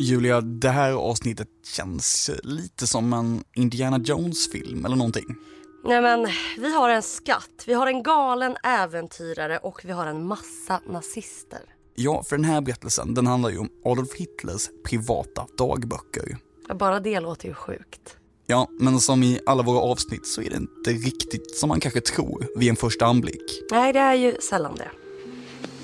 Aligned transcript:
Julia, 0.00 0.40
det 0.40 0.68
här 0.68 0.92
avsnittet 0.92 1.48
känns 1.76 2.30
lite 2.42 2.86
som 2.86 3.12
en 3.12 3.44
Indiana 3.54 3.98
Jones-film 3.98 4.84
eller 4.84 4.96
någonting. 4.96 5.36
Nej 5.84 6.02
men, 6.02 6.28
vi 6.58 6.74
har 6.74 6.90
en 6.90 7.02
skatt, 7.02 7.64
vi 7.66 7.74
har 7.74 7.86
en 7.86 8.02
galen 8.02 8.56
äventyrare 8.62 9.58
och 9.58 9.80
vi 9.84 9.92
har 9.92 10.06
en 10.06 10.26
massa 10.26 10.80
nazister. 10.88 11.60
Ja, 11.94 12.22
för 12.22 12.36
den 12.36 12.44
här 12.44 12.60
berättelsen 12.60 13.14
den 13.14 13.26
handlar 13.26 13.50
ju 13.50 13.58
om 13.58 13.68
Adolf 13.84 14.12
Hitlers 14.14 14.70
privata 14.84 15.46
dagböcker. 15.58 16.36
Bara 16.74 17.00
det 17.00 17.20
låter 17.20 17.48
ju 17.48 17.54
sjukt. 17.54 18.16
Ja, 18.46 18.68
men 18.80 19.00
som 19.00 19.22
i 19.22 19.40
alla 19.46 19.62
våra 19.62 19.78
avsnitt 19.78 20.26
så 20.26 20.42
är 20.42 20.50
det 20.50 20.56
inte 20.56 20.90
riktigt 20.90 21.56
som 21.56 21.68
man 21.68 21.80
kanske 21.80 22.00
tror 22.00 22.46
vid 22.56 22.68
en 22.68 22.76
första 22.76 23.06
anblick. 23.06 23.62
Nej, 23.70 23.92
det 23.92 23.98
är 23.98 24.14
ju 24.14 24.36
sällan 24.40 24.76
det. 24.76 24.90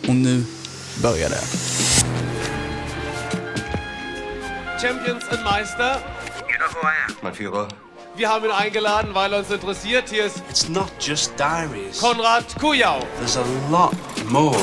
Och 0.08 0.14
nu 0.14 0.44
börjar 1.02 1.30
det. 1.30 1.42
Champions 4.80 5.28
and 5.28 5.44
Meister. 5.44 6.00
You 6.48 6.56
know 6.58 6.68
who 6.74 6.80
I 6.80 6.94
am? 7.06 7.16
Mein 7.22 7.34
Führer. 7.34 7.68
Wir 8.16 8.28
haben 8.28 8.44
ihn 8.44 8.50
eingeladen, 8.50 9.14
weil 9.14 9.32
er 9.32 9.38
uns 9.38 9.50
interessiert. 9.50 10.08
Hier 10.10 10.24
ist 10.24 10.42
It's 10.50 10.68
not 10.68 10.90
just 11.00 11.36
diaries. 11.36 12.00
Konrad 12.00 12.44
Kujau. 12.60 13.00
There's 13.18 13.36
a 13.36 13.44
lot 13.70 13.94
more. 14.30 14.58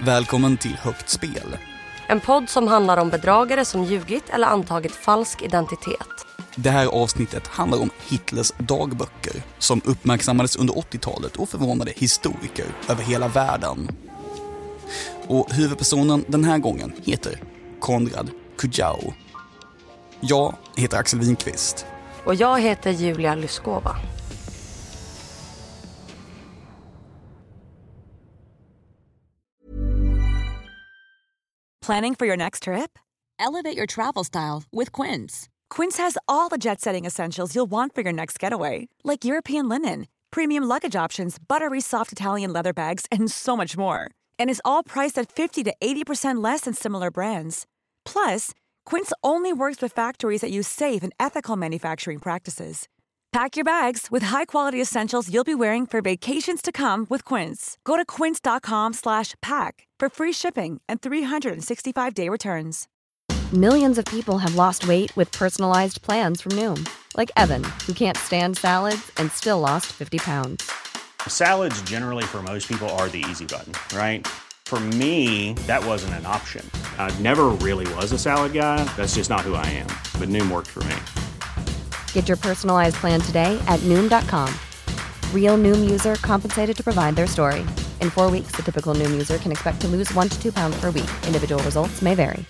Välkommen 0.00 0.56
till 0.56 0.76
Högt 0.82 1.08
spel. 1.08 1.58
En 2.06 2.20
podd 2.20 2.48
som 2.48 2.68
handlar 2.68 2.96
om 2.96 3.10
bedragare 3.10 3.64
som 3.64 3.84
ljugit 3.84 4.30
eller 4.30 4.46
antagit 4.46 4.92
falsk 4.92 5.42
identitet. 5.42 6.26
Det 6.54 6.70
här 6.70 6.86
avsnittet 6.86 7.46
handlar 7.46 7.78
om 7.78 7.90
Hitlers 8.08 8.52
dagböcker 8.58 9.42
som 9.58 9.80
uppmärksammades 9.84 10.56
under 10.56 10.74
80-talet 10.74 11.36
och 11.36 11.48
förvånade 11.48 11.92
historiker 11.96 12.66
över 12.88 13.02
hela 13.02 13.28
världen. 13.28 13.88
Och 15.26 15.52
huvudpersonen 15.52 16.24
den 16.28 16.44
här 16.44 16.58
gången 16.58 16.92
heter 17.04 17.38
Konrad 17.88 18.30
Kujau. 18.56 19.12
Jag 20.20 20.54
heter 20.76 20.98
Axel 20.98 21.20
Winqvist. 21.20 21.86
Och 22.24 22.34
jag 22.34 22.60
heter 22.60 22.90
Julia 22.90 23.34
Lyskova. 23.34 23.96
Planning 31.86 32.14
for 32.14 32.26
your 32.26 32.36
next 32.36 32.62
trip? 32.62 32.98
Elevate 33.38 33.76
your 33.76 33.86
travel 33.86 34.24
style 34.24 34.64
with 34.72 34.92
Quince. 34.92 35.48
Quince 35.70 36.02
has 36.02 36.18
all 36.26 36.50
the 36.50 36.58
jet 36.58 36.80
setting 36.80 37.06
essentials 37.06 37.54
you'll 37.54 37.70
want 37.70 37.94
for 37.94 38.02
your 38.02 38.12
next 38.12 38.42
getaway, 38.42 38.88
like 39.02 39.24
European 39.24 39.68
linen, 39.68 40.06
premium 40.30 40.64
luggage 40.64 41.04
options, 41.04 41.38
buttery 41.38 41.80
soft 41.80 42.12
Italian 42.12 42.52
leather 42.52 42.74
bags, 42.74 43.06
and 43.10 43.30
so 43.30 43.56
much 43.56 43.78
more. 43.78 44.10
And 44.38 44.50
is 44.50 44.60
all 44.64 44.82
priced 44.82 45.18
at 45.18 45.32
50 45.32 45.64
to 45.64 45.74
80% 45.80 46.44
less 46.44 46.62
than 46.62 46.74
similar 46.74 47.10
brands. 47.10 47.66
Plus, 48.12 48.52
Quince 48.86 49.12
only 49.22 49.52
works 49.52 49.82
with 49.82 49.92
factories 49.92 50.40
that 50.40 50.50
use 50.50 50.66
safe 50.66 51.02
and 51.02 51.12
ethical 51.20 51.56
manufacturing 51.56 52.18
practices. 52.18 52.88
Pack 53.32 53.56
your 53.56 53.64
bags 53.64 54.08
with 54.10 54.28
high-quality 54.28 54.80
essentials 54.80 55.28
you'll 55.30 55.44
be 55.44 55.54
wearing 55.54 55.86
for 55.86 56.00
vacations 56.00 56.62
to 56.62 56.72
come 56.72 57.06
with 57.10 57.22
Quince. 57.26 57.76
Go 57.84 57.96
to 57.98 58.04
quince.com/pack 58.06 59.74
for 60.00 60.08
free 60.08 60.32
shipping 60.32 60.80
and 60.88 61.02
365-day 61.02 62.28
returns. 62.30 62.88
Millions 63.52 63.98
of 63.98 64.04
people 64.06 64.38
have 64.38 64.54
lost 64.54 64.88
weight 64.88 65.14
with 65.14 65.30
personalized 65.32 66.00
plans 66.00 66.40
from 66.40 66.52
Noom, 66.52 66.88
like 67.14 67.30
Evan, 67.36 67.64
who 67.86 67.92
can't 67.92 68.16
stand 68.16 68.56
salads 68.56 69.12
and 69.18 69.30
still 69.32 69.60
lost 69.60 69.86
50 69.92 70.18
pounds. 70.18 70.70
Salads, 71.26 71.82
generally, 71.82 72.24
for 72.24 72.42
most 72.42 72.68
people, 72.68 72.88
are 73.00 73.08
the 73.10 73.24
easy 73.30 73.44
button, 73.44 73.74
right? 73.94 74.26
For 74.68 74.78
me, 75.00 75.54
that 75.66 75.82
wasn't 75.82 76.12
an 76.20 76.26
option. 76.26 76.62
I 76.98 77.10
never 77.20 77.46
really 77.66 77.90
was 77.94 78.12
a 78.12 78.18
salad 78.18 78.52
guy. 78.52 78.84
That's 78.98 79.14
just 79.14 79.30
not 79.30 79.40
who 79.40 79.54
I 79.54 79.64
am. 79.64 79.86
But 80.20 80.28
Noom 80.28 80.50
worked 80.50 80.68
for 80.68 80.84
me. 80.84 80.94
Get 82.12 82.28
your 82.28 82.36
personalized 82.36 82.96
plan 82.96 83.18
today 83.18 83.58
at 83.66 83.80
Noom.com. 83.88 84.52
Real 85.32 85.56
Noom 85.56 85.90
user 85.90 86.16
compensated 86.16 86.76
to 86.76 86.84
provide 86.84 87.16
their 87.16 87.26
story. 87.26 87.60
In 88.02 88.10
four 88.10 88.30
weeks, 88.30 88.52
the 88.52 88.62
typical 88.62 88.92
Noom 88.94 89.10
user 89.10 89.38
can 89.38 89.50
expect 89.52 89.80
to 89.80 89.88
lose 89.88 90.12
one 90.12 90.28
to 90.28 90.38
two 90.38 90.52
pounds 90.52 90.78
per 90.78 90.90
week. 90.90 91.08
Individual 91.26 91.62
results 91.62 92.02
may 92.02 92.14
vary. 92.14 92.44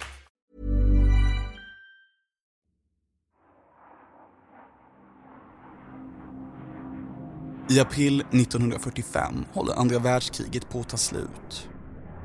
I 7.70 7.80
april 7.80 8.22
1945 8.32 9.44
håller 9.52 9.74
andra 9.74 9.98
världskriget 9.98 10.68
på 10.68 10.80
att 10.80 10.88
ta 10.88 10.96
slut. 10.96 11.68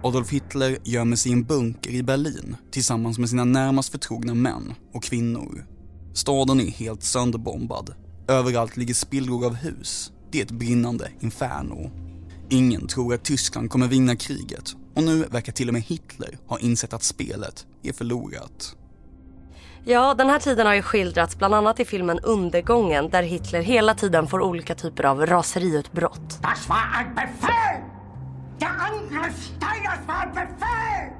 Adolf 0.06 0.30
Hitler 0.30 0.78
gömmer 0.84 1.16
sig 1.16 1.32
i 1.32 1.34
en 1.34 1.44
bunker 1.44 1.90
i 1.90 2.04
Berlin 2.04 2.56
tillsammans 2.72 3.20
med 3.20 3.30
sina 3.30 3.44
närmast 3.44 3.92
förtrogna 3.92 4.34
män 4.34 4.74
och 4.94 5.04
kvinnor. 5.04 5.66
Staden 6.14 6.60
är 6.60 6.72
helt 6.72 7.04
sönderbombad. 7.04 7.94
Överallt 8.28 8.78
ligger 8.78 8.94
spillror 8.94 9.46
av 9.46 9.54
hus. 9.56 10.12
Det 10.32 10.40
är 10.40 10.46
ett 10.46 10.52
brinnande 10.52 11.12
inferno. 11.20 11.92
Ingen 12.50 12.88
tror 12.88 13.14
att 13.14 13.24
Tyskland 13.24 13.70
kommer 13.70 13.88
vinna 13.88 14.16
kriget 14.16 14.76
och 14.96 15.04
nu 15.04 15.26
verkar 15.26 15.54
till 15.54 15.68
och 15.68 15.74
med 15.74 15.84
Hitler 15.84 16.38
ha 16.48 16.60
insett 16.60 16.94
att 16.94 17.04
spelet 17.04 17.66
är 17.84 17.94
förlorat. 17.94 18.76
Ja, 19.86 20.14
den 20.14 20.30
här 20.30 20.40
tiden 20.40 20.68
har 20.68 20.74
ju 20.74 20.82
skildrats 20.82 21.38
bland 21.38 21.54
annat 21.54 21.80
i 21.80 21.86
filmen 21.86 22.20
Undergången 22.20 23.10
där 23.10 23.24
Hitler 23.24 23.62
hela 23.62 23.96
tiden 23.96 24.28
får 24.28 24.42
olika 24.42 24.76
typer 24.76 25.04
av 25.04 25.26
raseriutbrott. 25.26 26.40
Das 26.42 26.70
war 26.70 26.78
ein 27.00 27.16
Befehl! 27.16 27.93
Der 28.64 28.70
Angriff 28.70 29.52
Steiners 29.58 30.08
var 30.08 30.22
ein 30.22 31.14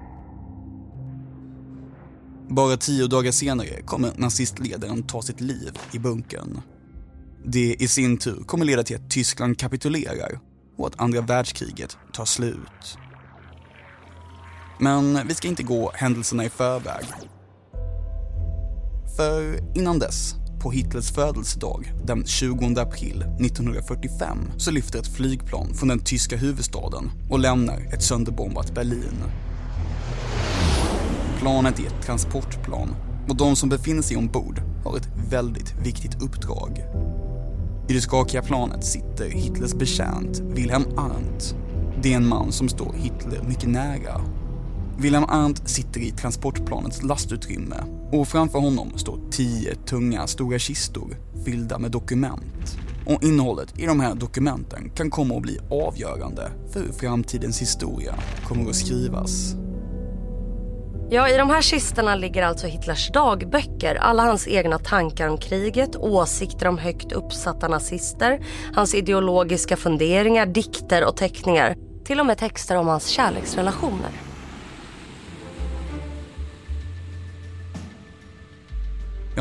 Bara 2.50 2.78
tio 2.78 3.08
dagar 3.08 3.32
senare 3.32 3.82
kommer 3.86 4.14
nazistledaren 4.16 5.04
ta 5.04 5.22
sitt 5.22 5.42
liv 5.42 5.80
i 5.92 6.00
bunkern. 6.00 6.62
Det 7.46 7.76
i 7.80 7.88
sin 7.88 8.18
tur 8.18 8.44
kommer 8.44 8.66
leda 8.66 8.84
till 8.84 8.96
att 8.96 9.10
Tyskland 9.10 9.60
kapitulerar 9.60 10.40
och 10.78 10.88
att 10.88 11.02
andra 11.02 11.22
världskriget 11.22 11.98
tar 12.14 12.26
slut. 12.26 12.98
Men 14.80 15.28
vi 15.28 15.36
ska 15.36 15.48
inte 15.48 15.64
gå 15.64 15.92
händelserna 15.94 16.46
i 16.46 16.50
förväg. 16.50 17.06
För 19.18 19.60
innan 19.78 20.00
dess, 20.00 20.36
på 20.64 20.72
Hitlers 20.72 21.12
födelsedag 21.12 21.94
den 22.06 22.26
20 22.26 22.80
april 22.80 23.22
1945 23.22 24.38
så 24.58 24.72
lyfter 24.72 25.00
ett 25.00 25.16
flygplan 25.16 25.74
från 25.74 25.90
den 25.90 26.00
tyska 26.00 26.38
huvudstaden 26.38 27.12
och 27.30 27.40
lämnar 27.40 27.94
ett 27.94 28.04
sönderbombat 28.04 28.74
Berlin. 28.74 29.24
Planet 31.40 31.80
är 31.80 31.84
ett 31.84 32.06
transportplan 32.06 32.96
och 33.30 33.36
de 33.36 33.56
som 33.56 33.70
befinner 33.70 34.02
sig 34.02 34.18
ombord 34.18 34.62
har 34.86 34.98
ett 34.98 35.10
väldigt 35.30 35.74
viktigt 35.84 36.22
uppdrag. 36.22 36.84
I 37.90 37.94
det 37.94 38.02
skakiga 38.02 38.42
planet 38.42 38.86
sitter 38.86 39.30
Hitlers 39.30 39.74
betjänt 39.74 40.40
Wilhelm 40.40 40.86
Arndt. 40.98 41.56
Det 42.02 42.14
är 42.14 42.18
en 42.18 42.28
man 42.28 42.52
som 42.52 42.70
står 42.70 42.94
Hitler 42.94 43.44
mycket 43.48 43.70
nära. 43.70 44.22
Wilhelm 44.98 45.26
Arndt 45.26 45.70
sitter 45.70 46.00
i 46.00 46.12
transportplanets 46.12 47.04
lastutrymme 47.04 48.03
och 48.14 48.28
framför 48.28 48.60
honom 48.60 48.98
står 48.98 49.20
tio 49.32 49.76
tunga 49.76 50.28
stora 50.28 50.60
kistor 50.60 51.18
fyllda 51.46 51.80
med 51.80 51.92
dokument. 51.92 52.78
Och 53.06 53.24
innehållet 53.24 53.80
i 53.80 53.86
de 53.86 54.00
här 54.00 54.16
dokumenten 54.16 54.90
kan 54.90 55.10
komma 55.10 55.36
att 55.36 55.42
bli 55.42 55.60
avgörande 55.70 56.52
för 56.72 56.80
hur 56.80 56.94
framtidens 56.94 57.62
historia 57.62 58.16
kommer 58.48 58.70
att 58.70 58.76
skrivas. 58.76 59.56
Ja, 61.10 61.30
i 61.30 61.38
de 61.38 61.50
här 61.50 61.62
kistorna 61.62 62.16
ligger 62.16 62.44
alltså 62.44 62.68
Hitlers 62.68 63.12
dagböcker. 63.12 63.96
Alla 63.96 64.24
hans 64.24 64.48
egna 64.48 64.80
tankar 64.80 65.28
om 65.28 65.38
kriget, 65.38 65.96
åsikter 65.96 66.68
om 66.68 66.78
högt 66.78 67.12
uppsatta 67.12 67.68
nazister, 67.68 68.46
hans 68.74 68.96
ideologiska 68.96 69.78
funderingar, 69.78 70.46
dikter 70.46 71.06
och 71.06 71.18
teckningar. 71.18 71.76
Till 72.06 72.20
och 72.20 72.26
med 72.26 72.38
texter 72.38 72.78
om 72.78 72.88
hans 72.88 73.08
kärleksrelationer. 73.08 74.33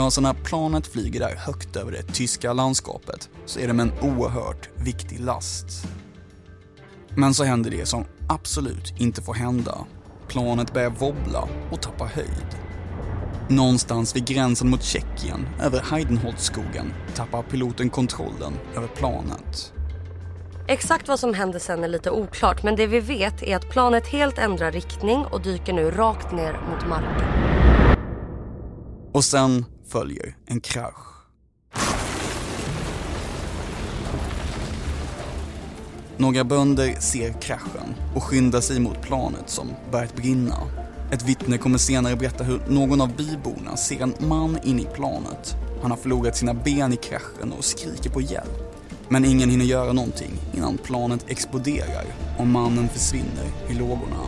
Ja, 0.02 0.10
så 0.10 0.20
när 0.20 0.34
planet 0.34 0.86
flyger 0.86 1.20
där 1.20 1.36
högt 1.36 1.76
över 1.76 1.92
det 1.92 2.02
tyska 2.02 2.52
landskapet 2.52 3.30
så 3.46 3.60
är 3.60 3.66
det 3.66 3.72
med 3.72 3.86
en 3.86 4.16
oerhört 4.16 4.68
viktig 4.74 5.20
last. 5.20 5.86
Men 7.16 7.34
så 7.34 7.44
händer 7.44 7.70
det 7.70 7.86
som 7.86 8.04
absolut 8.28 8.94
inte 8.98 9.22
får 9.22 9.34
hända. 9.34 9.78
Planet 10.28 10.74
börjar 10.74 10.90
wobbla 10.90 11.48
och 11.70 11.82
tappa 11.82 12.04
höjd. 12.04 12.56
Någonstans 13.48 14.16
vid 14.16 14.26
gränsen 14.26 14.70
mot 14.70 14.82
Tjeckien, 14.82 15.48
över 15.60 15.80
Heidenholzskogen, 15.90 16.92
tappar 17.14 17.42
piloten 17.42 17.90
kontrollen 17.90 18.52
över 18.76 18.88
planet. 18.88 19.72
Exakt 20.68 21.08
vad 21.08 21.20
som 21.20 21.34
händer 21.34 21.58
sen 21.58 21.84
är 21.84 21.88
lite 21.88 22.10
oklart 22.10 22.62
men 22.62 22.76
det 22.76 22.86
vi 22.86 23.00
vet 23.00 23.42
är 23.42 23.56
att 23.56 23.70
planet 23.70 24.06
helt 24.06 24.38
ändrar 24.38 24.72
riktning 24.72 25.24
och 25.24 25.42
dyker 25.42 25.72
nu 25.72 25.90
rakt 25.90 26.32
ner 26.32 26.52
mot 26.52 26.88
marken. 26.88 27.52
Och 29.14 29.24
sen 29.24 29.64
följer 29.92 30.36
en 30.46 30.60
krasch. 30.60 31.06
Några 36.16 36.44
bönder 36.44 36.94
ser 37.00 37.40
kraschen 37.40 37.94
och 38.14 38.22
skyndar 38.22 38.60
sig 38.60 38.80
mot 38.80 39.02
planet 39.02 39.48
som 39.50 39.68
börjat 39.90 40.16
brinna. 40.16 40.56
Ett 41.12 41.22
vittne 41.22 41.58
kommer 41.58 41.78
senare 41.78 42.16
berätta 42.16 42.44
hur 42.44 42.60
någon 42.68 43.00
av 43.00 43.16
byborna 43.16 43.76
ser 43.76 44.02
en 44.02 44.14
man 44.18 44.58
in 44.64 44.80
i 44.80 44.84
planet. 44.94 45.54
Han 45.82 45.90
har 45.90 45.98
förlorat 45.98 46.36
sina 46.36 46.54
ben 46.54 46.92
i 46.92 46.96
kraschen 46.96 47.52
och 47.58 47.64
skriker 47.64 48.10
på 48.10 48.20
hjälp. 48.20 48.82
Men 49.08 49.24
ingen 49.24 49.50
hinner 49.50 49.64
göra 49.64 49.92
någonting 49.92 50.32
innan 50.54 50.78
planet 50.78 51.24
exploderar 51.28 52.04
och 52.38 52.46
mannen 52.46 52.88
försvinner 52.88 53.46
i 53.68 53.74
lågorna. 53.74 54.26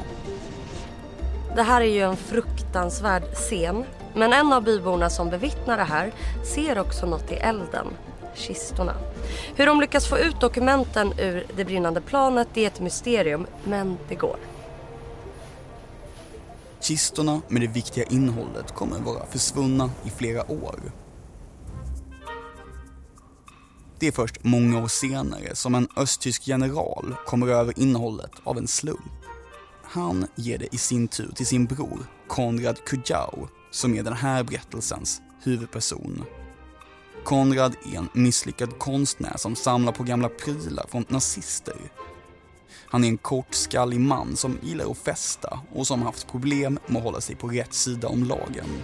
Det 1.56 1.62
här 1.62 1.80
är 1.80 1.94
ju 1.94 2.00
en 2.00 2.16
fruktansvärd 2.16 3.22
scen. 3.34 3.84
Men 4.14 4.32
en 4.32 4.52
av 4.52 4.62
byborna 4.62 5.10
som 5.10 5.30
bevittnar 5.30 5.76
det 5.76 5.84
här 5.84 6.12
ser 6.54 6.78
också 6.78 7.06
något 7.06 7.32
i 7.32 7.34
elden. 7.34 7.86
Kistorna. 8.34 8.94
Hur 9.54 9.66
de 9.66 9.80
lyckas 9.80 10.06
få 10.06 10.18
ut 10.18 10.40
dokumenten 10.40 11.12
ur 11.18 11.46
det 11.56 11.64
brinnande 11.64 12.00
planet 12.00 12.48
det 12.54 12.64
är 12.64 12.66
ett 12.66 12.80
mysterium, 12.80 13.46
men 13.64 13.98
det 14.08 14.14
går. 14.14 14.36
Kistorna 16.80 17.40
med 17.48 17.62
det 17.62 17.66
viktiga 17.66 18.04
innehållet 18.04 18.74
kommer 18.74 18.98
vara 18.98 19.26
försvunna 19.26 19.90
i 20.04 20.10
flera 20.10 20.50
år. 20.50 20.80
Det 23.98 24.06
är 24.06 24.12
först 24.12 24.44
många 24.44 24.82
år 24.82 24.88
senare 24.88 25.54
som 25.54 25.74
en 25.74 25.88
östtysk 25.96 26.48
general 26.48 27.14
kommer 27.26 27.48
över 27.48 27.78
innehållet 27.78 28.32
av 28.44 28.58
en 28.58 28.66
slump. 28.66 29.00
Han 29.84 30.26
ger 30.34 30.58
det 30.58 30.74
i 30.74 30.78
sin 30.78 31.08
tur 31.08 31.32
till 31.34 31.46
sin 31.46 31.66
bror 31.66 32.06
Konrad 32.28 32.84
Kujau 32.84 33.48
som 33.74 33.94
är 33.94 34.02
den 34.02 34.12
här 34.12 34.44
berättelsens 34.44 35.22
huvudperson. 35.42 36.24
Konrad 37.24 37.76
är 37.92 37.98
en 37.98 38.08
misslyckad 38.12 38.78
konstnär 38.78 39.36
som 39.36 39.56
samlar 39.56 39.92
på 39.92 40.02
gamla 40.02 40.28
prylar 40.28 40.86
från 40.90 41.04
nazister. 41.08 41.76
Han 42.86 43.04
är 43.04 43.08
en 43.08 43.18
kortskallig 43.18 44.00
man 44.00 44.36
som 44.36 44.58
gillar 44.62 44.90
att 44.90 44.98
festa 44.98 45.60
och 45.72 45.86
som 45.86 46.02
haft 46.02 46.28
problem 46.28 46.78
med 46.86 46.96
att 46.96 47.04
hålla 47.04 47.20
sig 47.20 47.36
på 47.36 47.48
rätt 47.48 47.74
sida 47.74 48.08
om 48.08 48.24
lagen. 48.24 48.82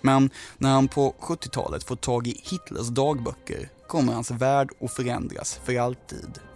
Men 0.00 0.30
när 0.58 0.70
han 0.70 0.88
på 0.88 1.14
70-talet 1.20 1.84
får 1.84 1.96
tag 1.96 2.26
i 2.26 2.40
Hitlers 2.44 2.88
dagböcker 2.88 3.68
kommer 3.88 4.12
hans 4.12 4.30
värld 4.30 4.70
att 4.80 4.92
förändras 4.92 5.60
för 5.64 5.80
alltid. 5.80 6.51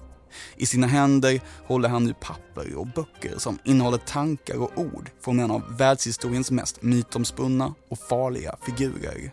I 0.56 0.66
sina 0.66 0.86
händer 0.86 1.40
håller 1.66 1.88
han 1.88 2.04
nu 2.04 2.14
papper 2.14 2.74
och 2.76 2.86
böcker 2.86 3.38
som 3.38 3.58
innehåller 3.64 3.98
tankar 3.98 4.56
och 4.58 4.78
ord 4.78 5.10
från 5.20 5.40
en 5.40 5.50
av 5.50 5.76
världshistoriens 5.76 6.50
mest 6.50 6.82
mytomspunna 6.82 7.74
och 7.88 7.98
farliga 7.98 8.56
figurer. 8.66 9.32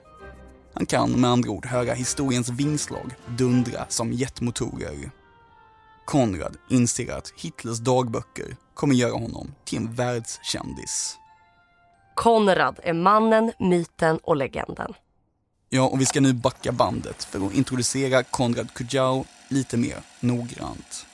Han 0.74 0.86
kan 0.86 1.12
med 1.12 1.30
andra 1.30 1.50
ord 1.50 1.66
höra 1.66 1.94
historiens 1.94 2.50
vingslag 2.50 3.12
dundra 3.38 3.86
som 3.90 4.14
jetmotorer. 4.14 5.12
Konrad 6.06 6.58
inser 6.70 7.14
att 7.18 7.34
Hitlers 7.36 7.80
dagböcker 7.80 8.56
kommer 8.74 8.96
göra 8.96 9.14
honom 9.14 9.56
till 9.66 9.78
en 9.78 9.94
världskändis. 9.94 11.18
Konrad 12.16 12.80
är 12.84 12.94
mannen, 12.94 13.52
myten 13.60 14.18
och 14.18 14.36
legenden. 14.36 14.94
Ja, 15.76 15.88
och 15.88 16.02
vi 16.02 16.06
ska 16.06 16.22
nu 16.22 16.34
backa 16.34 16.72
bandet 16.72 17.24
för 17.24 17.48
att 17.48 17.54
introducera 17.54 18.24
Konrad 18.24 18.74
Kujau 18.74 19.24
lite 19.48 19.78
mer 19.78 20.02
noggrant. 20.20 21.06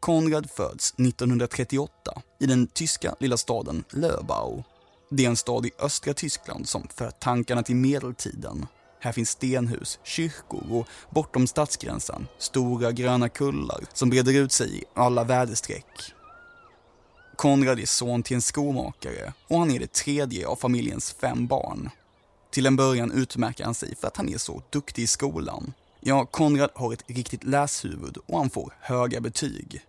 Konrad 0.00 0.50
föds 0.50 0.94
1938 0.94 2.22
i 2.40 2.46
den 2.46 2.66
tyska 2.66 3.14
lilla 3.20 3.36
staden 3.36 3.84
Löbau. 3.90 4.62
Det 5.10 5.24
är 5.24 5.28
en 5.28 5.36
stad 5.36 5.66
i 5.66 5.70
östra 5.78 6.14
Tyskland 6.14 6.68
som 6.68 6.88
för 6.94 7.10
tankarna 7.10 7.62
till 7.62 7.76
medeltiden. 7.76 8.66
Här 9.00 9.12
finns 9.12 9.30
stenhus, 9.30 9.98
kyrkor 10.04 10.72
och 10.72 10.88
bortom 11.10 11.46
stadsgränsen 11.46 12.26
stora 12.38 12.92
gröna 12.92 13.28
kullar 13.28 13.80
som 13.92 14.10
breder 14.10 14.34
ut 14.34 14.52
sig 14.52 14.78
i 14.78 14.84
alla 14.94 15.24
väderstreck. 15.24 16.14
Konrad 17.36 17.80
är 17.80 17.86
son 17.86 18.22
till 18.22 18.34
en 18.34 18.42
skomakare 18.42 19.32
och 19.48 19.58
han 19.58 19.70
är 19.70 19.78
det 19.78 19.92
tredje 19.92 20.46
av 20.46 20.56
familjens 20.56 21.12
fem 21.12 21.46
barn. 21.46 21.90
Till 22.52 22.66
en 22.66 22.76
början 22.76 23.12
utmärker 23.12 23.64
han 23.64 23.74
sig 23.74 23.96
för 23.96 24.08
att 24.08 24.16
han 24.16 24.28
är 24.28 24.38
så 24.38 24.62
duktig 24.70 25.02
i 25.02 25.06
skolan. 25.06 25.72
Ja, 26.00 26.26
Konrad 26.26 26.70
har 26.74 26.92
ett 26.92 27.04
riktigt 27.06 27.44
läshuvud 27.44 28.16
och 28.26 28.38
han 28.38 28.50
får 28.50 28.74
höga 28.80 29.20
betyg. 29.20 29.82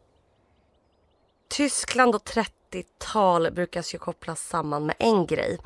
Tyskland 1.49 2.15
och 2.15 2.23
30-tal 2.23 3.51
brukas 3.51 3.93
ju 3.93 3.97
kopplas 3.97 4.41
samman 4.41 4.85
med 4.85 4.95
en 4.99 5.25
grej. 5.25 5.57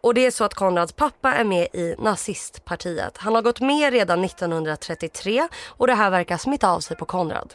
Och 0.00 0.14
det 0.14 0.26
är 0.26 0.30
så 0.30 0.44
att 0.44 0.54
Konrads 0.54 0.92
pappa 0.92 1.34
är 1.34 1.44
med 1.44 1.68
i 1.72 1.94
nazistpartiet. 1.98 3.16
Han 3.18 3.34
har 3.34 3.42
gått 3.42 3.60
med 3.60 3.92
redan 3.92 4.24
1933 4.24 5.48
och 5.66 5.86
det 5.86 5.94
här 5.94 6.10
verkar 6.10 6.38
smitta 6.38 6.70
av 6.70 6.80
sig 6.80 6.96
på 6.96 7.04
Konrad. 7.04 7.54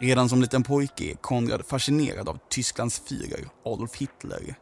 Redan 0.00 0.28
som 0.28 0.40
liten 0.40 0.62
pojke 0.62 1.04
är 1.04 1.14
Konrad 1.14 1.66
fascinerad 1.66 2.28
av 2.28 2.38
Tysklands 2.48 3.02
Führer, 3.08 3.48
Adolf 3.64 3.94
Hitler. 3.94 4.56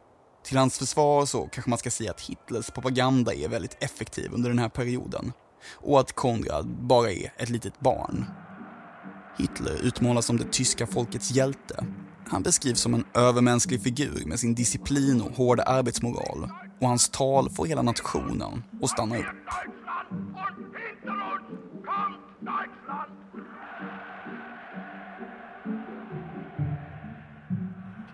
Till 0.45 0.57
hans 0.57 0.77
försvar 0.77 1.25
så 1.25 1.47
kanske 1.47 1.69
man 1.69 1.79
ska 1.79 1.91
säga 1.91 2.11
att 2.11 2.21
Hitlers 2.21 2.71
propaganda 2.71 3.33
är 3.33 3.49
väldigt 3.49 3.83
effektiv 3.83 4.33
under 4.33 4.49
den 4.49 4.59
här 4.59 4.69
perioden. 4.69 5.33
Och 5.73 5.99
att 5.99 6.13
Konrad 6.13 6.67
bara 6.67 7.11
är 7.11 7.33
ett 7.37 7.49
litet 7.49 7.79
barn. 7.79 8.25
Hitler 9.37 9.81
utmålas 9.83 10.25
som 10.25 10.37
det 10.37 10.51
tyska 10.51 10.87
folkets 10.87 11.31
hjälte. 11.31 11.85
Han 12.27 12.43
beskrivs 12.43 12.79
som 12.79 12.93
en 12.93 13.05
övermänsklig 13.13 13.83
figur 13.83 14.25
med 14.25 14.39
sin 14.39 14.55
disciplin 14.55 15.21
och 15.21 15.35
hårda 15.35 15.63
arbetsmoral. 15.63 16.49
Och 16.81 16.87
hans 16.87 17.09
tal 17.09 17.49
får 17.49 17.65
hela 17.65 17.81
nationen 17.81 18.63
att 18.83 18.89
stanna 18.89 19.17
upp. 19.17 19.25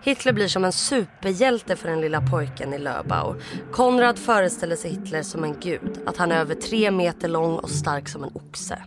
Hitler 0.04 0.32
blir 0.32 0.48
som 0.48 0.64
en 0.64 0.72
superhjälte 0.72 1.76
för 1.76 1.88
den 1.88 2.00
lilla 2.00 2.20
pojken 2.20 2.74
i 2.74 2.78
Löbau. 2.78 3.34
Konrad 3.72 4.18
föreställer 4.18 4.76
sig 4.76 4.90
Hitler 4.90 5.22
som 5.22 5.44
en 5.44 5.56
gud, 5.60 6.00
att 6.06 6.16
han 6.16 6.32
är 6.32 6.40
över 6.40 6.54
tre 6.54 6.90
meter 6.90 7.28
lång 7.28 7.56
och 7.56 7.70
stark 7.70 8.08
som 8.08 8.24
en 8.24 8.30
oxe. 8.34 8.78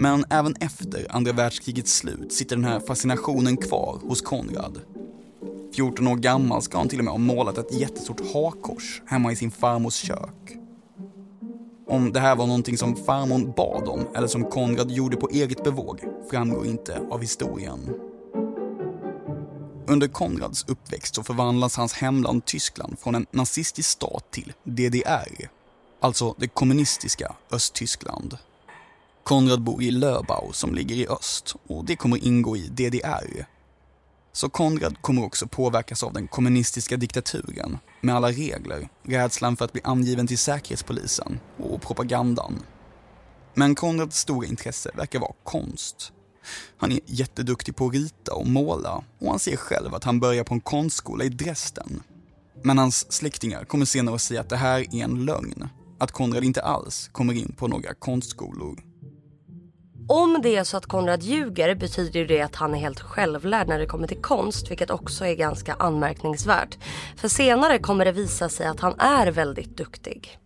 Men 0.00 0.24
även 0.30 0.54
efter 0.60 1.06
andra 1.10 1.32
världskrigets 1.32 1.96
slut 1.96 2.32
sitter 2.32 2.56
den 2.56 2.64
här 2.64 2.80
fascinationen 2.80 3.56
kvar 3.56 4.00
hos 4.02 4.20
Konrad. 4.22 4.80
14 5.76 6.06
år 6.06 6.16
gammal 6.16 6.62
ska 6.62 6.78
han 6.78 6.88
till 6.88 6.98
och 6.98 7.04
med 7.04 7.12
ha 7.12 7.18
målat 7.18 7.58
ett 7.58 7.80
jättestort 7.80 8.20
hakkors 8.32 9.02
hemma 9.06 9.32
i 9.32 9.36
sin 9.36 9.50
farmors 9.50 9.94
kök. 9.94 10.56
Om 11.88 12.12
det 12.12 12.20
här 12.20 12.36
var 12.36 12.46
någonting 12.46 12.78
som 12.78 12.96
farmor 12.96 13.54
bad 13.56 13.88
om 13.88 14.08
eller 14.16 14.26
som 14.26 14.44
Konrad 14.44 14.90
gjorde 14.90 15.16
på 15.16 15.28
eget 15.28 15.64
bevåg 15.64 16.00
framgår 16.30 16.66
inte 16.66 17.00
av 17.10 17.20
historien. 17.20 17.94
Under 19.88 20.08
Konrads 20.08 20.64
uppväxt 20.68 21.14
så 21.14 21.22
förvandlas 21.22 21.76
hans 21.76 21.92
hemland 21.92 22.44
Tyskland 22.44 22.98
från 22.98 23.14
en 23.14 23.26
nazistisk 23.30 23.88
stat 23.90 24.24
till 24.30 24.52
DDR, 24.64 25.48
alltså 26.00 26.34
det 26.38 26.48
kommunistiska 26.48 27.36
Östtyskland. 27.50 28.38
Konrad 29.24 29.62
bor 29.62 29.82
i 29.82 29.90
Löbau 29.90 30.52
som 30.52 30.74
ligger 30.74 30.96
i 30.96 31.08
öst 31.08 31.54
och 31.66 31.84
det 31.84 31.96
kommer 31.96 32.24
ingå 32.24 32.56
i 32.56 32.68
DDR. 32.68 33.46
Så 34.32 34.48
Konrad 34.48 35.02
kommer 35.02 35.24
också 35.24 35.46
påverkas 35.46 36.02
av 36.02 36.12
den 36.12 36.28
kommunistiska 36.28 36.96
diktaturen 36.96 37.78
med 38.00 38.14
alla 38.16 38.30
regler, 38.30 38.88
rädslan 39.02 39.56
för 39.56 39.64
att 39.64 39.72
bli 39.72 39.80
angiven 39.84 40.26
till 40.26 40.38
säkerhetspolisen 40.38 41.40
och 41.58 41.82
propagandan. 41.82 42.62
Men 43.54 43.74
Konrads 43.74 44.18
stora 44.18 44.46
intresse 44.46 44.90
verkar 44.94 45.20
vara 45.20 45.34
konst. 45.44 46.12
Han 46.76 46.92
är 46.92 47.00
jätteduktig 47.06 47.76
på 47.76 47.86
att 47.86 47.94
rita 47.94 48.34
och 48.34 48.46
måla 48.46 49.04
och 49.18 49.30
han 49.30 49.38
ser 49.38 49.56
själv 49.56 49.94
att 49.94 50.04
han 50.04 50.20
börjar 50.20 50.44
på 50.44 50.54
en 50.54 50.60
konstskola 50.60 51.24
i 51.24 51.28
Dresden. 51.28 52.02
Men 52.62 52.78
hans 52.78 53.12
släktingar 53.12 53.64
kommer 53.64 53.84
senare 53.84 54.14
att 54.14 54.20
säga 54.20 54.40
att 54.40 54.48
det 54.48 54.56
här 54.56 54.80
är 54.80 55.04
en 55.04 55.24
lögn. 55.24 55.68
Att 55.98 56.12
Konrad 56.12 56.44
inte 56.44 56.62
alls 56.62 57.08
kommer 57.12 57.34
in 57.34 57.54
på 57.58 57.68
några 57.68 57.94
konstskolor. 57.94 58.82
Om 60.08 60.40
det 60.42 60.56
är 60.56 60.64
så 60.64 60.76
att 60.76 60.86
Konrad 60.86 61.22
ljuger 61.22 61.74
betyder 61.74 62.24
det 62.26 62.40
att 62.40 62.54
han 62.54 62.74
är 62.74 62.78
helt 62.78 63.00
självlärd 63.00 63.68
när 63.68 63.78
det 63.78 63.86
kommer 63.86 64.08
till 64.08 64.22
konst, 64.22 64.70
vilket 64.70 64.90
också 64.90 65.26
är 65.26 65.34
ganska 65.34 65.74
anmärkningsvärt. 65.74 66.78
För 67.16 67.28
senare 67.28 67.78
kommer 67.78 68.04
det 68.04 68.12
visa 68.12 68.48
sig 68.48 68.66
att 68.66 68.80
han 68.80 69.00
är 69.00 69.26
väldigt 69.26 69.76
duktig. 69.76 70.38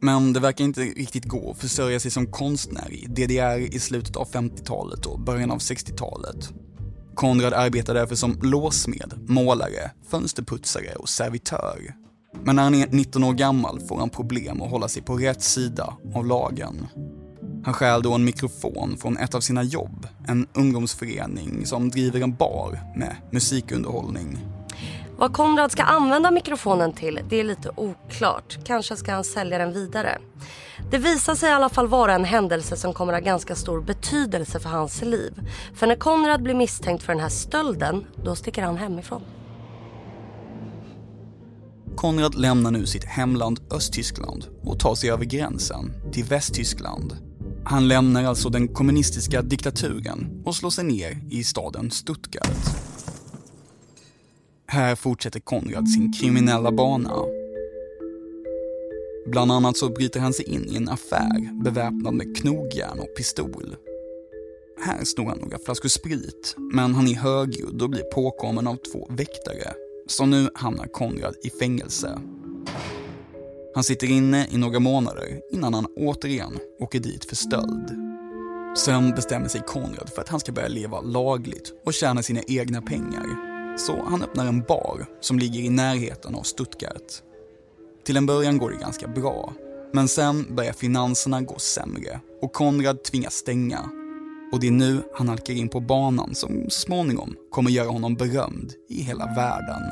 Men 0.00 0.32
det 0.32 0.40
verkar 0.40 0.64
inte 0.64 0.80
riktigt 0.80 1.24
gå 1.24 1.50
att 1.50 1.58
försörja 1.58 2.00
sig 2.00 2.10
som 2.10 2.26
konstnär 2.26 2.92
i 2.92 3.06
DDR 3.06 3.74
i 3.74 3.78
slutet 3.80 4.16
av 4.16 4.28
50-talet 4.28 5.06
och 5.06 5.20
början 5.20 5.50
av 5.50 5.58
60-talet. 5.58 6.52
Konrad 7.14 7.54
arbetar 7.54 7.94
därför 7.94 8.14
som 8.14 8.38
låsmed, 8.42 9.14
målare, 9.28 9.90
fönsterputsare 10.10 10.94
och 10.94 11.08
servitör. 11.08 11.94
Men 12.44 12.56
när 12.56 12.62
han 12.62 12.74
är 12.74 12.86
19 12.86 13.24
år 13.24 13.32
gammal 13.32 13.80
får 13.80 13.98
han 13.98 14.10
problem 14.10 14.62
att 14.62 14.70
hålla 14.70 14.88
sig 14.88 15.02
på 15.02 15.16
rätt 15.16 15.42
sida 15.42 15.96
av 16.14 16.26
lagen. 16.26 16.86
Han 17.64 17.74
stjäl 17.74 18.02
då 18.02 18.12
en 18.12 18.24
mikrofon 18.24 18.96
från 18.96 19.16
ett 19.16 19.34
av 19.34 19.40
sina 19.40 19.62
jobb, 19.62 20.06
en 20.28 20.46
ungdomsförening 20.54 21.66
som 21.66 21.90
driver 21.90 22.20
en 22.20 22.34
bar 22.34 22.80
med 22.96 23.16
musikunderhållning. 23.30 24.38
Vad 25.18 25.32
Konrad 25.32 25.72
ska 25.72 25.82
använda 25.82 26.30
mikrofonen 26.30 26.92
till 26.92 27.20
det 27.28 27.40
är 27.40 27.44
lite 27.44 27.70
oklart. 27.76 28.58
Kanske 28.64 28.96
ska 28.96 29.12
han 29.12 29.24
sälja 29.24 29.58
den 29.58 29.72
vidare. 29.72 30.18
Det 30.90 30.98
visar 30.98 31.34
sig 31.34 31.48
i 31.48 31.52
alla 31.52 31.68
fall 31.68 31.88
vara 31.88 32.14
en 32.14 32.24
händelse 32.24 32.76
som 32.76 32.92
kommer 32.92 33.12
att 33.12 33.18
ha 33.20 33.24
ganska 33.24 33.54
stor 33.54 33.80
betydelse 33.80 34.60
för 34.60 34.68
hans 34.68 35.02
liv. 35.02 35.32
För 35.74 35.86
när 35.86 35.96
Konrad 35.96 36.42
blir 36.42 36.54
misstänkt 36.54 37.02
för 37.02 37.12
den 37.12 37.22
här 37.22 37.28
stölden, 37.28 38.04
då 38.24 38.36
sticker 38.36 38.62
han 38.62 38.76
hemifrån. 38.76 39.22
Konrad 41.96 42.34
lämnar 42.34 42.70
nu 42.70 42.86
sitt 42.86 43.04
hemland 43.04 43.60
Östtyskland 43.70 44.46
och 44.62 44.80
tar 44.80 44.94
sig 44.94 45.10
över 45.10 45.24
gränsen 45.24 45.92
till 46.12 46.24
Västtyskland. 46.24 47.16
Han 47.64 47.88
lämnar 47.88 48.24
alltså 48.24 48.48
den 48.48 48.68
kommunistiska 48.68 49.42
diktaturen 49.42 50.42
och 50.44 50.54
slår 50.54 50.70
sig 50.70 50.84
ner 50.84 51.18
i 51.30 51.44
staden 51.44 51.90
Stuttgart. 51.90 52.85
Här 54.68 54.94
fortsätter 54.94 55.40
Konrad 55.40 55.88
sin 55.88 56.12
kriminella 56.12 56.72
bana. 56.72 57.14
Bland 59.26 59.52
annat 59.52 59.76
så 59.76 59.88
bryter 59.88 60.20
han 60.20 60.32
sig 60.32 60.44
in 60.54 60.68
i 60.68 60.76
en 60.76 60.88
affär 60.88 61.62
beväpnad 61.64 62.14
med 62.14 62.36
knogjärn 62.36 63.00
och 63.00 63.16
pistol. 63.16 63.76
Här 64.80 65.04
snor 65.04 65.28
han 65.28 65.38
några 65.38 65.58
flaskor 65.58 65.88
sprit, 65.88 66.54
men 66.72 66.94
han 66.94 67.08
är 67.08 67.14
högljudd 67.14 67.82
och 67.82 67.90
blir 67.90 68.02
påkommen 68.02 68.66
av 68.66 68.76
två 68.76 69.06
väktare. 69.10 69.72
Så 70.06 70.26
nu 70.26 70.48
hamnar 70.54 70.86
Konrad 70.86 71.34
i 71.42 71.50
fängelse. 71.50 72.20
Han 73.74 73.84
sitter 73.84 74.10
inne 74.10 74.46
i 74.50 74.58
några 74.58 74.80
månader 74.80 75.40
innan 75.52 75.74
han 75.74 75.86
återigen 75.96 76.58
åker 76.80 77.00
dit 77.00 77.24
för 77.24 77.36
stöld. 77.36 77.90
Sen 78.76 79.10
bestämmer 79.10 79.48
sig 79.48 79.60
Konrad 79.66 80.10
för 80.14 80.22
att 80.22 80.28
han 80.28 80.40
ska 80.40 80.52
börja 80.52 80.68
leva 80.68 81.00
lagligt 81.00 81.72
och 81.84 81.94
tjäna 81.94 82.22
sina 82.22 82.40
egna 82.46 82.82
pengar. 82.82 83.55
Så 83.76 84.02
han 84.04 84.22
öppnar 84.22 84.46
en 84.46 84.62
bar 84.62 85.06
som 85.20 85.38
ligger 85.38 85.60
i 85.60 85.68
närheten 85.68 86.34
av 86.34 86.42
Stuttgart. 86.42 87.12
Till 88.04 88.16
en 88.16 88.26
början 88.26 88.58
går 88.58 88.70
det 88.70 88.76
ganska 88.76 89.08
bra, 89.08 89.52
men 89.92 90.08
sen 90.08 90.56
börjar 90.56 90.72
finanserna 90.72 91.40
gå 91.40 91.58
sämre 91.58 92.20
och 92.42 92.52
Konrad 92.52 93.04
tvingas 93.04 93.34
stänga. 93.34 93.90
Och 94.52 94.60
det 94.60 94.66
är 94.66 94.70
nu 94.70 95.02
han 95.14 95.28
halkar 95.28 95.54
in 95.54 95.68
på 95.68 95.80
banan 95.80 96.34
som 96.34 96.64
så 96.64 96.80
småningom 96.80 97.36
kommer 97.50 97.70
göra 97.70 97.88
honom 97.88 98.14
berömd 98.14 98.72
i 98.88 99.02
hela 99.02 99.26
världen. 99.26 99.82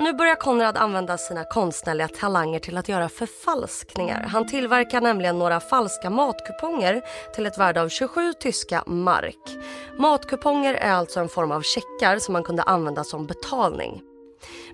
Nu 0.00 0.12
börjar 0.12 0.34
Konrad 0.34 0.76
använda 0.76 1.18
sina 1.18 1.44
konstnärliga 1.44 2.08
talanger 2.08 2.58
till 2.58 2.76
att 2.76 2.88
göra 2.88 3.08
förfalskningar. 3.08 4.22
Han 4.22 4.46
tillverkar 4.46 5.00
nämligen 5.00 5.38
några 5.38 5.60
falska 5.60 6.10
matkuponger 6.10 7.02
till 7.34 7.46
ett 7.46 7.58
värde 7.58 7.82
av 7.82 7.88
27 7.88 8.32
tyska 8.32 8.84
mark. 8.86 9.58
Matkuponger 9.98 10.74
är 10.74 10.92
alltså 10.92 11.20
en 11.20 11.28
form 11.28 11.52
av 11.52 11.62
checkar 11.62 12.18
som 12.18 12.32
man 12.32 12.42
kunde 12.42 12.62
använda 12.62 13.04
som 13.04 13.26
betalning. 13.26 14.02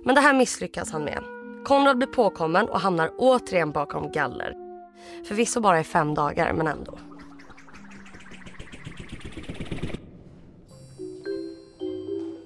Men 0.05 0.15
det 0.15 0.21
här 0.21 0.35
misslyckas 0.35 0.93
han 0.93 1.05
med. 1.05 1.23
Konrad 1.65 1.97
blir 1.97 2.09
påkommen 2.09 2.69
och 2.69 2.81
hamnar 2.81 3.11
återigen 3.19 3.73
bakom 3.73 4.13
galler. 4.13 4.55
Förvisso 5.29 5.61
bara 5.61 5.81
i 5.81 5.85
fem 5.85 6.15
dagar, 6.15 6.53
men 6.53 6.67
ändå. 6.67 6.99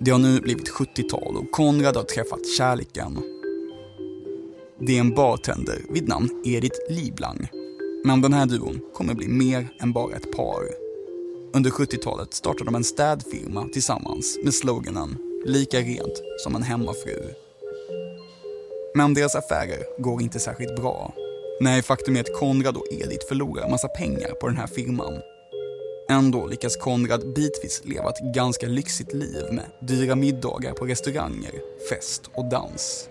Det 0.00 0.11
har 0.11 0.19
nu 0.19 0.40
blivit 0.40 0.71
70-tal 0.71 1.37
och 1.37 1.50
Konrad 1.50 1.97
har 1.97 2.02
träffat 2.02 2.47
kärleken. 2.57 3.19
Det 4.81 4.97
är 4.97 5.00
en 5.00 5.14
bartender 5.14 5.85
vid 5.90 6.09
namn 6.09 6.43
Edith 6.45 6.78
Liblang. 6.88 7.49
Men 8.05 8.21
den 8.21 8.33
här 8.33 8.47
duon 8.47 8.81
kommer 8.95 9.14
bli 9.14 9.28
mer 9.28 9.69
än 9.81 9.93
bara 9.93 10.17
ett 10.17 10.37
par. 10.37 10.62
Under 11.55 11.71
70-talet 11.71 12.35
startade 12.35 12.64
de 12.64 12.75
en 12.75 12.85
städfirma 12.85 13.69
tillsammans 13.73 14.38
med 14.45 14.55
sloganen 14.55 15.17
“Lika 15.45 15.81
rent 15.81 16.23
som 16.38 16.57
en 16.57 16.62
hemmafru”. 16.62 17.35
Men 18.95 19.14
deras 19.14 19.35
affärer 19.35 20.02
går 20.02 20.23
inte 20.23 20.38
särskilt 20.38 20.76
bra. 20.76 21.14
Nej, 21.61 21.83
faktum 21.83 22.17
är 22.17 22.21
att 22.21 22.38
Konrad 22.38 22.76
och 22.76 22.87
Edith 22.90 23.28
förlorar 23.28 23.71
massa 23.71 23.88
pengar 23.88 24.31
på 24.40 24.47
den 24.47 24.57
här 24.57 24.67
firman 24.67 25.14
Ändå 26.11 26.47
lyckas 26.47 26.77
Konrad 26.77 27.35
bitvis 27.35 27.83
leva 27.85 28.11
ett 28.11 28.35
ganska 28.35 28.67
lyxigt 28.67 29.12
liv 29.15 29.45
med 29.53 29.65
dyra 29.81 30.15
middagar 30.15 30.73
på 30.73 30.87
restauranger, 30.87 31.53
fest 31.91 32.31
och 32.35 32.45
dans. 32.45 33.09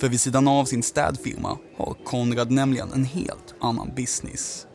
För 0.00 0.08
vid 0.08 0.20
sidan 0.20 0.48
av 0.48 0.64
sin 0.64 0.82
städfirma 0.82 1.58
har 1.76 1.96
Konrad 2.04 2.50
nämligen 2.50 2.92
en 2.92 3.04
helt 3.04 3.54
annan 3.60 3.90
business. 3.96 4.66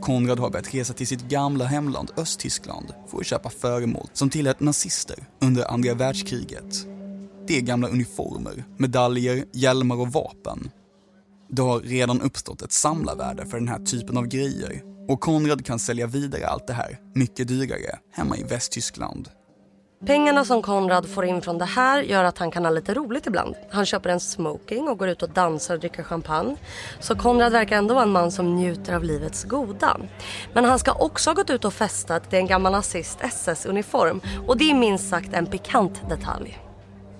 Konrad 0.00 0.38
har 0.38 0.50
börjat 0.50 0.74
resa 0.74 0.92
till 0.92 1.06
sitt 1.06 1.28
gamla 1.28 1.64
hemland 1.64 2.12
Östtyskland 2.16 2.86
för 3.10 3.18
att 3.18 3.26
köpa 3.26 3.50
föremål 3.50 4.08
som 4.12 4.30
tillhört 4.30 4.60
nazister 4.60 5.26
under 5.40 5.70
andra 5.70 5.94
världskriget. 5.94 6.86
Det 7.46 7.56
är 7.56 7.60
gamla 7.60 7.88
uniformer, 7.88 8.64
medaljer, 8.76 9.44
hjälmar 9.52 10.00
och 10.00 10.12
vapen. 10.12 10.70
Det 11.50 11.62
har 11.62 11.80
redan 11.80 12.20
uppstått 12.20 12.62
ett 12.62 12.72
samlarvärde 12.72 13.46
för 13.46 13.58
den 13.58 13.68
här 13.68 13.84
typen 13.84 14.16
av 14.16 14.26
grejer 14.26 14.93
och 15.08 15.20
Konrad 15.20 15.66
kan 15.66 15.78
sälja 15.78 16.06
vidare 16.06 16.46
allt 16.46 16.66
det 16.66 16.72
här, 16.72 16.98
mycket 17.14 17.48
dyrare, 17.48 17.98
hemma 18.12 18.36
i 18.36 18.42
Västtyskland. 18.42 19.28
Pengarna 20.06 20.44
som 20.44 20.62
Konrad 20.62 21.08
får 21.08 21.24
in 21.24 21.42
från 21.42 21.58
det 21.58 21.64
här 21.64 22.02
gör 22.02 22.24
att 22.24 22.38
han 22.38 22.50
kan 22.50 22.64
ha 22.64 22.70
lite 22.70 22.94
roligt 22.94 23.26
ibland. 23.26 23.54
Han 23.70 23.86
köper 23.86 24.10
en 24.10 24.20
smoking 24.20 24.88
och 24.88 24.98
går 24.98 25.08
ut 25.08 25.22
och 25.22 25.30
dansar 25.30 25.74
och 25.74 25.80
dricker 25.80 26.02
champagne. 26.02 26.56
Så 27.00 27.16
Konrad 27.16 27.52
verkar 27.52 27.76
ändå 27.76 27.94
vara 27.94 28.04
en 28.04 28.10
man 28.10 28.32
som 28.32 28.56
njuter 28.56 28.94
av 28.94 29.04
livets 29.04 29.44
goda. 29.44 30.00
Men 30.54 30.64
han 30.64 30.78
ska 30.78 30.92
också 30.92 31.30
ha 31.30 31.34
gått 31.34 31.50
ut 31.50 31.64
och 31.64 31.74
festat 31.74 32.32
i 32.32 32.36
en 32.36 32.46
gammal 32.46 32.72
nazist 32.72 33.18
SS-uniform. 33.20 34.20
Och 34.46 34.56
det 34.56 34.70
är 34.70 34.74
minst 34.74 35.08
sagt 35.08 35.34
en 35.34 35.46
pikant 35.46 36.08
detalj. 36.08 36.58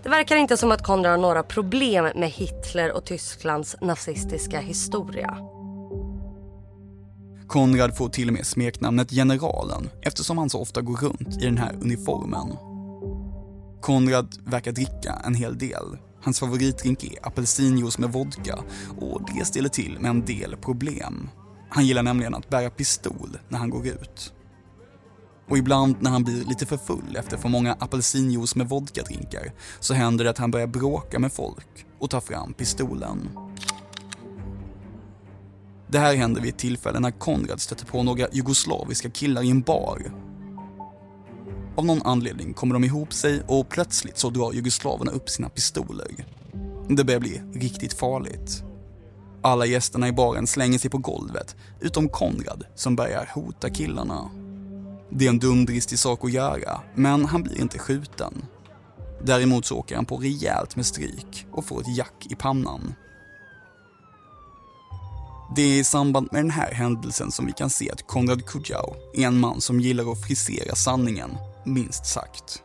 Det 0.03 0.09
verkar 0.09 0.37
inte 0.37 0.57
som 0.57 0.73
att 0.73 0.87
Konrad 0.87 1.11
har 1.11 1.19
några 1.19 1.43
problem 1.43 2.05
med 2.15 2.31
Hitler 2.31 2.93
och 2.93 3.05
Tysklands 3.05 3.77
nazistiska 3.81 4.61
historia. 4.61 5.39
Konrad 7.49 7.97
får 7.97 8.09
till 8.09 8.29
och 8.29 8.35
med 8.35 8.47
smeknamnet 8.47 9.11
Generalen 9.11 9.91
eftersom 10.03 10.39
han 10.39 10.51
så 10.51 10.61
ofta 10.61 10.81
går 10.81 10.97
runt 10.97 11.43
i 11.43 11.45
den 11.45 11.59
här 11.59 11.77
uniformen. 11.81 12.57
Konrad 13.81 14.37
verkar 14.45 14.73
dricka 14.73 15.23
en 15.25 15.35
hel 15.35 15.59
del. 15.59 15.99
Hans 16.23 16.41
favoritdrink 16.41 17.05
är 17.05 17.27
apelsinjuice 17.27 17.99
med 17.99 18.13
vodka 18.13 18.59
och 19.01 19.21
det 19.35 19.45
ställer 19.45 19.69
till 19.69 19.99
med 20.01 20.11
en 20.11 20.25
del 20.25 20.57
problem. 20.57 21.29
Han 21.69 21.87
gillar 21.87 22.03
nämligen 22.03 22.35
att 22.35 22.49
bära 22.49 22.71
pistol 22.71 23.39
när 23.49 23.59
han 23.59 23.71
går 23.71 23.87
ut. 23.87 24.33
Och 25.49 25.59
ibland 25.59 25.97
när 26.01 26.11
han 26.11 26.25
blir 26.25 26.45
lite 26.45 26.67
för 26.67 26.77
full 26.77 27.17
efter 27.17 27.37
för 27.37 27.49
många 27.49 27.77
apelsinjuice 27.81 28.57
med 28.57 28.69
vodka-drinkar 28.69 29.53
så 29.81 29.95
händer 29.95 30.25
det 30.25 30.31
att 30.31 30.39
han 30.39 30.51
börjar 30.51 30.67
bråka 30.67 31.19
med 31.19 31.33
folk 31.33 31.87
och 31.99 32.11
tar 32.11 32.21
fram 32.21 32.53
pistolen. 32.53 33.29
Det 35.95 36.01
här 36.01 36.17
händer 36.17 36.41
vid 36.41 36.55
ett 36.55 36.59
tillfälle 36.59 37.01
när 37.01 37.11
Konrad 37.11 37.61
stöter 37.61 37.87
på 37.87 38.03
några 38.03 38.27
jugoslaviska 38.33 39.11
killar 39.11 39.43
i 39.43 39.51
en 39.51 39.61
bar. 39.61 40.13
Av 41.77 41.87
någon 41.87 42.03
anledning 42.03 42.55
kommer 42.55 42.75
de 42.75 42.85
ihop 42.85 43.13
sig 43.13 43.43
och 43.47 43.69
plötsligt 43.69 44.19
så 44.19 44.31
drar 44.31 44.53
jugoslaverna 44.53 45.11
upp 45.11 45.29
sina 45.29 45.49
pistoler. 45.49 46.27
Det 46.89 47.05
börjar 47.05 47.21
bli 47.21 47.43
riktigt 47.55 47.93
farligt. 47.93 48.65
Alla 49.43 49.67
gästerna 49.67 50.09
i 50.09 50.13
baren 50.13 50.47
slänger 50.47 50.79
sig 50.79 50.91
på 50.91 50.99
golvet, 50.99 51.57
utom 51.81 52.09
Konrad 52.09 52.65
som 52.75 52.97
börjar 52.97 53.31
hota 53.35 53.71
killarna. 53.71 54.31
Det 55.11 55.25
är 55.25 55.29
en 55.29 55.39
dumdristig 55.39 55.99
sak 55.99 56.25
att 56.25 56.33
göra, 56.33 56.81
men 56.95 57.25
han 57.25 57.43
blir 57.43 57.61
inte 57.61 57.79
skjuten. 57.79 58.45
Däremot 59.23 59.67
så 59.67 59.79
åker 59.79 59.97
han 59.97 60.07
på 60.07 60.17
rejält 60.17 60.77
med 60.77 60.87
stryk 60.87 61.47
och 61.53 61.65
får 61.65 61.81
ett 61.81 61.97
jack 61.97 62.27
i 62.31 62.35
pannan. 62.35 62.95
Det 65.57 65.63
är 65.63 65.81
i 65.81 65.85
samband 65.85 66.29
med 66.33 66.45
den 66.45 66.51
här 66.51 66.73
händelsen 66.73 67.31
som 67.31 67.47
vi 67.47 67.53
kan 67.53 67.71
se 67.71 67.91
att 67.91 68.07
Konrad 68.07 68.47
Kujau 68.47 68.95
är 69.15 69.27
en 69.27 69.41
man 69.41 69.61
som 69.61 69.81
gillar 69.81 70.13
att 70.13 70.27
frisera 70.27 70.75
sanningen, 70.75 71.31
minst 71.65 72.07
sagt. 72.07 72.63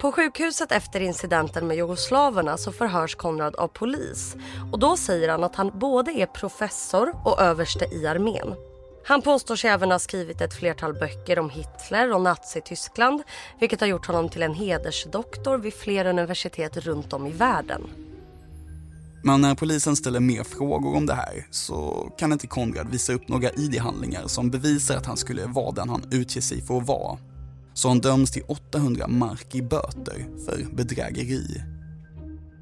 På 0.00 0.12
sjukhuset 0.12 0.72
efter 0.72 1.00
incidenten 1.00 1.66
med 1.66 1.76
jugoslaverna 1.76 2.56
så 2.56 2.72
förhörs 2.72 3.14
Konrad 3.14 3.56
av 3.56 3.68
polis. 3.68 4.36
Och 4.72 4.78
då 4.78 4.96
säger 4.96 5.28
han 5.28 5.44
att 5.44 5.56
han 5.56 5.78
både 5.78 6.12
är 6.12 6.26
professor 6.26 7.14
och 7.24 7.40
överste 7.40 7.84
i 7.84 8.06
armén. 8.06 8.54
Han 9.04 9.22
påstår 9.22 9.56
sig 9.56 9.70
även 9.70 9.90
ha 9.90 9.98
skrivit 9.98 10.40
ett 10.40 10.54
flertal 10.54 10.94
böcker 10.94 11.38
om 11.38 11.50
Hitler 11.50 12.12
och 12.12 12.20
Nazityskland 12.20 13.22
vilket 13.60 13.80
har 13.80 13.86
gjort 13.86 14.06
honom 14.06 14.28
till 14.28 14.42
en 14.42 14.54
hedersdoktor 14.54 15.58
vid 15.58 15.74
flera 15.74 16.10
universitet 16.10 16.76
runt 16.76 17.12
om 17.12 17.26
i 17.26 17.32
världen. 17.32 17.90
Men 19.24 19.40
när 19.40 19.54
polisen 19.54 19.96
ställer 19.96 20.20
mer 20.20 20.44
frågor 20.44 20.96
om 20.96 21.06
det 21.06 21.14
här 21.14 21.46
så 21.50 22.08
kan 22.18 22.32
inte 22.32 22.46
Konrad 22.46 22.90
visa 22.90 23.12
upp 23.12 23.28
några 23.28 23.50
ID-handlingar 23.50 24.26
som 24.26 24.50
bevisar 24.50 24.96
att 24.96 25.06
han 25.06 25.16
skulle 25.16 25.46
vara 25.46 25.72
den 25.72 25.88
han 25.88 26.04
utger 26.10 26.40
sig 26.40 26.62
för 26.62 26.78
att 26.78 26.86
vara. 26.86 27.18
Så 27.74 27.88
han 27.88 28.00
döms 28.00 28.30
till 28.30 28.42
800 28.48 29.08
mark 29.08 29.54
i 29.54 29.62
böter 29.62 30.26
för 30.44 30.74
bedrägeri. 30.74 31.62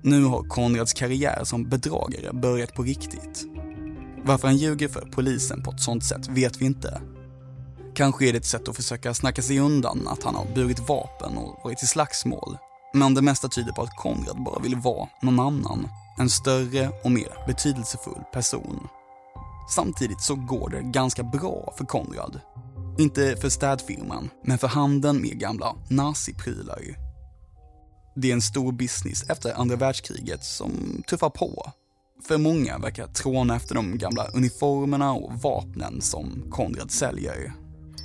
Nu 0.03 0.25
har 0.25 0.43
Konrads 0.43 0.93
karriär 0.93 1.45
som 1.45 1.69
bedragare 1.69 2.33
börjat 2.33 2.75
på 2.75 2.83
riktigt. 2.83 3.45
Varför 4.25 4.49
han 4.49 4.57
ljuger 4.57 4.89
för 4.89 5.09
polisen 5.13 5.63
på 5.63 5.71
ett 5.71 5.81
sånt 5.81 6.05
sätt 6.05 6.29
vet 6.29 6.61
vi 6.61 6.67
inte. 6.67 7.01
Kanske 7.95 8.29
är 8.29 8.33
det 8.33 8.39
ett 8.39 8.47
sätt 8.47 8.69
att 8.69 8.77
försöka 8.77 9.15
snacka 9.15 9.43
sig 9.43 9.59
undan 9.59 10.09
att 10.09 10.23
han 10.23 10.35
har 10.35 10.47
burit 10.55 10.89
vapen 10.89 11.37
och 11.37 11.61
varit 11.65 11.83
i 11.83 11.87
slagsmål. 11.87 12.57
Men 12.95 13.15
det 13.15 13.23
mesta 13.23 13.49
tyder 13.49 13.73
på 13.73 13.83
att 13.83 13.97
Konrad 13.97 14.45
bara 14.45 14.59
vill 14.59 14.77
vara 14.77 15.09
någon 15.23 15.41
annan. 15.41 15.89
En 16.21 16.31
större 16.31 16.89
och 17.05 17.11
mer 17.11 17.47
betydelsefull 17.47 18.23
person. 18.33 18.89
Samtidigt 19.71 20.21
så 20.21 20.35
går 20.35 20.71
det 20.71 20.83
ganska 20.83 21.23
bra 21.23 21.75
för 21.79 21.85
Konrad. 21.85 22.41
Inte 22.99 23.37
för 23.37 23.49
städfirman, 23.49 24.31
men 24.45 24.59
för 24.59 24.69
handeln 24.69 25.23
med 25.23 25.39
gamla 25.39 25.77
naziprylar. 25.89 26.81
Det 28.17 28.31
är 28.31 28.33
en 28.33 28.43
stor 28.43 28.73
business 28.73 29.31
efter 29.31 29.61
andra 29.61 29.77
världskriget 29.77 30.45
som 30.45 31.03
tuffar 31.07 31.31
på. 31.31 31.73
För 32.29 32.39
många 32.39 32.79
verkar 32.79 33.07
tråna 33.07 33.57
efter 33.57 33.75
de 33.75 33.99
gamla 33.99 34.27
uniformerna 34.27 35.13
och 35.13 35.33
vapnen 35.33 36.01
som 36.01 36.51
Konrad 36.51 36.91
säljer. 36.91 37.53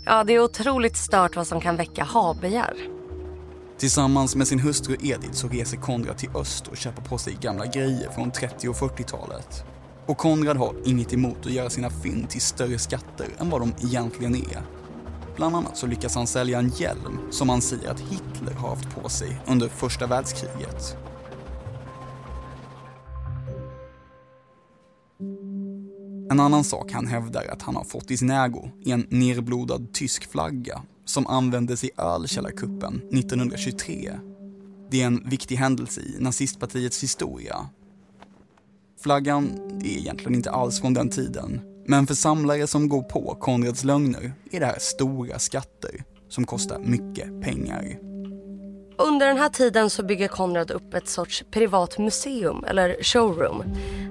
Ja, 0.06 0.24
det 0.24 0.34
är 0.34 0.40
otroligt 0.40 0.98
stört 0.98 1.36
vad 1.36 1.48
som 1.48 1.62
kan 1.62 1.76
väcka 1.76 2.04
habegär. 2.04 2.95
Tillsammans 3.78 4.36
med 4.36 4.48
sin 4.48 4.60
hustru 4.60 4.96
Edith 5.02 5.34
så 5.34 5.48
reser 5.48 5.78
Konrad 5.78 6.18
till 6.18 6.30
öst 6.36 6.68
och 6.68 6.78
köper 6.78 7.02
på 7.02 7.18
sig 7.18 7.38
gamla 7.42 7.66
grejer 7.66 8.10
från 8.10 8.32
30 8.32 8.70
och 8.70 8.76
40-talet. 8.76 9.64
Och 10.06 10.18
Konrad 10.18 10.58
har 10.58 10.76
inget 10.86 11.14
emot 11.14 11.46
att 11.46 11.52
göra 11.52 11.70
sina 11.70 11.90
fynd 11.90 12.30
till 12.30 12.42
större 12.42 12.80
skatter 12.80 13.28
än 13.40 13.50
vad 13.50 13.62
de 13.62 13.74
egentligen 13.84 14.36
är. 14.36 14.62
Bland 15.36 15.56
annat 15.56 15.78
så 15.78 15.88
lyckas 15.88 16.16
han 16.16 16.28
sälja 16.28 16.60
en 16.60 16.70
hjälm 16.70 17.20
som 17.32 17.50
han 17.50 17.62
säger 17.62 17.90
att 17.90 18.00
Hitler 18.00 18.54
har 18.54 18.70
haft 18.70 18.96
på 18.96 19.10
sig 19.10 19.42
under 19.48 19.68
första 19.68 20.08
världskriget. 20.08 20.98
En 26.32 26.40
annan 26.40 26.64
sak 26.64 26.92
han 26.92 27.08
hävdar 27.08 27.46
att 27.52 27.62
han 27.62 27.76
har 27.76 27.84
fått 27.84 28.12
i 28.12 28.18
sin 28.18 28.32
ägo 28.32 28.70
är 28.86 28.94
en 28.94 29.08
nerblodad 29.10 29.94
tysk 29.94 30.32
flagga 30.32 30.82
som 31.06 31.28
användes 31.28 31.84
i 31.84 31.92
ölkällarkuppen 31.98 32.96
1923. 32.96 34.20
Det 34.92 35.02
är 35.02 35.06
en 35.06 35.30
viktig 35.30 35.56
händelse 35.56 36.02
i 36.02 36.16
nazistpartiets 36.20 37.04
historia. 37.04 37.70
Flaggan 39.04 39.50
är 39.84 39.98
egentligen 39.98 40.36
inte 40.36 40.52
alls 40.52 40.82
från 40.82 40.94
den 40.94 41.10
tiden, 41.10 41.62
men 41.88 42.08
för 42.08 42.14
samlare 42.14 42.68
som 42.68 42.90
går 42.90 43.04
på 43.04 43.38
Konrads 43.40 43.84
lögner 43.84 44.34
är 44.52 44.60
det 44.60 44.66
här 44.66 44.80
stora 44.80 45.40
skatter 45.40 46.04
som 46.30 46.46
kostar 46.46 46.80
mycket 46.80 47.42
pengar. 47.42 48.15
Under 48.98 49.28
den 49.28 49.38
här 49.38 49.50
tiden 49.50 49.90
så 49.90 50.04
bygger 50.04 50.28
Konrad 50.28 50.72
upp 50.72 50.94
ett 50.94 51.08
sorts 51.08 51.44
privat 51.52 51.98
museum 51.98 52.64
eller 52.68 53.04
showroom. 53.04 53.64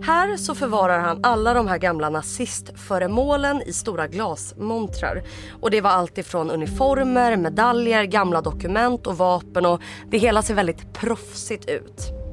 Här 0.03 0.37
så 0.37 0.55
förvarar 0.55 1.01
han 1.01 1.21
alla 1.23 1.55
de 1.55 1.69
här 1.69 1.79
gamla 1.79 2.11
nazistföremålen 2.11 3.63
i 3.63 3.73
stora 3.73 4.07
glasmontrar. 4.07 5.23
Och 5.61 5.71
det 5.71 5.81
var 5.81 5.91
allt 5.91 6.19
ifrån 6.19 6.51
uniformer, 6.51 7.37
medaljer, 7.37 8.05
gamla 8.05 8.41
dokument 8.41 9.07
och 9.07 9.19
vapen 9.19 9.67
och 9.67 9.81
det 10.11 10.19
hela 10.19 10.43
ser 10.43 10.55
väldigt 10.55 10.93
proffsigt 10.93 11.69
ut. 11.69 12.24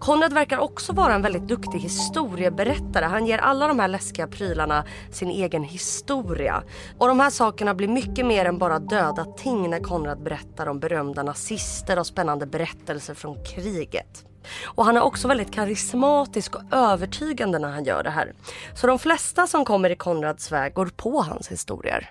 Konrad 0.00 0.32
verkar 0.32 0.58
också 0.58 0.92
vara 0.92 1.14
en 1.14 1.22
väldigt 1.22 1.48
duktig 1.48 1.78
historieberättare. 1.78 3.04
Han 3.04 3.26
ger 3.26 3.38
alla 3.38 3.68
de 3.68 3.78
här 3.78 3.88
läskiga 3.88 4.26
prylarna 4.26 4.84
sin 5.10 5.30
egen 5.30 5.62
historia. 5.62 6.62
Och 6.98 7.08
de 7.08 7.20
här 7.20 7.30
sakerna 7.30 7.74
blir 7.74 7.88
mycket 7.88 8.26
mer 8.26 8.44
än 8.44 8.58
bara 8.58 8.78
döda 8.78 9.24
ting 9.24 9.70
när 9.70 9.80
Konrad 9.80 10.22
berättar 10.22 10.66
om 10.66 10.80
berömda 10.80 11.22
nazister 11.22 11.98
och 11.98 12.06
spännande 12.06 12.46
berättelser 12.46 13.14
från 13.14 13.44
kriget. 13.44 14.24
Och 14.64 14.84
han 14.84 14.96
är 14.96 15.00
också 15.00 15.28
väldigt 15.28 15.50
karismatisk 15.50 16.54
och 16.54 16.62
övertygande 16.72 17.58
när 17.58 17.68
han 17.68 17.84
gör 17.84 18.02
det 18.02 18.10
här. 18.10 18.32
Så 18.74 18.86
de 18.86 18.98
flesta 18.98 19.46
som 19.46 19.64
kommer 19.64 19.90
i 19.90 19.96
Konrads 19.96 20.52
väg 20.52 20.74
går 20.74 20.86
på 20.96 21.22
hans 21.22 21.48
historier. 21.48 22.10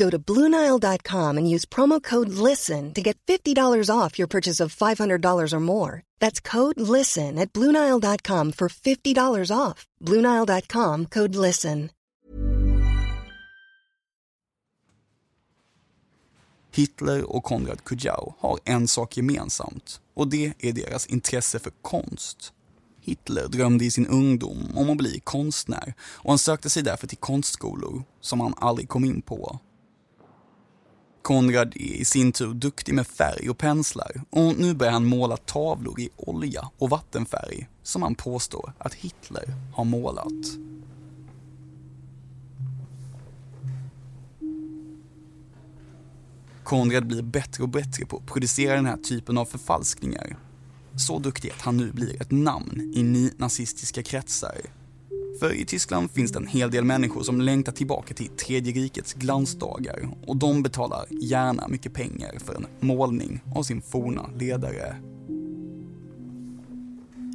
Go 0.00 0.08
to 0.10 0.18
Bluenile.com 0.18 1.36
and 1.36 1.54
use 1.54 1.66
promo 1.66 2.02
code 2.02 2.30
LISTEN 2.30 2.94
to 2.94 3.02
get 3.02 3.18
$50 3.26 3.90
off 3.94 4.18
your 4.18 4.28
purchase 4.28 4.64
of 4.64 4.74
$500 4.74 5.52
or 5.52 5.60
more. 5.60 6.02
That's 6.20 6.40
code 6.40 6.80
LISTEN 6.80 7.38
at 7.38 7.52
Bluenile.com 7.52 8.52
for 8.52 8.68
$50 8.68 9.56
off. 9.56 9.86
Bluenile.com 10.00 11.06
code 11.06 11.34
LISTEN. 11.34 11.90
Hitler 16.72 17.36
och 17.36 17.44
Konrad 17.44 17.84
Kujau 17.84 18.34
har 18.38 18.58
en 18.64 18.88
sak 18.88 19.16
gemensamt 19.16 20.00
och 20.14 20.28
det 20.28 20.52
är 20.58 20.72
deras 20.72 21.06
intresse 21.06 21.58
för 21.58 21.72
konst. 21.82 22.52
Hitler 23.00 23.48
drömde 23.48 23.84
i 23.84 23.90
sin 23.90 24.06
ungdom 24.06 24.58
om 24.76 24.90
att 24.90 24.96
bli 24.96 25.20
konstnär 25.20 25.94
och 26.00 26.30
han 26.30 26.38
sökte 26.38 26.70
sig 26.70 26.82
därför 26.82 27.06
till 27.06 27.18
konstskolor 27.18 28.02
som 28.20 28.40
han 28.40 28.54
aldrig 28.56 28.88
kom 28.88 29.04
in 29.04 29.22
på. 29.22 29.60
Konrad 31.22 31.76
är 31.76 31.80
i 31.80 32.04
sin 32.04 32.32
tur 32.32 32.54
duktig 32.54 32.94
med 32.94 33.06
färg 33.06 33.50
och 33.50 33.58
penslar 33.58 34.22
och 34.30 34.56
nu 34.58 34.74
börjar 34.74 34.92
han 34.92 35.06
måla 35.06 35.36
tavlor 35.36 36.00
i 36.00 36.10
olja 36.16 36.70
och 36.78 36.90
vattenfärg 36.90 37.68
som 37.82 38.02
han 38.02 38.14
påstår 38.14 38.72
att 38.78 38.94
Hitler 38.94 39.54
har 39.74 39.84
målat. 39.84 40.26
Konrad 46.64 47.06
blir 47.06 47.22
bättre 47.22 47.62
och 47.62 47.68
bättre 47.68 48.06
på 48.06 48.16
att 48.16 48.26
producera 48.26 48.74
den 48.74 48.86
här 48.86 48.96
typen 48.96 49.38
av 49.38 49.44
förfalskningar. 49.44 50.36
Så 50.96 51.18
duktig 51.18 51.50
att 51.50 51.60
han 51.60 51.76
nu 51.76 51.92
blir 51.92 52.22
ett 52.22 52.30
namn 52.30 52.92
i 52.94 53.02
nynazistiska 53.02 54.02
kretsar. 54.02 54.60
För 55.40 55.52
i 55.52 55.64
Tyskland 55.64 56.10
finns 56.10 56.32
det 56.32 56.38
en 56.38 56.46
hel 56.46 56.70
del 56.70 56.84
människor 56.84 57.22
som 57.22 57.40
längtar 57.40 57.72
tillbaka 57.72 58.14
till 58.14 58.28
tredje 58.28 58.72
rikets 58.72 59.14
glansdagar 59.14 60.08
och 60.26 60.36
de 60.36 60.62
betalar 60.62 61.06
gärna 61.10 61.68
mycket 61.68 61.92
pengar 61.92 62.38
för 62.38 62.54
en 62.54 62.66
målning 62.80 63.40
av 63.54 63.62
sin 63.62 63.82
forna 63.82 64.30
ledare. 64.38 64.96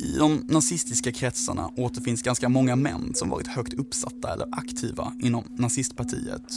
I 0.04 0.18
de 0.18 0.36
nazistiska 0.36 1.12
kretsarna 1.12 1.72
återfinns 1.78 2.22
ganska 2.22 2.50
många 2.50 2.76
män 2.76 3.12
som 3.14 3.30
varit 3.30 3.48
högt 3.48 3.74
uppsatta 3.74 4.34
eller 4.34 4.48
aktiva 4.52 5.14
inom 5.22 5.44
nazistpartiet. 5.50 6.54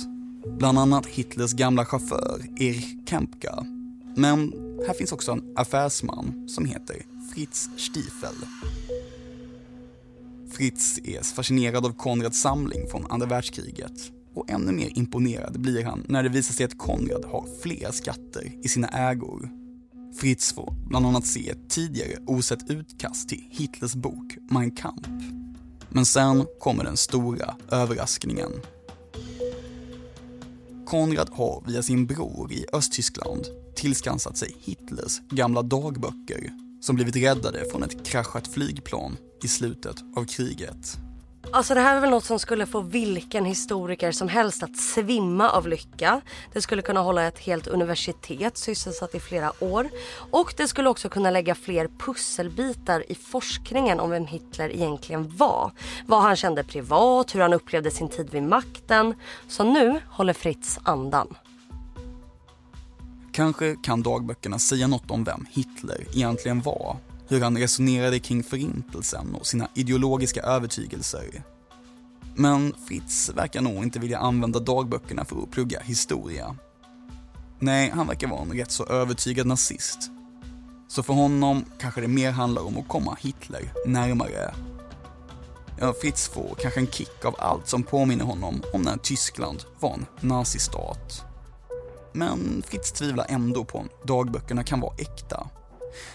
Bland 0.58 0.78
annat 0.78 1.06
Hitlers 1.06 1.52
gamla 1.52 1.84
chaufför 1.84 2.40
Erich 2.56 3.08
Kempka. 3.08 3.66
Men 4.16 4.52
här 4.86 4.94
finns 4.94 5.12
också 5.12 5.32
en 5.32 5.42
affärsman 5.56 6.48
som 6.48 6.64
heter 6.64 6.96
Fritz 7.34 7.70
Stiefel. 7.76 8.34
Fritz 10.58 10.98
är 11.04 11.22
fascinerad 11.22 11.86
av 11.86 11.92
Konrads 11.92 12.40
samling 12.40 12.88
från 12.90 13.10
andra 13.10 13.26
världskriget 13.26 14.12
och 14.34 14.50
ännu 14.50 14.72
mer 14.72 14.98
imponerad 14.98 15.60
blir 15.60 15.84
han 15.84 16.04
när 16.08 16.22
det 16.22 16.28
visar 16.28 16.54
sig 16.54 16.66
att 16.66 16.78
Konrad 16.78 17.24
har 17.24 17.46
flera 17.62 17.92
skatter 17.92 18.52
i 18.62 18.68
sina 18.68 18.88
ägor. 18.88 19.50
Fritz 20.20 20.52
får 20.52 20.74
bland 20.88 21.06
annat 21.06 21.26
se 21.26 21.50
ett 21.50 21.70
tidigare 21.70 22.18
osett 22.26 22.70
utkast 22.70 23.28
till 23.28 23.48
Hitlers 23.50 23.94
bok 23.94 24.36
Mein 24.50 24.70
Kampf. 24.70 25.08
Men 25.88 26.06
sen 26.06 26.46
kommer 26.60 26.84
den 26.84 26.96
stora 26.96 27.54
överraskningen. 27.70 28.52
Konrad 30.86 31.30
har 31.32 31.64
via 31.66 31.82
sin 31.82 32.06
bror 32.06 32.52
i 32.52 32.66
Östtyskland 32.72 33.46
tillskansat 33.76 34.36
sig 34.36 34.56
Hitlers 34.60 35.20
gamla 35.30 35.62
dagböcker 35.62 36.52
som 36.80 36.96
blivit 36.96 37.16
räddade 37.16 37.64
från 37.70 37.82
ett 37.82 38.06
kraschat 38.06 38.48
flygplan 38.48 39.16
i 39.44 39.48
slutet 39.48 39.96
av 40.16 40.24
kriget. 40.24 40.98
Alltså 41.52 41.74
det 41.74 41.80
här 41.80 41.96
är 41.96 42.00
väl 42.00 42.10
något 42.10 42.24
som 42.24 42.38
skulle 42.38 42.66
få 42.66 42.80
vilken 42.80 43.44
historiker 43.44 44.12
som 44.12 44.28
helst 44.28 44.62
att 44.62 44.76
svimma 44.76 45.50
av 45.50 45.68
lycka. 45.68 46.20
Det 46.52 46.62
skulle 46.62 46.82
kunna 46.82 47.00
hålla 47.00 47.22
ett 47.22 47.38
helt 47.38 47.66
universitet 47.66 48.56
sysselsatt 48.56 49.14
i 49.14 49.20
flera 49.20 49.52
år. 49.64 49.88
Och 50.30 50.54
det 50.56 50.68
skulle 50.68 50.88
också 50.88 51.08
kunna 51.08 51.30
lägga 51.30 51.54
fler 51.54 51.88
pusselbitar 51.98 53.10
i 53.12 53.14
forskningen 53.14 54.00
om 54.00 54.10
vem 54.10 54.26
Hitler 54.26 54.70
egentligen 54.74 55.36
var. 55.36 55.72
Vad 56.06 56.22
han 56.22 56.36
kände 56.36 56.64
privat, 56.64 57.34
hur 57.34 57.40
han 57.40 57.52
upplevde 57.52 57.90
sin 57.90 58.08
tid 58.08 58.30
vid 58.30 58.42
makten. 58.42 59.14
Så 59.48 59.64
nu 59.64 60.00
håller 60.08 60.32
Fritz 60.32 60.78
andan. 60.82 61.36
Kanske 63.32 63.76
kan 63.82 64.02
dagböckerna 64.02 64.58
säga 64.58 64.86
något 64.86 65.10
om 65.10 65.24
vem 65.24 65.46
Hitler 65.50 66.06
egentligen 66.14 66.60
var 66.60 66.96
hur 67.28 67.40
han 67.40 67.58
resonerade 67.58 68.18
kring 68.18 68.42
förintelsen 68.42 69.34
och 69.34 69.46
sina 69.46 69.68
ideologiska 69.74 70.42
övertygelser. 70.42 71.42
Men 72.34 72.74
Fritz 72.86 73.30
verkar 73.34 73.60
nog 73.60 73.82
inte 73.82 73.98
vilja 73.98 74.18
använda 74.18 74.58
dagböckerna 74.58 75.24
för 75.24 75.42
att 75.42 75.50
plugga 75.50 75.80
historia. 75.80 76.56
Nej, 77.58 77.90
han 77.90 78.06
verkar 78.06 78.28
vara 78.28 78.42
en 78.42 78.52
rätt 78.52 78.70
så 78.70 78.86
övertygad 78.86 79.46
nazist. 79.46 80.10
Så 80.88 81.02
för 81.02 81.14
honom 81.14 81.64
kanske 81.78 82.00
det 82.00 82.08
mer 82.08 82.30
handlar 82.30 82.62
om 82.62 82.78
att 82.78 82.88
komma 82.88 83.16
Hitler 83.20 83.72
närmare. 83.86 84.54
Ja, 85.80 85.94
Fritz 86.00 86.28
får 86.28 86.56
kanske 86.60 86.80
en 86.80 86.86
kick 86.86 87.24
av 87.24 87.34
allt 87.38 87.68
som 87.68 87.82
påminner 87.82 88.24
honom 88.24 88.62
om 88.72 88.82
när 88.82 88.96
Tyskland 88.96 89.64
var 89.80 89.94
en 89.94 90.06
nazistat. 90.20 91.24
Men 92.12 92.62
Fritz 92.66 92.92
tvivlar 92.92 93.26
ändå 93.28 93.64
på 93.64 93.78
om 93.78 93.88
dagböckerna 94.04 94.64
kan 94.64 94.80
vara 94.80 94.94
äkta. 94.98 95.48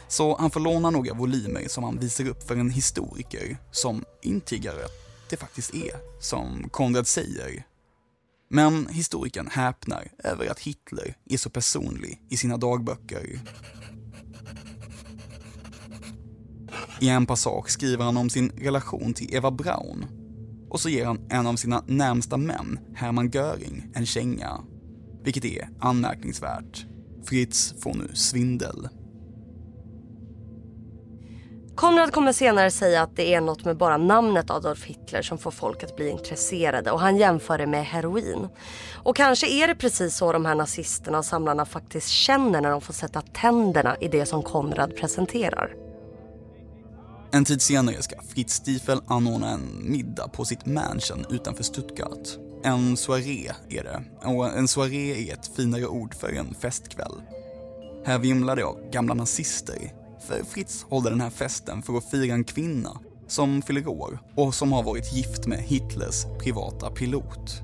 Så 0.07 0.37
han 0.37 0.51
får 0.51 0.59
låna 0.59 0.89
några 0.89 1.13
volymer 1.13 1.67
som 1.67 1.83
han 1.83 1.99
visar 1.99 2.27
upp 2.27 2.47
för 2.47 2.55
en 2.55 2.69
historiker 2.69 3.57
som 3.71 4.05
intygar 4.21 4.73
att 4.73 5.29
det 5.29 5.37
faktiskt 5.37 5.73
är 5.73 6.21
som 6.21 6.69
Konrad 6.71 7.07
säger. 7.07 7.65
Men 8.49 8.87
historikern 8.87 9.47
häpnar 9.47 10.11
över 10.23 10.47
att 10.47 10.59
Hitler 10.59 11.15
är 11.29 11.37
så 11.37 11.49
personlig 11.49 12.21
i 12.29 12.37
sina 12.37 12.57
dagböcker. 12.57 13.39
I 16.99 17.09
en 17.09 17.25
passage 17.25 17.69
skriver 17.69 18.05
han 18.05 18.17
om 18.17 18.29
sin 18.29 18.49
relation 18.49 19.13
till 19.13 19.35
Eva 19.35 19.51
Braun 19.51 20.05
och 20.69 20.79
så 20.79 20.89
ger 20.89 21.05
han 21.05 21.19
en 21.29 21.47
av 21.47 21.55
sina 21.55 21.83
närmsta 21.87 22.37
män, 22.37 22.79
Hermann 22.95 23.29
Göring, 23.29 23.91
en 23.93 24.05
känga. 24.05 24.61
Vilket 25.23 25.45
är 25.45 25.69
anmärkningsvärt. 25.79 26.85
Fritz 27.25 27.75
får 27.79 27.93
nu 27.93 28.15
svindel. 28.15 28.89
Konrad 31.75 32.11
kommer 32.11 32.33
senare 32.33 32.71
säga 32.71 33.01
att 33.01 33.15
det 33.15 33.33
är 33.33 33.41
något 33.41 33.65
med 33.65 33.77
bara 33.77 33.97
namnet 33.97 34.49
Adolf 34.49 34.83
Hitler 34.85 35.21
som 35.21 35.37
får 35.37 35.51
folk 35.51 35.83
att 35.83 35.95
bli 35.95 36.09
intresserade 36.09 36.91
och 36.91 36.99
han 36.99 37.17
jämför 37.17 37.57
det 37.57 37.67
med 37.67 37.85
heroin. 37.85 38.47
Och 38.93 39.15
kanske 39.15 39.47
är 39.47 39.67
det 39.67 39.75
precis 39.75 40.15
så 40.15 40.31
de 40.31 40.45
här 40.45 40.55
nazisterna 40.55 41.17
och 41.17 41.25
samlarna 41.25 41.65
faktiskt 41.65 42.07
känner 42.07 42.61
när 42.61 42.71
de 42.71 42.81
får 42.81 42.93
sätta 42.93 43.21
tänderna 43.21 43.97
i 43.97 44.07
det 44.07 44.25
som 44.25 44.43
Konrad 44.43 44.95
presenterar. 44.95 45.75
En 47.31 47.45
tid 47.45 47.61
senare 47.61 48.01
ska 48.01 48.15
Fritz 48.21 48.53
Stiefel 48.53 49.01
anordna 49.07 49.49
en 49.49 49.91
middag 49.91 50.27
på 50.27 50.45
sitt 50.45 50.65
mansion 50.65 51.25
utanför 51.29 51.63
Stuttgart. 51.63 52.27
En 52.63 52.97
soaré 52.97 53.51
är 53.69 53.83
det, 53.83 54.03
och 54.29 54.57
en 54.57 54.67
soaré 54.67 55.29
är 55.29 55.33
ett 55.33 55.55
finare 55.55 55.87
ord 55.87 56.15
för 56.15 56.29
en 56.29 56.55
festkväll. 56.61 57.21
Här 58.05 58.19
vimlar 58.19 58.55
det 58.55 58.63
av 58.63 58.89
gamla 58.91 59.13
nazister 59.13 60.02
Fritz 60.49 60.85
håller 60.89 61.09
den 61.09 61.21
här 61.21 61.29
festen 61.29 61.81
för 61.81 61.97
att 61.97 62.11
fira 62.11 62.33
en 62.33 62.43
kvinna 62.43 62.99
som 63.27 63.61
fyller 63.61 63.87
år 63.87 64.19
och 64.35 64.55
som 64.55 64.71
har 64.71 64.83
varit 64.83 65.13
gift 65.13 65.47
med 65.47 65.59
Hitlers 65.59 66.25
privata 66.39 66.89
pilot. 66.89 67.61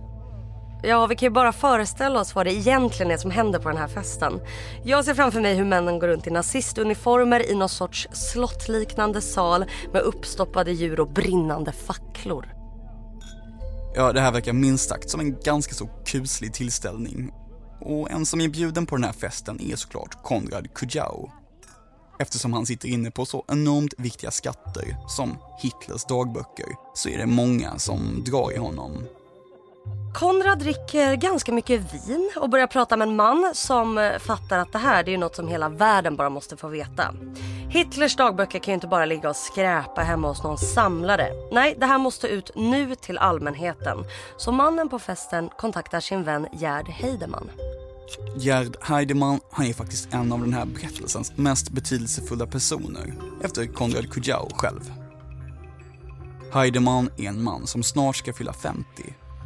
Ja, 0.84 1.08
vi 1.08 1.16
kan 1.16 1.26
ju 1.26 1.30
bara 1.30 1.52
föreställa 1.52 2.20
oss 2.20 2.36
vad 2.36 2.46
det 2.46 2.54
egentligen 2.54 3.12
är 3.12 3.18
som 3.18 3.32
händer 3.32 3.60
på 3.60 3.70
den 3.70 3.78
här 3.78 3.88
festen. 3.88 4.40
Jag 4.84 5.06
ser 5.06 5.14
framför 5.14 5.42
mig 5.42 5.56
hur 5.56 5.66
männen 5.66 6.00
går 6.00 6.08
runt 6.08 6.28
i 6.28 6.30
nazistuniformer 6.30 7.52
i 7.52 7.56
någon 7.56 7.70
sorts 7.70 8.08
slottliknande 8.12 9.22
sal 9.22 9.66
med 9.94 10.02
uppstoppade 10.02 10.72
djur 10.72 11.00
och 11.00 11.14
brinnande 11.14 11.72
facklor. 11.72 12.46
Ja, 13.96 14.14
det 14.14 14.22
här 14.22 14.32
verkar 14.32 14.54
minst 14.54 14.90
sagt 14.90 15.10
som 15.10 15.20
en 15.20 15.40
ganska 15.40 15.74
så 15.74 15.90
kuslig 16.06 16.54
tillställning. 16.54 17.32
Och 17.82 18.12
en 18.12 18.26
som 18.26 18.42
är 18.42 18.48
bjuden 18.48 18.86
på 18.86 18.96
den 18.96 19.04
här 19.04 19.14
festen 19.14 19.62
är 19.62 19.76
såklart 19.76 20.24
Konrad 20.24 20.74
Kujau, 20.74 21.30
Eftersom 22.20 22.54
han 22.54 22.66
sitter 22.66 22.88
inne 22.88 23.12
på 23.12 23.26
så 23.26 23.46
enormt 23.48 23.94
viktiga 23.98 24.32
skatter 24.32 24.98
som 25.08 25.38
Hitlers 25.62 26.06
dagböcker 26.06 26.68
så 26.94 27.10
är 27.10 27.18
det 27.18 27.26
många 27.26 27.80
som 27.80 28.24
drar 28.24 28.54
i 28.54 28.58
honom. 28.58 29.04
Konrad 30.14 30.60
dricker 30.60 31.16
ganska 31.16 31.52
mycket 31.52 31.94
vin 31.94 32.32
och 32.36 32.50
börjar 32.50 32.68
prata 32.68 32.98
med 32.98 33.08
en 33.08 33.16
man 33.16 33.52
som 33.54 33.98
eh, 33.98 34.18
fattar 34.18 34.60
att 34.60 34.72
det 34.72 34.78
här 34.78 35.04
det 35.04 35.14
är 35.14 35.18
något 35.18 35.36
som 35.36 35.48
hela 35.48 35.70
världen 35.70 36.16
bara 36.16 36.30
måste 36.30 36.58
få 36.58 36.68
veta. 36.68 37.16
Hitlers 37.70 38.16
dagböcker 38.16 38.60
kan 38.60 38.72
ju 38.72 38.74
inte 38.74 38.88
bara 38.88 39.06
ligga 39.06 39.30
och 39.30 39.36
skräpa 39.36 40.02
hemma 40.02 40.28
hos 40.28 40.44
någon 40.44 40.58
samlare. 40.58 41.30
Nej, 41.52 41.76
det 41.80 41.86
här 41.86 41.98
måste 41.98 42.28
ut 42.28 42.52
nu 42.56 42.96
till 42.96 43.18
allmänheten. 43.18 43.98
Så 44.38 44.52
mannen 44.52 44.90
på 44.90 45.00
festen 45.00 45.50
kontaktar 45.58 46.00
sin 46.00 46.24
vän 46.24 46.48
Gerd 46.52 46.88
Heidemann. 46.88 47.50
Gerd 48.36 48.76
Heidemann, 48.82 49.40
han 49.52 49.66
är 49.66 49.74
faktiskt 49.74 50.14
en 50.14 50.32
av 50.32 50.40
den 50.40 50.54
här 50.54 50.66
berättelsens 50.66 51.38
mest 51.38 51.72
betydelsefulla 51.72 52.48
personer, 52.48 53.14
efter 53.44 53.66
Konrad 53.66 54.12
Kujau 54.12 54.50
själv. 54.54 54.92
Heidemann 56.54 57.10
är 57.18 57.24
en 57.24 57.44
man 57.44 57.68
som 57.68 57.84
snart 57.84 58.16
ska 58.16 58.34
fylla 58.34 58.54
50. 58.54 58.86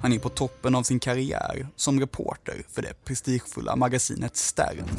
Han 0.01 0.13
är 0.13 0.19
på 0.19 0.29
toppen 0.29 0.75
av 0.75 0.83
sin 0.83 0.99
karriär 0.99 1.67
som 1.75 1.99
reporter 1.99 2.63
för 2.69 2.81
det 2.81 3.05
prestigefulla 3.05 3.75
magasinet 3.75 4.35
Stern. 4.35 4.89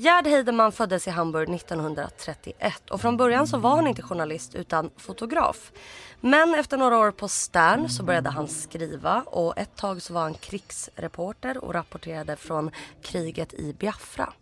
Gerd 0.00 0.26
Heidemann 0.26 0.72
föddes 0.72 1.08
i 1.08 1.10
Hamburg 1.10 1.54
1931 1.54 2.90
och 2.90 3.00
från 3.00 3.16
början 3.16 3.46
så 3.46 3.58
var 3.58 3.76
han 3.76 3.86
inte 3.86 4.02
journalist 4.02 4.54
utan 4.54 4.90
fotograf. 4.96 5.72
Men 6.20 6.54
efter 6.54 6.76
några 6.76 6.98
år 6.98 7.10
på 7.10 7.28
Stern 7.28 7.88
så 7.88 8.02
började 8.02 8.30
han 8.30 8.48
skriva 8.48 9.22
och 9.22 9.58
ett 9.58 9.76
tag 9.76 10.02
så 10.02 10.12
var 10.12 10.20
han 10.20 10.34
krigsreporter 10.34 11.64
och 11.64 11.74
rapporterade 11.74 12.36
från 12.36 12.70
kriget 13.02 13.54
i 13.54 13.72
Biafra. 13.78 14.32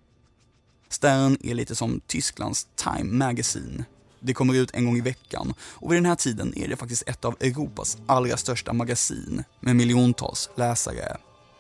Stern 0.89 1.37
är 1.41 1.55
lite 1.55 1.75
som 1.75 2.01
Tysklands 2.07 2.69
Time 2.75 3.25
Magazine. 3.25 3.85
Det 4.21 4.35
kommer 4.35 4.55
ut 4.55 4.75
en 4.75 4.85
gång 4.85 4.97
i 4.97 5.01
veckan 5.01 5.55
och 5.61 5.93
vid 5.93 5.97
den 5.97 6.07
här 6.07 6.15
tiden 6.17 6.53
är 6.57 6.69
det 6.69 6.77
faktiskt 6.77 7.09
ett 7.09 7.25
av 7.25 7.37
Europas 7.41 7.99
allra 8.07 8.37
största 8.37 8.73
magasin 8.73 9.45
med 9.61 9.77
miljontals 9.77 10.51
läsare. 10.55 11.17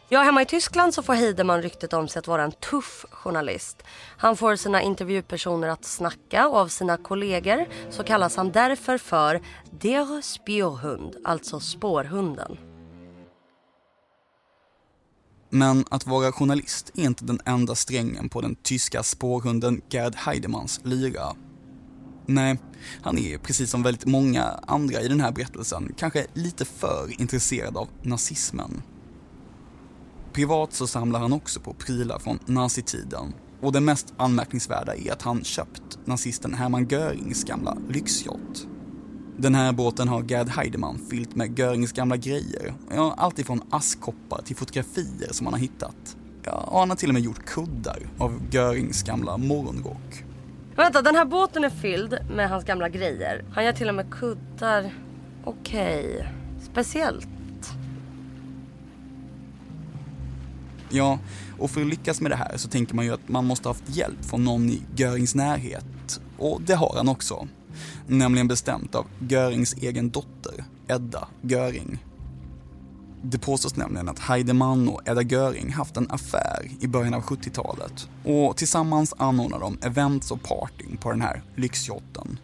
Ja, 0.08 0.22
hemma 0.22 0.42
i 0.42 0.46
Tyskland 0.46 0.94
så 0.94 1.02
får 1.02 1.14
Heidemann 1.14 1.62
ryktet 1.62 1.92
om 1.92 2.08
sig 2.08 2.20
att 2.20 2.26
vara 2.26 2.42
en 2.42 2.52
tuff 2.52 3.04
journalist. 3.10 3.82
Han 4.16 4.36
får 4.36 4.56
sina 4.56 4.82
intervjupersoner 4.82 5.68
att 5.68 5.84
snacka 5.84 6.48
och 6.48 6.56
av 6.56 6.68
sina 6.68 6.96
kollegor 6.96 7.66
så 7.90 8.04
kallas 8.04 8.36
han 8.36 8.52
därför 8.52 8.98
för 8.98 9.40
Der 9.70 10.20
Spürhund, 10.22 11.14
alltså 11.24 11.60
spårhunden. 11.60 12.56
Men 15.50 15.84
att 15.90 16.06
vara 16.06 16.32
journalist 16.32 16.90
är 16.94 17.04
inte 17.04 17.24
den 17.24 17.40
enda 17.44 17.74
strängen 17.74 18.28
på 18.28 18.40
den 18.40 18.54
tyska 18.54 19.02
spårhunden 19.02 19.82
Gerd 19.88 20.14
Heidemanns 20.14 20.80
lyra. 20.84 21.36
Nej, 22.26 22.58
han 23.02 23.18
är 23.18 23.38
precis 23.38 23.70
som 23.70 23.82
väldigt 23.82 24.06
många 24.06 24.44
andra 24.66 25.00
i 25.00 25.08
den 25.08 25.20
här 25.20 25.32
berättelsen 25.32 25.94
kanske 25.96 26.26
lite 26.32 26.64
för 26.64 27.20
intresserad 27.20 27.76
av 27.76 27.88
nazismen. 28.02 28.82
Privat 30.36 30.72
så 30.72 30.86
samlar 30.86 31.20
han 31.20 31.32
också 31.32 31.60
på 31.60 31.74
prylar 31.74 32.18
från 32.18 32.38
nazitiden. 32.46 33.34
Och 33.60 33.72
det 33.72 33.80
mest 33.80 34.14
anmärkningsvärda 34.16 34.94
är 34.94 35.12
att 35.12 35.22
han 35.22 35.44
köpt 35.44 35.98
nazisten 36.04 36.54
Hermann 36.54 36.88
Görings 36.88 37.44
gamla 37.44 37.76
lyxyacht. 37.88 38.68
Den 39.36 39.54
här 39.54 39.72
båten 39.72 40.08
har 40.08 40.22
Gerd 40.22 40.48
Heidemann 40.48 41.00
fyllt 41.10 41.34
med 41.34 41.58
Görings 41.58 41.92
gamla 41.92 42.16
grejer. 42.16 42.74
Ja, 42.90 43.14
allt 43.18 43.38
ifrån 43.38 43.62
askkoppar 43.70 44.42
till 44.42 44.56
fotografier 44.56 45.32
som 45.32 45.46
han 45.46 45.54
har 45.54 45.60
hittat. 45.60 46.16
Ja, 46.42 46.68
han 46.72 46.90
har 46.90 46.96
till 46.96 47.08
och 47.08 47.14
med 47.14 47.22
gjort 47.22 47.44
kuddar 47.44 47.98
av 48.18 48.40
Görings 48.50 49.02
gamla 49.02 49.36
morgonrock. 49.36 50.24
Vänta, 50.74 51.02
den 51.02 51.14
här 51.14 51.24
båten 51.24 51.64
är 51.64 51.70
fylld 51.70 52.18
med 52.30 52.50
hans 52.50 52.64
gamla 52.64 52.88
grejer. 52.88 53.44
Han 53.52 53.64
gör 53.64 53.72
till 53.72 53.88
och 53.88 53.94
med 53.94 54.10
kuddar. 54.10 54.94
Okej, 55.44 56.14
okay. 56.14 56.26
speciellt. 56.72 57.35
Ja, 60.90 61.18
och 61.58 61.70
för 61.70 61.80
att 61.80 61.86
lyckas 61.86 62.20
med 62.20 62.30
det 62.30 62.36
här 62.36 62.56
så 62.56 62.68
tänker 62.68 62.94
man 62.94 63.04
ju 63.04 63.14
att 63.14 63.28
man 63.28 63.44
måste 63.44 63.68
ha 63.68 63.74
haft 63.74 63.96
hjälp 63.96 64.24
från 64.24 64.44
någon 64.44 64.70
i 64.70 64.82
Görings 64.96 65.34
närhet. 65.34 66.20
Och 66.38 66.62
det 66.62 66.74
har 66.74 66.94
han 66.96 67.08
också. 67.08 67.48
nämligen 68.06 68.48
bestämt 68.48 68.94
av 68.94 69.06
Görings 69.28 69.74
egen 69.74 70.10
dotter, 70.10 70.64
Edda 70.88 71.28
Göring. 71.42 71.98
Det 73.22 73.38
påstås 73.38 73.76
nämligen 73.76 74.08
att 74.08 74.18
Heidemann 74.18 74.88
och 74.88 75.08
Edda 75.08 75.22
Göring 75.22 75.72
haft 75.72 75.96
en 75.96 76.10
affär 76.10 76.70
i 76.80 76.86
början 76.86 77.14
av 77.14 77.22
70-talet 77.22 78.08
och 78.24 78.56
tillsammans 78.56 79.14
anordnar 79.18 79.60
de 79.60 79.78
events 79.82 80.30
och 80.30 80.42
partyn 80.42 80.96
på 80.96 81.10
den 81.10 81.20
här 81.20 81.42
lyxyachten. 81.56 82.38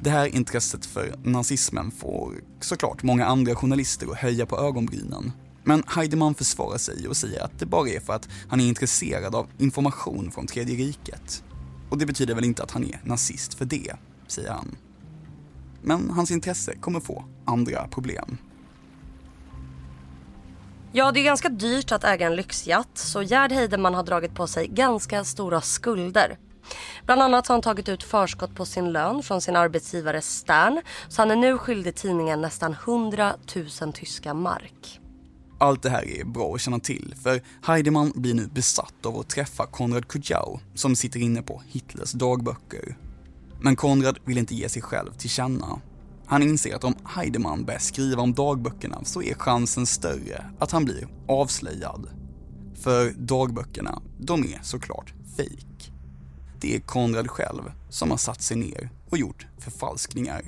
Det 0.00 0.10
här 0.10 0.34
intresset 0.34 0.86
för 0.86 1.14
nazismen 1.22 1.90
får 1.90 2.34
såklart 2.60 3.02
många 3.02 3.26
andra 3.26 3.54
journalister 3.54 4.10
att 4.10 4.18
höja 4.18 4.46
på 4.46 4.58
ögonbrynen. 4.58 5.32
Men 5.64 5.82
Heidemann 5.86 6.34
försvarar 6.34 6.78
sig 6.78 7.08
och 7.08 7.16
säger 7.16 7.44
att 7.44 7.58
det 7.58 7.66
bara 7.66 7.88
är 7.88 8.00
för 8.00 8.12
att 8.12 8.28
han 8.48 8.60
är 8.60 8.68
intresserad 8.68 9.34
av 9.34 9.46
information 9.58 10.30
från 10.30 10.46
tredje 10.46 10.76
riket. 10.76 11.44
Och 11.90 11.98
det 11.98 12.06
betyder 12.06 12.34
väl 12.34 12.44
inte 12.44 12.62
att 12.62 12.70
han 12.70 12.84
är 12.84 13.00
nazist 13.04 13.54
för 13.54 13.64
det, 13.64 13.92
säger 14.26 14.50
han. 14.50 14.76
Men 15.82 16.10
hans 16.10 16.30
intresse 16.30 16.76
kommer 16.76 17.00
få 17.00 17.24
andra 17.44 17.88
problem. 17.88 18.38
Ja, 20.92 21.12
det 21.12 21.20
är 21.20 21.24
ganska 21.24 21.48
dyrt 21.48 21.92
att 21.92 22.04
äga 22.04 22.26
en 22.26 22.36
lyxjatt 22.36 22.98
så 22.98 23.22
Gerd 23.22 23.52
Heidemann 23.52 23.94
har 23.94 24.02
dragit 24.02 24.34
på 24.34 24.46
sig 24.46 24.68
ganska 24.68 25.24
stora 25.24 25.60
skulder. 25.60 26.38
Bland 27.06 27.22
annat 27.22 27.46
har 27.46 27.54
han 27.54 27.62
tagit 27.62 27.88
ut 27.88 28.02
förskott 28.02 28.54
på 28.54 28.66
sin 28.66 28.92
lön 28.92 29.22
från 29.22 29.40
sin 29.40 29.56
arbetsgivare 29.56 30.22
Stern 30.22 30.82
så 31.08 31.22
han 31.22 31.30
är 31.30 31.36
nu 31.36 31.58
skyldig 31.58 31.94
tidningen 31.94 32.40
nästan 32.40 32.72
100 32.72 33.34
000 33.80 33.92
tyska 33.92 34.34
mark. 34.34 34.99
Allt 35.60 35.82
det 35.82 35.90
här 35.90 36.08
är 36.08 36.24
bra 36.24 36.54
att 36.54 36.60
känna 36.60 36.78
till, 36.78 37.14
för 37.22 37.40
Heidemann 37.62 38.12
blir 38.14 38.34
nu 38.34 38.46
besatt 38.46 39.06
av 39.06 39.18
att 39.18 39.28
träffa 39.28 39.66
Konrad 39.66 40.08
Kujau 40.08 40.58
som 40.74 40.96
sitter 40.96 41.20
inne 41.20 41.42
på 41.42 41.62
Hitlers 41.66 42.12
dagböcker. 42.12 42.96
Men 43.60 43.76
Konrad 43.76 44.18
vill 44.24 44.38
inte 44.38 44.54
ge 44.54 44.68
sig 44.68 44.82
själv 44.82 45.12
till 45.12 45.30
känna. 45.30 45.80
Han 46.26 46.42
inser 46.42 46.74
att 46.74 46.84
om 46.84 46.94
Heidemann 47.04 47.64
börjar 47.64 47.80
skriva 47.80 48.22
om 48.22 48.32
dagböckerna 48.32 49.04
så 49.04 49.22
är 49.22 49.34
chansen 49.34 49.86
större 49.86 50.44
att 50.58 50.70
han 50.70 50.84
blir 50.84 51.08
avslöjad. 51.28 52.08
För 52.74 53.10
dagböckerna, 53.10 54.02
de 54.18 54.44
är 54.44 54.60
såklart 54.62 55.14
fejk. 55.36 55.92
Det 56.60 56.76
är 56.76 56.80
Konrad 56.80 57.30
själv 57.30 57.62
som 57.88 58.10
har 58.10 58.18
satt 58.18 58.42
sig 58.42 58.56
ner 58.56 58.90
och 59.10 59.18
gjort 59.18 59.46
förfalskningar. 59.58 60.42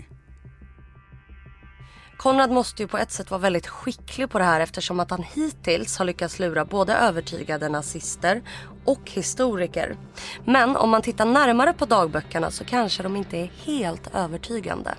Konrad 2.22 2.50
måste 2.50 2.82
ju 2.82 2.88
på 2.88 2.98
ett 2.98 3.12
sätt 3.12 3.30
vara 3.30 3.40
väldigt 3.40 3.66
skicklig 3.66 4.30
på 4.30 4.38
det 4.38 4.44
här 4.44 4.60
eftersom 4.60 5.00
att 5.00 5.10
han 5.10 5.22
hittills 5.22 5.98
har 5.98 6.04
lyckats 6.04 6.38
lura 6.38 6.64
både 6.64 6.94
övertygade 6.94 7.68
nazister 7.68 8.42
och 8.84 9.10
historiker. 9.10 9.96
Men 10.44 10.76
om 10.76 10.90
man 10.90 11.02
tittar 11.02 11.26
närmare 11.26 11.72
på 11.72 11.84
dagböckerna 11.84 12.50
så 12.50 12.64
kanske 12.64 13.02
de 13.02 13.16
inte 13.16 13.36
är 13.36 13.50
helt 13.64 14.14
övertygande. 14.14 14.94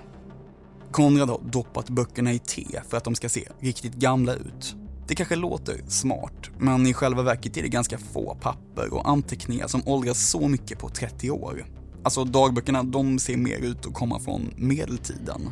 Konrad 0.90 1.28
har 1.28 1.40
doppat 1.44 1.90
böckerna 1.90 2.32
i 2.32 2.38
te 2.38 2.80
för 2.88 2.96
att 2.96 3.04
de 3.04 3.14
ska 3.14 3.28
se 3.28 3.48
riktigt 3.60 3.94
gamla 3.94 4.34
ut. 4.34 4.74
Det 5.08 5.14
kanske 5.14 5.36
låter 5.36 5.80
smart, 5.88 6.50
men 6.58 6.86
i 6.86 6.94
själva 6.94 7.22
verket 7.22 7.56
är 7.56 7.62
det 7.62 7.68
ganska 7.68 7.98
få 7.98 8.36
papper 8.40 8.94
och 8.94 9.08
anteckningar 9.08 9.66
som 9.66 9.82
åldras 9.86 10.30
så 10.30 10.48
mycket 10.48 10.78
på 10.78 10.88
30 10.88 11.30
år. 11.30 11.66
Alltså 12.02 12.24
dagböckerna, 12.24 12.82
de 12.82 13.18
ser 13.18 13.36
mer 13.36 13.58
ut 13.58 13.86
att 13.86 13.94
komma 13.94 14.20
från 14.20 14.54
medeltiden. 14.56 15.50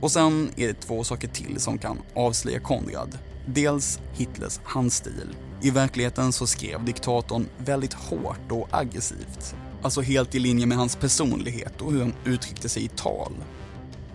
Och 0.00 0.10
sen 0.10 0.50
är 0.56 0.66
det 0.66 0.80
två 0.80 1.04
saker 1.04 1.28
till 1.28 1.60
som 1.60 1.78
kan 1.78 1.98
avslöja 2.14 2.60
Konrad. 2.60 3.18
Dels 3.46 4.00
Hitlers 4.12 4.60
handstil. 4.64 5.36
I 5.62 5.70
verkligheten 5.70 6.32
så 6.32 6.46
skrev 6.46 6.84
diktatorn 6.84 7.46
väldigt 7.58 7.92
hårt 7.92 8.52
och 8.52 8.68
aggressivt. 8.70 9.54
Alltså 9.82 10.00
helt 10.00 10.34
i 10.34 10.38
linje 10.38 10.66
med 10.66 10.78
hans 10.78 10.96
personlighet 10.96 11.80
och 11.80 11.92
hur 11.92 12.00
han 12.00 12.14
uttryckte 12.24 12.68
sig 12.68 12.84
i 12.84 12.88
tal. 12.88 13.32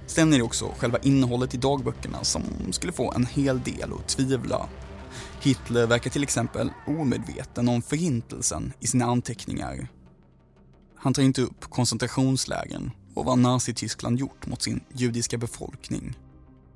Sen 0.08 0.34
är 0.34 0.38
det 0.38 0.44
också 0.44 0.72
själva 0.78 0.98
innehållet 0.98 1.54
i 1.54 1.58
dagböckerna 1.58 2.24
som 2.24 2.44
skulle 2.72 2.94
få 2.94 3.12
en 3.12 3.26
hel 3.26 3.62
del 3.62 3.94
att 3.94 4.08
tvivla. 4.08 4.70
Hitler 5.42 5.88
verkar 5.88 6.10
till 6.10 6.24
exempel 6.24 6.70
omedveten 6.88 7.70
om 7.70 7.82
förintelsen 7.82 8.74
i 8.80 8.88
sina 8.88 9.06
anteckningar. 9.06 9.88
Han 10.96 11.14
tar 11.14 11.24
inte 11.24 11.42
upp 11.42 11.70
koncentrationslägren 11.70 12.92
och 13.16 13.26
vad 13.26 13.40
Nazityskland 13.40 14.20
gjort 14.20 14.48
mot 14.48 14.62
sin 14.62 14.84
judiska 14.94 15.38
befolkning. 15.38 16.14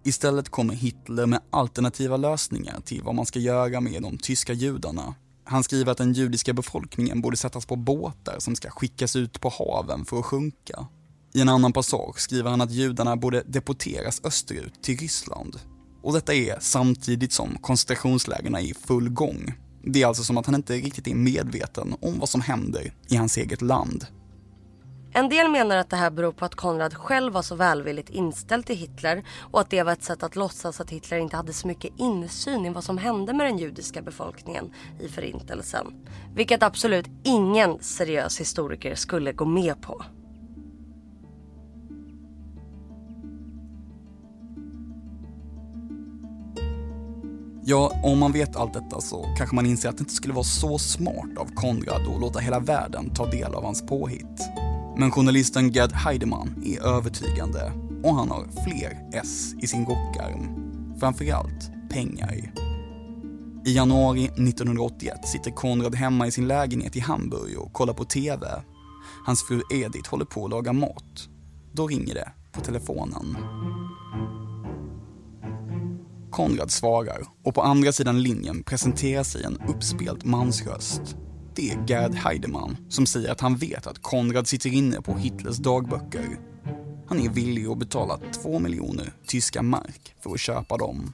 Istället 0.04 0.50
kommer 0.50 0.74
Hitler 0.74 1.26
med 1.26 1.42
alternativa 1.50 2.18
lösningar 2.18 2.82
till 2.82 3.04
vad 3.04 3.16
man 3.16 3.26
ska 3.26 3.40
göra 3.40 3.82
med 3.82 4.02
de 4.02 4.18
tyska 4.18 4.54
judarna. 4.54 5.16
Han 5.44 5.64
skriver 5.64 5.92
att 5.92 5.98
den 5.98 6.14
judiska 6.14 6.54
befolkningen 6.54 7.22
borde 7.22 7.38
sättas 7.38 7.66
på 7.66 7.76
båtar 7.76 8.36
som 8.40 8.56
ska 8.56 8.70
skickas 8.70 9.16
ut 9.16 9.42
på 9.42 9.50
haven 9.50 10.06
för 10.06 10.20
att 10.20 10.26
sjunka. 10.26 10.88
I 11.34 11.42
en 11.42 11.50
annan 11.50 11.74
passage 11.74 12.20
skriver 12.20 12.50
han 12.50 12.62
att 12.62 12.72
judarna 12.72 13.16
borde 13.16 13.44
deporteras 13.46 14.22
österut 14.24 14.84
till 14.84 14.98
Ryssland. 14.98 15.60
Och 16.02 16.14
detta 16.14 16.34
är 16.34 16.58
samtidigt 16.60 17.34
som 17.34 17.58
koncentrationslägren 17.58 18.56
är 18.56 18.60
i 18.60 18.74
full 18.74 19.10
gång. 19.10 19.54
Det 19.84 20.02
är 20.02 20.08
alltså 20.08 20.24
som 20.24 20.38
att 20.38 20.46
han 20.46 20.56
inte 20.56 20.74
riktigt 20.74 21.08
är 21.08 21.16
medveten 21.16 21.96
om 22.02 22.20
vad 22.20 22.30
som 22.30 22.42
händer 22.42 22.94
i 23.10 23.16
hans 23.16 23.38
eget 23.38 23.62
land. 23.62 24.06
En 25.14 25.30
del 25.30 25.52
menar 25.52 25.78
att 25.78 25.90
det 25.90 25.96
här 25.96 26.12
beror 26.12 26.32
på 26.32 26.46
att 26.46 26.56
Konrad 26.56 26.94
själv 26.94 27.34
var 27.34 27.42
så 27.42 27.56
välvilligt 27.56 28.10
inställd 28.10 28.66
till 28.66 28.76
Hitler 28.76 29.24
och 29.52 29.62
att 29.62 29.70
det 29.70 29.84
var 29.84 29.92
ett 29.92 30.04
sätt 30.04 30.24
att 30.24 30.36
låtsas 30.36 30.82
att 30.82 30.90
Hitler 30.90 31.18
inte 31.18 31.36
hade 31.36 31.54
så 31.54 31.68
mycket 31.68 31.92
insyn 31.98 32.66
i 32.66 32.70
vad 32.70 32.84
som 32.84 32.98
hände 32.98 33.34
med 33.34 33.46
den 33.46 33.58
judiska 33.58 34.02
befolkningen 34.02 34.72
i 35.00 35.08
förintelsen. 35.08 35.94
Vilket 36.36 36.64
absolut 36.64 37.06
ingen 37.24 37.80
seriös 37.80 38.40
historiker 38.40 38.96
skulle 38.96 39.34
gå 39.34 39.46
med 39.46 39.82
på. 39.82 40.06
Ja, 47.64 47.92
om 48.04 48.20
man 48.20 48.32
vet 48.32 48.56
allt 48.56 48.74
detta 48.74 49.02
så 49.02 49.26
kanske 49.38 49.56
man 49.56 49.66
inser 49.66 49.90
att 49.90 49.98
det 49.98 50.02
inte 50.02 50.14
skulle 50.14 50.34
vara 50.34 50.44
så 50.44 50.78
smart 50.78 51.38
av 51.38 51.46
Konrad 51.56 52.02
att 52.16 52.22
låta 52.22 52.40
hela 52.40 52.60
världen 52.60 53.14
ta 53.14 53.26
del 53.26 53.56
av 53.56 53.64
hans 53.64 53.86
påhitt. 53.86 54.69
Men 55.00 55.12
journalisten 55.12 55.72
Gerd 55.72 55.92
Heidemann 55.92 56.64
är 56.66 56.84
övertygande 56.84 57.74
och 58.04 58.16
han 58.16 58.30
har 58.30 58.48
fler 58.64 59.10
S 59.14 59.54
i 59.62 59.68
sin 59.68 59.86
rockarm. 59.86 60.70
Framförallt 61.00 61.72
pengar. 61.90 62.54
I 63.66 63.76
januari 63.76 64.26
1981 64.26 65.28
sitter 65.28 65.52
Konrad 65.52 65.96
hemma 65.96 66.28
i 66.28 66.32
sin 66.32 66.48
lägenhet 66.48 66.96
i 66.96 67.00
Hamburg 67.00 67.60
och 67.60 67.74
kollar 67.74 67.94
på 67.94 68.06
TV. 68.06 68.48
Hans 69.26 69.44
fru 69.48 69.62
Edith 69.74 70.10
håller 70.10 70.26
på 70.26 70.46
att 70.46 70.52
laga 70.52 70.74
mat. 70.74 71.30
Då 71.74 71.88
ringer 71.88 72.14
det 72.14 72.32
på 72.52 72.62
telefonen. 72.62 73.38
Konrad 76.32 76.72
svarar 76.72 77.22
och 77.44 77.56
på 77.56 77.62
andra 77.62 77.92
sidan 77.92 78.22
linjen 78.22 78.64
presenterar 78.64 79.24
sig 79.24 79.44
en 79.44 79.62
uppspelt 79.68 80.26
mansröst. 80.26 81.18
Det 81.56 81.72
är 81.72 81.88
Gerd 81.88 82.14
Heidemann 82.14 82.78
som 82.90 83.06
säger 83.06 83.32
att 83.32 83.42
han 83.42 83.56
vet 83.58 83.88
att 83.88 84.02
Konrad 84.02 84.48
sitter 84.48 84.74
inne 84.74 85.02
på 85.02 85.14
Hitlers 85.14 85.58
dagböcker. 85.58 86.40
Han 87.08 87.20
är 87.20 87.30
villig 87.30 87.68
att 87.68 87.78
betala 87.78 88.20
två 88.44 88.60
miljoner 88.60 89.14
tyska 89.28 89.62
mark 89.62 90.16
för 90.24 90.32
att 90.32 90.40
köpa 90.40 90.78
dem. 90.78 91.14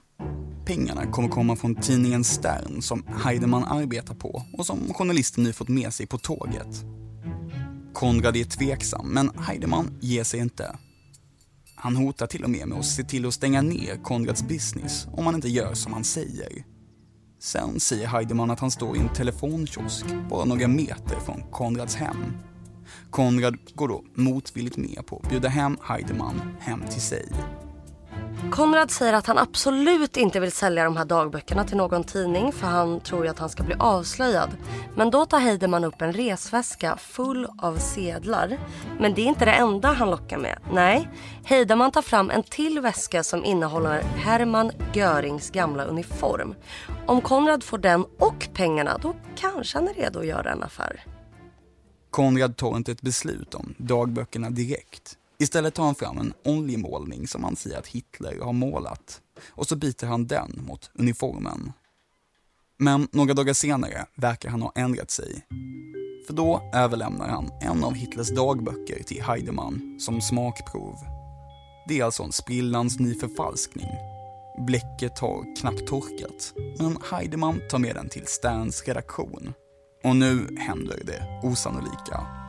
Pengarna 0.66 1.06
kommer 1.12 1.30
komma 1.30 1.56
från 1.56 1.76
tidningen 1.76 2.24
Stern 2.24 2.82
som 2.82 3.04
Heidemann 3.24 3.64
arbetar 3.64 4.16
på 4.16 4.44
och 4.54 4.66
som 4.66 4.94
journalisten 4.94 5.44
nu 5.44 5.54
fått 5.54 5.70
med 5.70 5.94
sig 5.94 6.06
på 6.08 6.18
tåget. 6.18 6.86
Konrad 7.94 8.36
är 8.36 8.44
tveksam, 8.44 9.08
men 9.08 9.32
Heidemann 9.40 9.98
ger 10.02 10.24
sig 10.24 10.40
inte. 10.40 10.76
Han 11.76 11.96
hotar 11.96 12.28
till 12.28 12.44
och 12.44 12.50
med 12.50 12.68
med 12.68 12.80
att 12.80 12.86
se 12.86 13.04
till 13.04 13.26
att 13.26 13.34
stänga 13.34 13.62
ner 13.62 14.04
Konrads 14.04 14.44
business 14.44 15.08
om 15.12 15.26
han 15.26 15.36
inte 15.36 15.50
gör 15.50 15.74
som 15.74 15.94
han 15.94 16.04
säger. 16.04 16.75
Sen 17.46 17.80
säger 17.80 18.08
Heidemann 18.08 18.52
att 18.52 18.60
han 18.60 18.72
står 18.72 18.98
i 18.98 19.00
en 19.00 19.14
telefonkiosk 19.14 20.06
bara 20.30 20.46
några 20.46 20.68
meter 20.68 21.20
från 21.26 21.44
Konrads 21.52 21.96
hem. 21.96 22.38
Konrad 23.10 23.58
går 23.76 23.88
då 23.88 24.04
motvilligt 24.14 24.78
med 24.78 25.06
på 25.06 25.22
att 25.24 25.30
bjuda 25.30 25.50
hem 25.50 25.78
Heidemann 25.82 26.42
hem 26.60 26.84
till 26.90 27.02
sig. 27.02 27.26
Konrad 28.52 28.92
säger 28.92 29.14
att 29.14 29.28
han 29.28 29.38
absolut 29.38 30.18
inte 30.18 30.40
vill 30.40 30.52
sälja 30.52 30.84
de 30.84 30.98
här 30.98 31.06
dagböckerna 31.06 31.64
till 31.64 31.78
någon 31.78 32.04
tidning 32.04 32.52
för 32.52 32.68
han 32.68 33.00
tror 33.00 33.24
ju 33.24 33.30
att 33.32 33.40
han 33.40 33.50
ska 33.50 33.64
bli 33.64 33.76
avslöjad. 33.80 34.50
Men 34.96 35.12
då 35.12 35.26
tar 35.26 35.40
Heidemann 35.40 35.84
upp 35.84 36.02
en 36.02 36.14
resväska 36.14 36.98
full 36.98 37.48
av 37.58 37.78
sedlar. 37.78 38.58
Men 39.00 39.14
det 39.14 39.22
är 39.22 39.26
inte 39.26 39.46
det 39.46 39.52
enda 39.52 39.94
han 39.94 40.10
lockar 40.10 40.38
med. 40.38 40.60
Nej, 40.72 41.10
Heidemann 41.44 41.92
tar 41.92 42.02
fram 42.02 42.30
en 42.30 42.44
till 42.44 42.80
väska 42.80 43.24
som 43.24 43.46
innehåller 43.46 44.02
Hermann 44.02 44.72
Görings 44.94 45.50
gamla 45.50 45.84
uniform. 45.84 46.56
Om 47.08 47.22
Konrad 47.22 47.64
får 47.64 47.78
den 47.78 48.06
och 48.20 48.48
pengarna 48.54 48.98
då 49.02 49.16
kanske 49.36 49.78
han 49.78 49.88
är 49.88 49.94
redo 49.94 50.20
att 50.20 50.26
göra 50.26 50.52
en 50.52 50.64
affär. 50.64 51.04
Konrad 52.10 52.58
tar 52.58 52.78
inte 52.78 52.92
ett 52.92 53.02
beslut 53.02 53.56
om 53.56 53.76
dagböckerna 53.78 54.50
direkt. 54.50 55.18
Istället 55.38 55.74
tar 55.74 55.84
han 55.84 55.96
fram 55.96 56.18
en 56.18 56.34
oljemålning 56.44 57.28
som 57.28 57.44
han 57.44 57.56
säger 57.56 57.78
att 57.78 57.88
Hitler 57.88 58.40
har 58.42 58.54
målat 58.54 59.22
och 59.48 59.68
så 59.68 59.76
byter 59.76 60.06
han 60.06 60.28
den 60.28 60.60
mot 60.68 60.90
uniformen. 60.94 61.74
Men 62.78 63.08
några 63.12 63.34
dagar 63.34 63.54
senare 63.54 64.06
verkar 64.16 64.50
han 64.50 64.62
ha 64.62 64.72
ändrat 64.76 65.12
sig. 65.12 65.46
För 66.28 66.34
då 66.34 66.72
överlämnar 66.74 67.28
han 67.28 67.52
en 67.62 67.84
av 67.84 67.94
Hitlers 67.94 68.30
dagböcker 68.30 69.04
till 69.04 69.22
Heidemann 69.22 70.00
som 70.00 70.22
smakprov. 70.22 70.96
Det 71.88 72.00
är 72.00 72.04
alltså 72.04 72.24
en 72.24 72.32
sprillans 72.32 73.00
ny 73.00 73.16
förfalskning. 73.16 73.90
Bläcket 74.68 75.20
har 75.20 75.56
knappt 75.60 75.88
torkat, 75.88 76.54
men 76.80 76.98
Heidemann 77.12 77.62
tar 77.70 77.80
med 77.80 77.96
den 77.96 78.10
till 78.10 78.28
Sterns 78.28 78.84
redaktion. 78.84 79.54
Och 80.04 80.16
nu 80.16 80.58
händer 80.58 81.02
det 81.06 81.42
osannolika. 81.44 82.45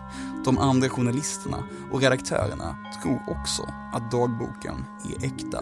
De 0.46 0.59
andra 0.59 0.88
journalisterna 0.88 1.64
och 1.92 2.00
redaktörerna 2.00 2.76
tror 3.02 3.20
också 3.28 3.62
att 3.92 4.11
dagboken 4.11 4.85
är 5.04 5.26
äkta. 5.26 5.61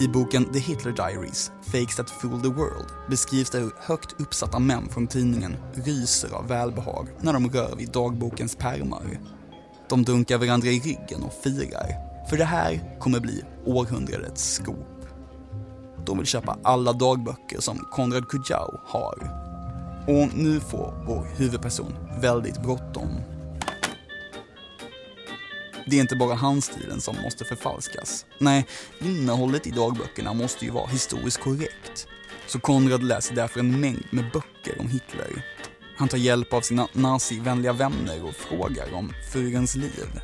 I 0.00 0.08
boken 0.08 0.52
The 0.52 0.58
Hitler 0.58 0.92
Diaries, 0.92 1.52
Fakes 1.62 1.96
That 1.96 2.10
Fool 2.10 2.40
the 2.40 2.48
World 2.48 2.86
beskrivs 3.08 3.50
det 3.50 3.58
hur 3.58 3.72
högt 3.78 4.20
uppsatta 4.20 4.58
män 4.58 4.88
från 4.88 5.06
tidningen 5.06 5.56
ryser 5.74 6.34
av 6.34 6.48
välbehag 6.48 7.08
när 7.20 7.32
de 7.32 7.50
rör 7.50 7.76
vid 7.76 7.90
dagbokens 7.90 8.56
pärmar. 8.56 9.20
De 9.88 10.02
dunkar 10.02 10.38
varandra 10.38 10.68
i 10.68 10.80
ryggen 10.80 11.22
och 11.22 11.32
firar, 11.42 11.86
för 12.30 12.36
det 12.36 12.44
här 12.44 12.98
kommer 13.00 13.20
bli 13.20 13.42
århundradets 13.64 14.54
skop. 14.54 15.06
De 16.06 16.18
vill 16.18 16.26
köpa 16.26 16.58
alla 16.62 16.92
dagböcker 16.92 17.60
som 17.60 17.78
Konrad 17.78 18.28
Kujau 18.28 18.80
har. 18.86 19.43
Och 20.06 20.34
nu 20.34 20.60
får 20.60 21.04
vår 21.06 21.26
huvudperson 21.36 21.94
väldigt 22.20 22.62
bråttom. 22.62 23.08
Det 25.86 25.96
är 25.96 26.00
inte 26.00 26.16
bara 26.16 26.34
handstilen 26.34 27.00
som 27.00 27.16
måste 27.22 27.44
förfalskas. 27.44 28.26
Nej, 28.38 28.66
innehållet 29.00 29.66
i 29.66 29.70
dagböckerna 29.70 30.32
måste 30.32 30.64
ju 30.64 30.70
vara 30.70 30.86
historiskt 30.86 31.40
korrekt. 31.40 32.06
Så 32.46 32.60
Konrad 32.60 33.02
läser 33.02 33.34
därför 33.34 33.60
en 33.60 33.80
mängd 33.80 34.06
med 34.10 34.24
böcker 34.32 34.80
om 34.80 34.88
Hitler. 34.88 35.44
Han 35.96 36.08
tar 36.08 36.18
hjälp 36.18 36.52
av 36.52 36.60
sina 36.60 36.88
nazivänliga 36.92 37.72
vänner 37.72 38.24
och 38.24 38.34
frågar 38.34 38.94
om 38.94 39.12
furens 39.32 39.76
liv. 39.76 40.20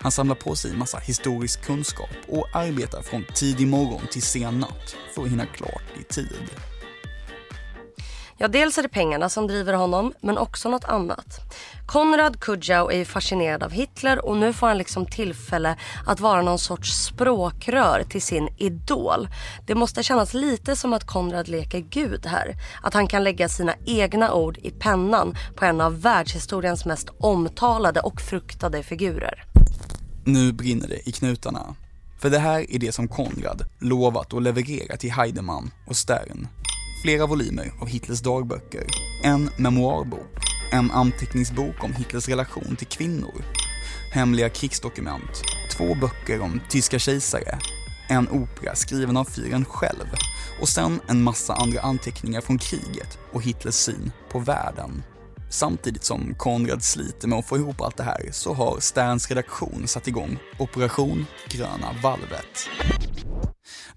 Han 0.00 0.12
samlar 0.12 0.34
på 0.34 0.56
sig 0.56 0.76
massa 0.76 0.98
historisk 0.98 1.64
kunskap 1.64 2.16
och 2.28 2.46
arbetar 2.52 3.02
från 3.02 3.24
tidig 3.34 3.66
morgon 3.66 4.02
till 4.10 4.22
sen 4.22 4.58
natt 4.58 4.96
för 5.14 5.22
att 5.22 5.28
hinna 5.28 5.46
klart 5.46 5.82
i 6.00 6.04
tid. 6.04 6.50
Ja, 8.40 8.48
dels 8.48 8.78
är 8.78 8.82
det 8.82 8.88
pengarna 8.88 9.28
som 9.28 9.46
driver 9.46 9.72
honom, 9.72 10.12
men 10.20 10.38
också 10.38 10.68
något 10.68 10.84
annat. 10.84 11.40
Konrad 11.86 12.40
Kujau 12.40 12.90
är 12.90 12.96
ju 12.96 13.04
fascinerad 13.04 13.62
av 13.62 13.70
Hitler 13.70 14.26
och 14.26 14.36
nu 14.36 14.52
får 14.52 14.66
han 14.66 14.78
liksom 14.78 15.06
tillfälle 15.06 15.76
att 16.06 16.20
vara 16.20 16.42
någon 16.42 16.58
sorts 16.58 17.04
språkrör 17.04 18.04
till 18.08 18.22
sin 18.22 18.48
idol. 18.56 19.28
Det 19.66 19.74
måste 19.74 20.02
kännas 20.02 20.34
lite 20.34 20.76
som 20.76 20.92
att 20.92 21.06
Konrad 21.06 21.48
leker 21.48 21.78
gud 21.78 22.26
här. 22.26 22.56
Att 22.82 22.94
han 22.94 23.06
kan 23.06 23.24
lägga 23.24 23.48
sina 23.48 23.74
egna 23.86 24.32
ord 24.32 24.58
i 24.58 24.70
pennan 24.70 25.36
på 25.56 25.64
en 25.64 25.80
av 25.80 26.00
världshistoriens 26.00 26.84
mest 26.84 27.08
omtalade 27.20 28.00
och 28.00 28.20
fruktade 28.20 28.82
figurer. 28.82 29.44
Nu 30.24 30.52
brinner 30.52 30.88
det 30.88 31.08
i 31.08 31.12
knutarna. 31.12 31.74
För 32.20 32.30
det 32.30 32.38
här 32.38 32.70
är 32.70 32.78
det 32.78 32.92
som 32.92 33.08
Konrad 33.08 33.64
lovat 33.78 34.34
att 34.34 34.42
leverera 34.42 34.96
till 34.96 35.12
Heidemann 35.12 35.70
och 35.86 35.96
Stern 35.96 36.48
flera 37.02 37.26
volymer 37.26 37.72
av 37.80 37.88
Hitlers 37.88 38.20
dagböcker, 38.20 38.86
en 39.24 39.50
memoarbok, 39.56 40.44
en 40.72 40.90
anteckningsbok 40.90 41.84
om 41.84 41.92
Hitlers 41.92 42.28
relation 42.28 42.76
till 42.76 42.86
kvinnor, 42.86 43.44
hemliga 44.12 44.48
krigsdokument, 44.48 45.42
två 45.76 45.94
böcker 45.94 46.40
om 46.40 46.60
tyska 46.68 46.98
kejsare, 46.98 47.58
en 48.08 48.28
opera 48.28 48.74
skriven 48.74 49.16
av 49.16 49.24
fyren 49.24 49.64
själv 49.64 50.06
och 50.60 50.68
sen 50.68 51.00
en 51.08 51.22
massa 51.22 51.54
andra 51.54 51.80
anteckningar 51.80 52.40
från 52.40 52.58
kriget 52.58 53.18
och 53.32 53.42
Hitlers 53.42 53.74
syn 53.74 54.12
på 54.30 54.38
världen. 54.38 55.02
Samtidigt 55.50 56.04
som 56.04 56.34
Konrad 56.34 56.82
sliter 56.82 57.28
med 57.28 57.38
att 57.38 57.48
få 57.48 57.56
ihop 57.56 57.80
allt 57.80 57.96
det 57.96 58.02
här 58.02 58.28
så 58.32 58.54
har 58.54 58.80
Sterns 58.80 59.28
redaktion 59.28 59.82
satt 59.86 60.08
igång 60.08 60.38
Operation 60.58 61.26
Gröna 61.48 61.94
valvet. 62.02 62.68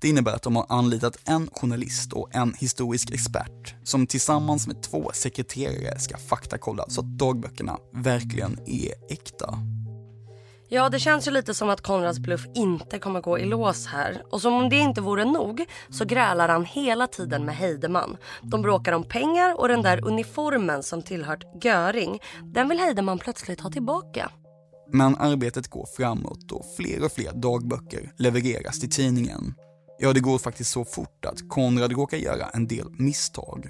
Det 0.01 0.09
innebär 0.09 0.33
att 0.33 0.41
de 0.41 0.55
har 0.55 0.65
anlitat 0.69 1.17
en 1.25 1.49
journalist 1.53 2.13
och 2.13 2.35
en 2.35 2.53
historisk 2.53 3.11
expert 3.11 3.75
som 3.83 4.07
tillsammans 4.07 4.67
med 4.67 4.83
två 4.83 5.11
sekreterare 5.13 5.99
ska 5.99 6.17
faktakolla 6.17 6.85
så 6.87 7.01
att 7.01 7.17
dagböckerna 7.17 7.77
verkligen 7.93 8.59
är 8.65 8.93
äkta. 9.09 9.57
Ja, 10.69 10.89
det 10.89 10.99
känns 10.99 11.27
ju 11.27 11.31
lite 11.31 11.53
som 11.53 11.69
att 11.69 11.81
Konrads 11.81 12.19
bluff 12.19 12.47
inte 12.53 12.99
kommer 12.99 13.21
gå 13.21 13.39
i 13.39 13.45
lås 13.45 13.85
här. 13.85 14.23
Och 14.31 14.41
som 14.41 14.53
om 14.53 14.69
det 14.69 14.77
inte 14.77 15.01
vore 15.01 15.25
nog 15.25 15.65
så 15.89 16.05
grälar 16.05 16.49
han 16.49 16.65
hela 16.65 17.07
tiden 17.07 17.45
med 17.45 17.55
Heidemann. 17.55 18.17
De 18.41 18.61
bråkar 18.61 18.93
om 18.93 19.03
pengar 19.03 19.59
och 19.59 19.67
den 19.67 19.81
där 19.81 20.07
uniformen 20.07 20.83
som 20.83 21.01
tillhört 21.01 21.63
Göring, 21.63 22.19
den 22.43 22.69
vill 22.69 22.79
Heidemann 22.79 23.19
plötsligt 23.19 23.59
ha 23.59 23.69
tillbaka. 23.69 24.31
Men 24.93 25.15
arbetet 25.15 25.67
går 25.67 25.85
framåt 25.97 26.51
och 26.51 26.65
fler 26.77 27.05
och 27.05 27.11
fler 27.11 27.31
dagböcker 27.33 28.11
levereras 28.17 28.79
till 28.79 28.91
tidningen. 28.91 29.53
Ja, 30.03 30.13
det 30.13 30.19
går 30.19 30.37
faktiskt 30.37 30.71
så 30.71 30.85
fort 30.85 31.25
att 31.25 31.49
Konrad 31.49 31.91
råkar 31.91 32.17
göra 32.17 32.49
en 32.49 32.67
del 32.67 32.89
misstag. 32.91 33.69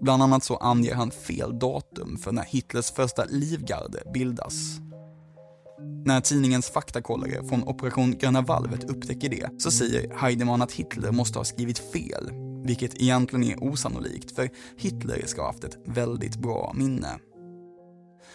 Bland 0.00 0.22
annat 0.22 0.44
så 0.44 0.56
anger 0.56 0.94
han 0.94 1.10
fel 1.10 1.58
datum 1.58 2.18
för 2.18 2.32
när 2.32 2.44
Hitlers 2.44 2.90
första 2.90 3.24
livgarde 3.24 4.02
bildas. 4.14 4.54
När 6.04 6.20
tidningens 6.20 6.70
faktakollare 6.70 7.44
från 7.48 7.68
Operation 7.68 8.18
Gröna 8.18 8.40
valvet 8.40 8.84
upptäcker 8.84 9.28
det 9.28 9.50
så 9.58 9.70
säger 9.70 10.14
Heidemann 10.16 10.62
att 10.62 10.72
Hitler 10.72 11.12
måste 11.12 11.38
ha 11.38 11.44
skrivit 11.44 11.78
fel, 11.78 12.30
vilket 12.64 13.02
egentligen 13.02 13.44
är 13.44 13.64
osannolikt 13.64 14.36
för 14.36 14.50
Hitler 14.76 15.26
ska 15.26 15.40
ha 15.40 15.48
haft 15.48 15.64
ett 15.64 15.78
väldigt 15.86 16.36
bra 16.36 16.72
minne. 16.76 17.18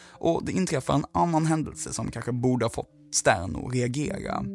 Och 0.08 0.45
det 0.45 0.51
inträffar 0.51 0.93
en 0.93 1.06
annan 1.12 1.45
händelse 1.45 1.93
som 1.93 2.12
kanske 2.12 2.32
borde 2.32 2.65
ha 2.65 2.69
fått 2.69 2.89
Stern 3.12 3.56
att 3.56 3.73
reagera 3.73 4.45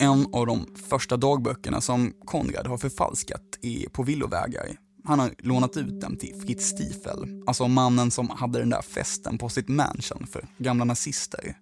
en 0.00 0.26
av 0.32 0.46
de 0.46 0.66
första 0.88 1.16
dagböckerna 1.16 1.80
som 1.80 2.12
Konrad 2.24 2.66
har 2.66 2.78
förfalskat 2.78 3.42
är 3.62 3.88
på 3.88 4.02
villovägar. 4.02 4.76
Han 5.04 5.18
har 5.18 5.30
lånat 5.38 5.76
ut 5.76 6.00
dem 6.00 6.16
till 6.16 6.34
Fritz 6.34 6.64
Stiefel, 6.64 7.42
alltså 7.46 7.68
mannen 7.68 8.10
som 8.10 8.30
hade 8.30 8.58
den 8.58 8.70
där 8.70 8.82
festen 8.82 9.38
på 9.38 9.48
sitt 9.48 9.68
mansion 9.68 10.26
för 10.26 10.48
gamla 10.58 10.84
nazister. 10.84 11.54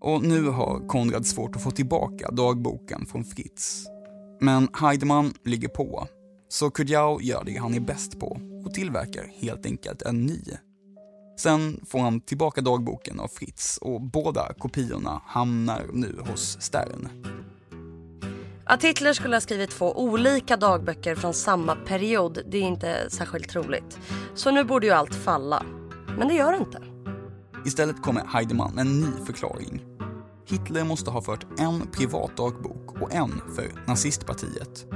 Och 0.00 0.22
nu 0.22 0.48
har 0.48 0.88
Konrad 0.88 1.26
svårt 1.26 1.56
att 1.56 1.62
få 1.62 1.70
tillbaka 1.70 2.30
dagboken 2.30 3.06
från 3.06 3.24
Fritz. 3.24 3.86
Men 4.40 4.68
Heidemann 4.80 5.34
ligger 5.44 5.68
på, 5.68 6.06
så 6.48 6.70
Kujau 6.70 7.20
gör 7.20 7.44
det 7.44 7.56
han 7.56 7.74
är 7.74 7.80
bäst 7.80 8.20
på 8.20 8.40
och 8.64 8.74
tillverkar 8.74 9.24
helt 9.40 9.66
enkelt 9.66 10.02
en 10.02 10.26
ny. 10.26 10.42
Sen 11.38 11.80
får 11.86 11.98
han 11.98 12.20
tillbaka 12.20 12.60
dagboken 12.60 13.20
av 13.20 13.28
Fritz 13.28 13.78
och 13.78 14.00
båda 14.00 14.52
kopiorna 14.58 15.22
hamnar 15.26 15.86
nu 15.92 16.16
hos 16.26 16.60
Stern. 16.60 17.08
Att 18.64 18.84
Hitler 18.84 19.12
skulle 19.12 19.36
ha 19.36 19.40
skrivit 19.40 19.70
två 19.70 19.92
olika 19.98 20.56
dagböcker 20.56 21.14
från 21.14 21.34
samma 21.34 21.74
period, 21.74 22.42
det 22.46 22.58
är 22.58 22.62
inte 22.62 23.10
särskilt 23.10 23.48
troligt. 23.48 23.98
Så 24.34 24.50
nu 24.50 24.64
borde 24.64 24.86
ju 24.86 24.92
allt 24.92 25.14
falla. 25.14 25.62
Men 26.18 26.28
det 26.28 26.34
gör 26.34 26.52
det 26.52 26.58
inte. 26.58 26.82
Istället 27.66 28.02
kommer 28.02 28.24
Heidemann 28.26 28.74
med 28.74 28.86
en 28.86 29.00
ny 29.00 29.26
förklaring. 29.26 29.84
Hitler 30.48 30.84
måste 30.84 31.10
ha 31.10 31.22
fört 31.22 31.46
en 31.58 31.86
privat 31.86 32.36
dagbok 32.36 33.02
och 33.02 33.14
en 33.14 33.32
för 33.56 33.72
nazistpartiet. 33.86 34.86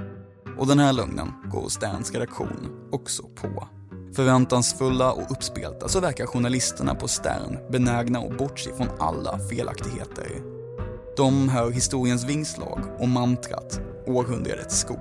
Och 0.59 0.67
den 0.67 0.79
här 0.79 0.93
lögnen 0.93 1.33
går 1.53 1.69
Sterns 1.69 2.13
redaktion 2.13 2.89
också 2.93 3.23
på. 3.23 3.69
Förväntansfulla 4.15 5.13
och 5.13 5.31
uppspelta 5.31 5.89
så 5.89 6.01
verkar 6.01 6.27
journalisterna 6.27 6.95
på 6.95 7.09
Stern 7.09 7.59
benägna 7.71 8.19
att 8.19 8.39
bortse 8.39 8.71
från 8.77 8.89
alla 8.99 9.39
felaktigheter 9.39 10.56
de 11.17 11.49
hör 11.49 11.71
historiens 11.71 12.25
vingslag 12.25 12.81
och 12.99 13.09
mantrat 13.09 13.81
århundradets 14.07 14.81
skop. 14.81 14.99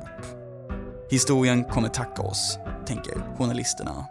Historien 1.09 1.63
kommer 1.63 1.89
tacka 1.89 2.21
oss, 2.21 2.59
tänker 2.87 3.35
journalisterna. 3.37 4.05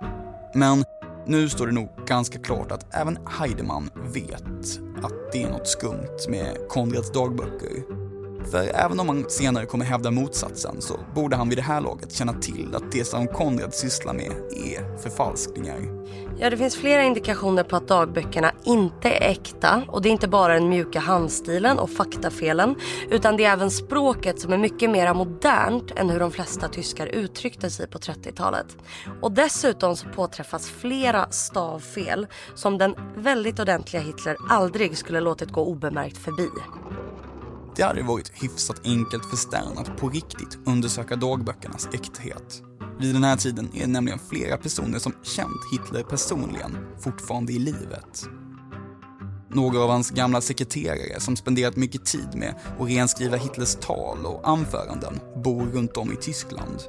Men 0.54 0.84
nu 1.26 1.48
står 1.48 1.66
det 1.66 1.72
nog 1.72 1.88
ganska 2.06 2.38
klart 2.38 2.72
att 2.72 2.94
även 2.94 3.18
Heidemann 3.26 3.90
vet 4.14 4.80
att 5.02 5.32
det 5.32 5.42
är 5.42 5.50
något 5.50 5.68
skumt 5.68 6.18
med 6.28 6.56
Konrads 6.68 7.12
dagböcker 7.12 8.03
för 8.50 8.70
även 8.74 9.00
om 9.00 9.08
han 9.08 9.24
senare 9.28 9.66
kommer 9.66 9.84
hävda 9.84 10.10
motsatsen 10.10 10.82
så 10.82 11.00
borde 11.14 11.36
han 11.36 11.48
vid 11.48 11.58
det 11.58 11.62
här 11.62 11.80
laget 11.80 12.12
känna 12.12 12.32
till 12.32 12.74
att 12.74 12.92
det 12.92 13.04
som 13.04 13.26
Konrad 13.26 13.74
sysslar 13.74 14.14
med 14.14 14.32
är 14.66 14.98
förfalskningar. 14.98 16.04
Ja, 16.38 16.50
det 16.50 16.56
finns 16.56 16.76
flera 16.76 17.02
indikationer 17.02 17.62
på 17.62 17.76
att 17.76 17.88
dagböckerna 17.88 18.52
inte 18.64 19.10
är 19.10 19.30
äkta 19.30 19.82
och 19.88 20.02
det 20.02 20.08
är 20.08 20.10
inte 20.10 20.28
bara 20.28 20.54
den 20.54 20.68
mjuka 20.68 21.00
handstilen 21.00 21.78
och 21.78 21.90
faktafelen 21.90 22.74
utan 23.10 23.36
det 23.36 23.44
är 23.44 23.52
även 23.52 23.70
språket 23.70 24.40
som 24.40 24.52
är 24.52 24.58
mycket 24.58 24.90
mer 24.90 25.14
modernt 25.14 25.90
än 25.90 26.10
hur 26.10 26.20
de 26.20 26.30
flesta 26.30 26.68
tyskar 26.68 27.06
uttryckte 27.06 27.70
sig 27.70 27.86
på 27.86 27.98
30-talet. 27.98 28.76
Och 29.22 29.32
dessutom 29.32 29.96
så 29.96 30.08
påträffas 30.08 30.70
flera 30.70 31.30
stavfel 31.30 32.26
som 32.54 32.78
den 32.78 32.94
väldigt 33.16 33.60
ordentliga 33.60 34.02
Hitler 34.02 34.36
aldrig 34.50 34.98
skulle 34.98 35.20
låtit 35.20 35.52
gå 35.52 35.64
obemärkt 35.64 36.18
förbi. 36.18 36.48
Det 37.76 37.82
hade 37.82 38.02
varit 38.02 38.32
hyfsat 38.42 38.80
enkelt 38.84 39.24
för 39.24 39.36
Stern 39.36 39.78
att 39.78 39.96
på 39.96 40.08
riktigt 40.08 40.58
undersöka 40.66 41.16
dagböckernas 41.16 41.88
äkthet. 41.92 42.62
Vid 43.00 43.14
den 43.14 43.24
här 43.24 43.36
tiden 43.36 43.70
är 43.74 43.80
det 43.80 43.86
nämligen 43.86 44.18
flera 44.18 44.56
personer 44.56 44.98
som 44.98 45.12
känt 45.22 45.60
Hitler 45.72 46.02
personligen 46.02 46.78
fortfarande 47.00 47.52
i 47.52 47.58
livet. 47.58 48.28
Några 49.50 49.80
av 49.80 49.90
hans 49.90 50.10
gamla 50.10 50.40
sekreterare 50.40 51.20
som 51.20 51.36
spenderat 51.36 51.76
mycket 51.76 52.04
tid 52.04 52.28
med 52.34 52.54
att 52.78 52.88
renskriva 52.88 53.36
Hitlers 53.36 53.74
tal 53.74 54.26
och 54.26 54.48
anföranden 54.48 55.20
bor 55.44 55.66
runt 55.66 55.96
om 55.96 56.12
i 56.12 56.16
Tyskland. 56.16 56.82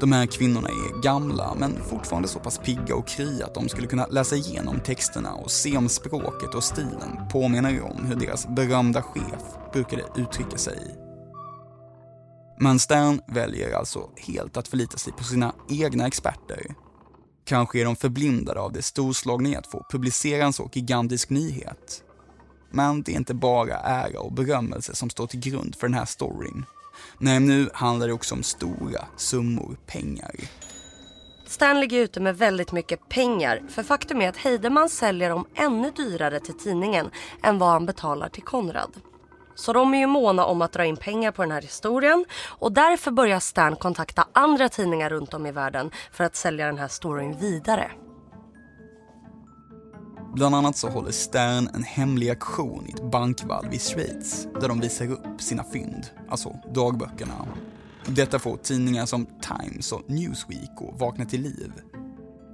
De 0.00 0.12
här 0.12 0.26
kvinnorna 0.26 0.68
är 0.68 1.02
gamla 1.02 1.54
men 1.54 1.82
fortfarande 1.82 2.28
så 2.28 2.38
pass 2.38 2.58
pigga 2.58 2.94
och 2.94 3.08
krya 3.08 3.46
att 3.46 3.54
de 3.54 3.68
skulle 3.68 3.86
kunna 3.86 4.06
läsa 4.06 4.36
igenom 4.36 4.80
texterna 4.80 5.34
och 5.34 5.50
se 5.50 5.76
om 5.76 5.88
språket 5.88 6.54
och 6.54 6.64
stilen 6.64 7.28
påminner 7.32 7.82
om 7.82 8.06
hur 8.06 8.16
deras 8.16 8.48
berömda 8.48 9.02
chef 9.02 9.42
brukade 9.72 10.04
uttrycka 10.16 10.58
sig. 10.58 10.78
Men 12.60 12.78
Stern 12.78 13.20
väljer 13.26 13.74
alltså 13.74 14.10
helt 14.16 14.56
att 14.56 14.68
förlita 14.68 14.98
sig 14.98 15.12
på 15.12 15.24
sina 15.24 15.54
egna 15.68 16.06
experter. 16.06 16.74
Kanske 17.44 17.80
är 17.80 17.84
de 17.84 17.96
förblindade 17.96 18.60
av 18.60 18.72
det 18.72 18.82
storslagna 18.82 19.48
i 19.48 19.56
att 19.56 19.66
få 19.66 19.86
publicera 19.90 20.44
en 20.44 20.52
så 20.52 20.70
gigantisk 20.72 21.30
nyhet. 21.30 22.02
Men 22.70 23.02
det 23.02 23.12
är 23.12 23.16
inte 23.16 23.34
bara 23.34 23.74
ära 23.74 24.20
och 24.20 24.32
berömmelse 24.32 24.94
som 24.94 25.10
står 25.10 25.26
till 25.26 25.40
grund 25.40 25.74
för 25.74 25.86
den 25.88 25.94
här 25.94 26.04
storyn. 26.04 26.64
Nej, 27.18 27.40
nu 27.40 27.70
handlar 27.72 28.06
det 28.06 28.12
också 28.12 28.34
om 28.34 28.42
stora 28.42 29.04
summor 29.16 29.76
pengar. 29.86 30.34
Stan 31.46 31.80
ligger 31.80 31.98
ute 31.98 32.20
med 32.20 32.38
väldigt 32.38 32.72
mycket 32.72 33.08
pengar 33.08 33.62
för 33.68 33.82
faktum 33.82 34.22
är 34.22 34.28
att 34.28 34.36
Heidemann 34.36 34.88
säljer 34.88 35.30
dem 35.30 35.46
ännu 35.54 35.90
dyrare 35.90 36.40
till 36.40 36.58
tidningen 36.58 37.10
än 37.42 37.58
vad 37.58 37.68
han 37.68 37.86
betalar 37.86 38.28
till 38.28 38.42
Konrad. 38.42 38.90
Så 39.54 39.72
de 39.72 39.94
är 39.94 39.98
ju 39.98 40.06
måna 40.06 40.44
om 40.44 40.62
att 40.62 40.72
dra 40.72 40.84
in 40.84 40.96
pengar 40.96 41.32
på 41.32 41.42
den 41.42 41.50
här 41.50 41.62
historien 41.62 42.24
och 42.48 42.72
därför 42.72 43.10
börjar 43.10 43.40
Stan 43.40 43.76
kontakta 43.76 44.28
andra 44.32 44.68
tidningar 44.68 45.10
runt 45.10 45.34
om 45.34 45.46
i 45.46 45.52
världen 45.52 45.90
för 46.12 46.24
att 46.24 46.36
sälja 46.36 46.66
den 46.66 46.78
här 46.78 46.88
storyn 46.88 47.38
vidare. 47.38 47.90
Bland 50.38 50.54
annat 50.54 50.76
så 50.76 50.88
håller 50.88 51.10
Stern 51.10 51.68
en 51.74 51.82
hemlig 51.82 52.30
auktion 52.30 52.86
i 52.88 52.92
ett 52.92 53.10
bankvalv 53.10 53.74
i 53.74 53.78
Schweiz 53.78 54.46
där 54.60 54.68
de 54.68 54.80
visar 54.80 55.12
upp 55.12 55.40
sina 55.40 55.64
fynd, 55.64 56.06
alltså 56.28 56.56
dagböckerna. 56.74 57.46
Detta 58.06 58.38
får 58.38 58.56
tidningar 58.56 59.06
som 59.06 59.26
Times 59.26 59.92
och 59.92 60.10
Newsweek 60.10 60.70
att 60.78 61.00
vakna 61.00 61.24
till 61.24 61.42
liv. 61.42 61.72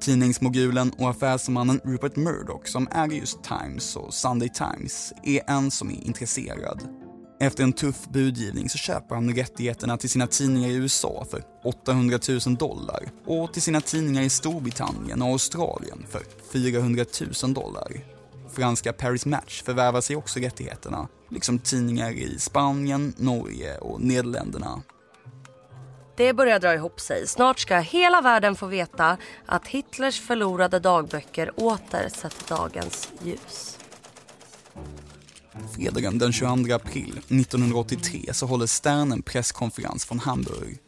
Tidningsmogulen 0.01 0.91
och 0.99 1.11
affärsmannen 1.11 1.81
Rupert 1.85 2.17
Murdoch 2.17 2.69
som 2.69 2.89
äger 2.93 3.17
just 3.17 3.39
Times 3.43 3.97
och 3.97 4.15
Sunday 4.15 4.49
Times 4.49 5.13
är 5.23 5.51
en 5.51 5.71
som 5.71 5.91
är 5.91 6.05
intresserad. 6.07 7.04
Efter 7.41 7.63
en 7.63 7.73
tuff 7.73 8.09
budgivning 8.09 8.69
så 8.69 8.79
köper 8.79 9.15
han 9.15 9.35
rättigheterna 9.35 9.97
till 9.97 10.11
sina 10.11 10.27
tidningar 10.27 10.69
i 10.69 10.75
USA 10.75 11.27
för 11.31 11.43
800 11.65 12.19
000 12.47 12.57
dollar 12.57 13.11
och 13.27 13.53
till 13.53 13.63
sina 13.63 13.81
tidningar 13.81 14.23
i 14.23 14.31
Storbritannien 14.31 15.23
och 15.23 15.29
Australien 15.29 16.07
för 16.11 16.23
400 16.53 17.05
000 17.43 17.55
dollar. 17.55 17.89
Franska 18.53 18.93
Paris 18.93 19.27
Match 19.27 19.63
förvärvar 19.63 20.01
sig 20.01 20.17
också 20.17 20.41
rättigheterna, 20.41 21.09
liksom 21.31 21.59
tidningar 21.59 22.11
i 22.11 22.39
Spanien, 22.39 23.15
Norge 23.17 23.79
och 23.79 24.01
Nederländerna. 24.01 24.83
Det 26.17 26.33
börjar 26.33 26.61
dra 26.61 26.75
ihop 26.75 27.01
sig. 27.01 27.27
Snart 27.27 27.59
ska 27.59 27.79
hela 27.79 28.21
världen 28.21 28.57
få 28.57 28.67
veta 28.67 29.17
att 29.47 29.67
Hitlers 29.67 30.21
förlorade 30.21 30.79
dagböcker 30.79 31.53
åter 31.57 32.09
sett 32.09 32.49
dagens 32.49 33.09
ljus. 33.23 33.79
Fredagen 35.73 36.19
den 36.19 36.33
22 36.33 36.75
april 36.75 37.21
1983 37.29 38.31
så 38.33 38.47
håller 38.47 38.67
Stern 38.67 39.13
en 39.13 39.23
presskonferens 39.23 40.05
från 40.05 40.19
Hamburg. 40.19 40.79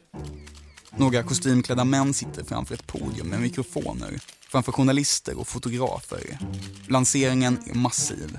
Några 0.97 1.23
kostymklädda 1.23 1.85
män 1.85 2.15
sitter 2.15 2.45
framför 2.45 2.75
ett 2.75 2.87
podium 2.87 3.29
med 3.29 3.41
mikrofoner 3.41 4.21
framför 4.49 4.73
journalister 4.73 5.39
och 5.39 5.49
fotografer. 5.49 6.39
Lanseringen 6.89 7.59
är 7.67 7.75
massiv. 7.75 8.39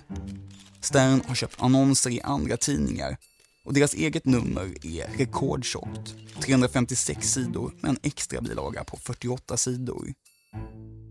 Stern 0.81 1.21
har 1.27 1.35
köpt 1.35 1.61
annonser 1.61 2.09
i 2.09 2.21
andra 2.21 2.57
tidningar 2.57 3.17
och 3.63 3.73
deras 3.73 3.93
eget 3.93 4.25
nummer 4.25 4.85
är 4.85 5.17
rekordtjockt. 5.17 6.15
356 6.41 7.33
sidor 7.33 7.73
med 7.81 7.89
en 7.89 7.99
extra 8.03 8.41
bilaga 8.41 8.83
på 8.83 8.97
48 8.97 9.57
sidor. 9.57 10.13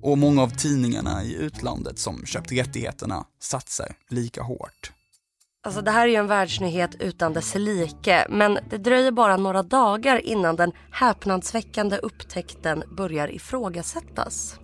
Och 0.03 0.19
många 0.19 0.43
av 0.43 0.49
tidningarna 0.49 1.25
i 1.25 1.35
utlandet 1.35 1.99
som 1.99 2.27
köpt 2.27 2.53
rättigheterna 2.53 3.27
satsar 3.41 3.97
lika 4.09 4.43
hårt. 4.43 4.93
Alltså 5.67 5.83
det 5.83 5.91
här 5.91 6.03
är 6.03 6.11
ju 6.11 6.17
en 6.17 6.27
världsnyhet 6.27 6.95
utan 6.99 7.33
dess 7.33 7.55
like. 7.55 8.27
Men 8.29 8.59
det 8.71 8.79
dröjer 8.79 9.11
bara 9.11 9.37
några 9.37 9.63
dagar 9.63 10.27
innan 10.27 10.57
den 10.57 10.73
häpnadsväckande 10.91 11.97
upptäckten 11.97 12.83
börjar 12.97 13.35
ifrågasättas. 13.35 14.59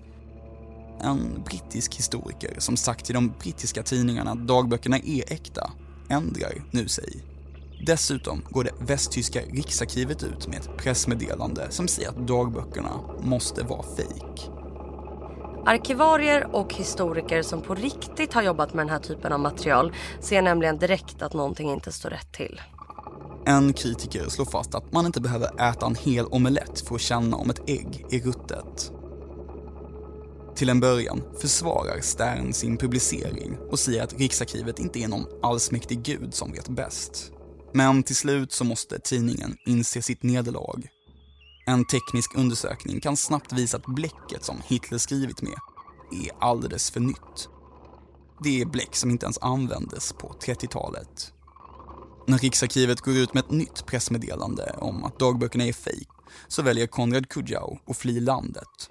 En 1.01 1.43
brittisk 1.45 1.95
historiker 1.95 2.55
som 2.59 2.77
sagt 2.77 3.05
till 3.05 3.15
de 3.15 3.33
brittiska 3.41 3.83
tidningarna 3.83 4.31
att 4.31 4.47
dagböckerna 4.47 4.97
är 4.97 5.33
äkta 5.33 5.71
ändrar 6.09 6.65
nu 6.71 6.89
sig. 6.89 7.25
Dessutom 7.87 8.43
går 8.51 8.65
det 8.65 8.75
västtyska 8.81 9.41
riksarkivet 9.41 10.23
ut 10.23 10.49
med 10.49 10.59
ett 10.59 10.77
pressmeddelande 10.77 11.67
som 11.71 11.89
säger 11.89 12.09
att 12.09 12.27
dagböckerna 12.27 13.01
måste 13.21 13.63
vara 13.63 13.83
fejk. 13.97 14.51
Arkivarier 15.67 16.57
och 16.57 16.75
historiker 16.75 17.43
som 17.43 17.63
på 17.63 17.75
riktigt 17.75 18.33
har 18.33 18.43
jobbat 18.43 18.75
med 18.75 18.87
den 18.87 18.91
här 18.91 18.99
typen 18.99 19.33
av 19.33 19.41
material 19.41 19.93
ser 20.21 20.43
nämligen 20.43 20.79
direkt 20.79 21.23
att 21.23 21.35
någonting 21.35 21.71
inte 21.71 21.93
står 21.93 22.11
rätt 22.11 22.33
till. 22.33 22.61
En 23.47 23.73
kritiker 23.73 24.29
slår 24.29 24.45
fast 24.45 24.75
att 24.75 24.93
man 24.93 25.07
inte 25.07 25.21
behöver 25.21 25.71
äta 25.71 25.87
en 25.87 25.95
hel 25.95 26.27
omelett 26.27 26.81
för 26.89 26.95
att 26.95 27.01
känna 27.01 27.37
om 27.37 27.51
ett 27.51 27.69
ägg 27.69 28.07
är 28.11 28.21
ruttet. 28.21 28.93
Till 30.55 30.69
en 30.69 30.81
början 30.81 31.23
försvarar 31.41 32.01
Stern 32.01 32.53
sin 32.53 32.77
publicering 32.77 33.59
och 33.71 33.79
säger 33.79 34.03
att 34.03 34.19
Riksarkivet 34.19 34.79
inte 34.79 34.99
är 34.99 35.09
någon 35.09 35.27
allsmäktig 35.43 36.03
gud 36.03 36.35
som 36.35 36.53
vet 36.53 36.69
bäst. 36.69 37.33
Men 37.75 38.03
till 38.03 38.17
slut 38.17 38.53
så 38.53 38.65
måste 38.65 38.99
tidningen 38.99 39.57
inse 39.67 40.03
sitt 40.03 40.23
nederlag. 40.23 40.83
En 41.67 41.85
teknisk 41.85 42.35
undersökning 42.35 43.01
kan 43.01 43.17
snabbt 43.17 43.53
visa 43.53 43.77
att 43.77 43.87
bläcket 43.87 44.45
som 44.45 44.57
Hitler 44.65 44.99
skrivit 44.99 45.43
med 45.43 45.59
är 46.13 46.31
alldeles 46.39 46.91
för 46.91 47.01
nytt. 47.01 47.49
Det 48.43 48.61
är 48.61 48.67
bläck 48.67 48.97
som 48.97 49.11
inte 49.11 49.27
ens 49.27 49.39
användes 49.39 50.13
på 50.13 50.35
30-talet. 50.47 51.33
När 52.27 52.39
Riksarkivet 52.39 53.01
går 53.01 53.17
ut 53.17 53.35
med 53.35 53.45
ett 53.45 53.51
nytt 53.51 53.87
pressmeddelande 53.87 54.77
om 54.79 55.05
att 55.05 55.19
dagböckerna 55.19 55.65
är 55.65 55.73
fejk 55.73 56.09
så 56.49 56.63
väljer 56.63 56.87
Konrad 56.87 57.29
Kujau 57.29 57.79
att 57.87 57.97
fly 57.97 58.21
landet 58.21 58.91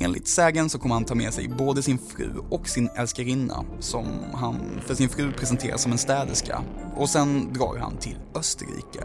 Enligt 0.00 0.28
sägen 0.28 0.70
så 0.70 0.78
kommer 0.78 0.94
han 0.94 1.04
ta 1.04 1.14
med 1.14 1.34
sig 1.34 1.48
både 1.48 1.82
sin 1.82 1.98
fru 1.98 2.32
och 2.50 2.68
sin 2.68 2.88
älskarinna, 2.96 3.64
som 3.80 4.06
han 4.34 4.80
för 4.86 4.94
sin 4.94 5.08
fru 5.08 5.32
presenterar 5.32 5.76
som 5.76 5.92
en 5.92 5.98
städerska, 5.98 6.62
och 6.96 7.08
sen 7.08 7.52
drar 7.52 7.78
han 7.78 7.96
till 7.96 8.18
Österrike. 8.34 9.04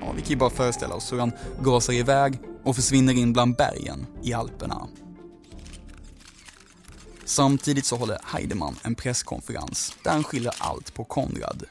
Ja, 0.00 0.12
vi 0.16 0.22
kan 0.22 0.30
ju 0.30 0.36
bara 0.36 0.50
föreställa 0.50 0.94
oss 0.94 1.12
hur 1.12 1.18
han 1.18 1.32
gasar 1.62 1.92
iväg 1.92 2.40
och 2.64 2.76
försvinner 2.76 3.12
in 3.12 3.32
bland 3.32 3.56
bergen 3.56 4.06
i 4.22 4.32
Alperna. 4.32 4.88
Samtidigt 7.24 7.84
så 7.84 7.96
håller 7.96 8.18
Heidemann 8.24 8.76
en 8.82 8.94
presskonferens 8.94 9.96
där 10.04 10.10
han 10.10 10.24
skiljer 10.24 10.54
allt 10.58 10.94
på 10.94 11.04
Konrad. 11.04 11.64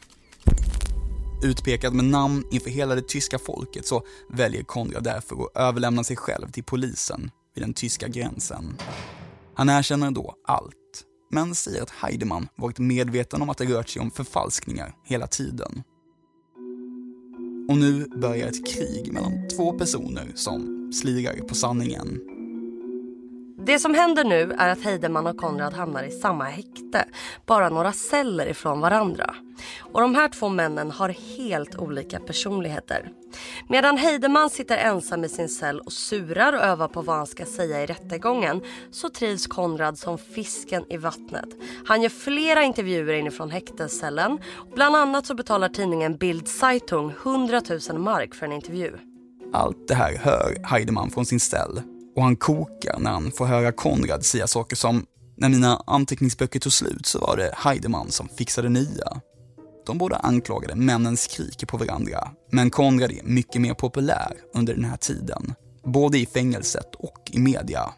Utpekad 1.44 1.94
med 1.94 2.06
namn 2.06 2.44
inför 2.52 2.70
hela 2.70 2.96
det 2.96 3.08
tyska 3.08 3.40
folket 3.40 3.88
så 3.88 4.04
väljer 4.30 4.64
Konrad 4.64 5.04
därför 5.04 5.36
att 5.36 5.58
överlämna 5.58 6.04
sig 6.04 6.16
själv 6.16 6.52
till 6.52 6.64
polisen 6.64 7.32
vid 7.58 7.64
den 7.64 7.74
tyska 7.74 8.08
gränsen. 8.08 8.78
Han 9.56 9.70
erkänner 9.70 10.12
då 10.12 10.36
allt, 10.48 11.04
men 11.32 11.56
säger 11.56 11.82
att 11.82 11.90
Heidemann 11.90 12.48
varit 12.56 12.80
medveten 12.80 13.42
om 13.42 13.50
att 13.50 13.58
det 13.58 13.66
rört 13.66 13.90
sig 13.90 14.02
om 14.02 14.12
förfalskningar 14.12 14.96
hela 15.04 15.28
tiden. 15.28 15.84
Och 17.70 17.78
nu 17.78 18.06
börjar 18.22 18.48
ett 18.48 18.68
krig 18.68 19.14
mellan 19.14 19.48
två 19.58 19.72
personer 19.72 20.32
som 20.36 20.92
slirar 20.94 21.34
på 21.34 21.56
sanningen. 21.56 22.37
Det 23.66 23.80
som 23.80 23.94
händer 23.94 24.24
nu 24.24 24.56
är 24.58 24.70
att 24.70 24.84
Heidemann 24.84 25.28
och 25.28 25.38
Konrad 25.38 25.74
hamnar 25.74 26.04
i 26.04 26.12
samma 26.12 26.44
häkte, 26.44 27.06
bara 27.46 27.70
några 27.70 27.94
celler 27.94 28.48
ifrån 28.48 28.82
varandra. 28.82 29.36
Och 29.80 30.02
de 30.02 30.16
här 30.16 30.28
två 30.28 30.50
männen 30.50 30.92
har 30.92 31.10
helt 31.10 31.76
olika 31.76 32.20
personligheter. 32.20 33.10
Medan 33.70 33.98
Heidemann 33.98 34.50
sitter 34.50 34.78
ensam 34.78 35.24
i 35.24 35.30
sin 35.30 35.50
cell 35.50 35.80
och 35.80 35.94
surar 35.94 36.54
och 36.54 36.60
övar 36.60 36.88
på 36.88 37.02
vad 37.02 37.16
han 37.16 37.28
ska 37.28 37.46
säga 37.46 37.84
i 37.84 37.86
rättegången 37.86 38.62
så 38.92 39.10
trivs 39.10 39.48
Konrad 39.48 39.98
som 39.98 40.18
fisken 40.18 40.86
i 40.90 40.98
vattnet. 40.98 41.50
Han 41.86 42.02
gör 42.02 42.10
flera 42.10 42.64
intervjuer 42.64 43.14
inifrån 43.14 43.50
häktescellen. 43.50 44.40
Bland 44.76 44.96
annat 44.96 45.26
så 45.26 45.36
betalar 45.36 45.70
tidningen 45.70 46.18
Bild 46.18 46.48
Zeitung 46.48 47.14
100 47.24 47.62
000 47.90 48.00
mark 48.00 48.36
för 48.36 48.46
en 48.46 48.52
intervju. 48.52 48.92
Allt 49.54 49.88
det 49.88 49.96
här 49.96 50.18
hör 50.18 50.58
Heidemann 50.64 51.12
från 51.12 51.26
sin 51.26 51.40
cell 51.40 51.82
och 52.18 52.24
han 52.24 52.36
kokar 52.36 53.00
när 53.00 53.12
han 53.12 53.32
får 53.32 53.46
höra 53.46 53.72
Konrad 53.72 54.26
säga 54.26 54.48
saker 54.48 54.76
som 54.76 55.06
“När 55.36 55.50
mina 55.50 55.84
anteckningsböcker 55.88 56.60
tog 56.60 56.74
slut 56.74 57.06
så 57.06 57.20
var 57.20 57.38
det 57.38 57.54
Heidemann 57.56 58.12
som 58.12 58.30
fixade 58.38 58.70
nya” 58.70 59.22
De 59.86 59.98
båda 59.98 60.16
anklagade 60.16 60.76
männen 60.76 61.18
skriker 61.18 61.68
på 61.68 61.78
varandra, 61.78 62.30
men 62.52 62.70
Konrad 62.70 63.12
är 63.12 63.24
mycket 63.24 63.62
mer 63.62 63.74
populär 63.74 64.34
under 64.54 64.74
den 64.74 64.86
här 64.86 64.98
tiden. 64.98 65.54
Både 65.86 66.20
i 66.20 66.26
fängelset 66.26 66.96
och 66.96 67.32
i 67.32 67.40
media. 67.40 67.94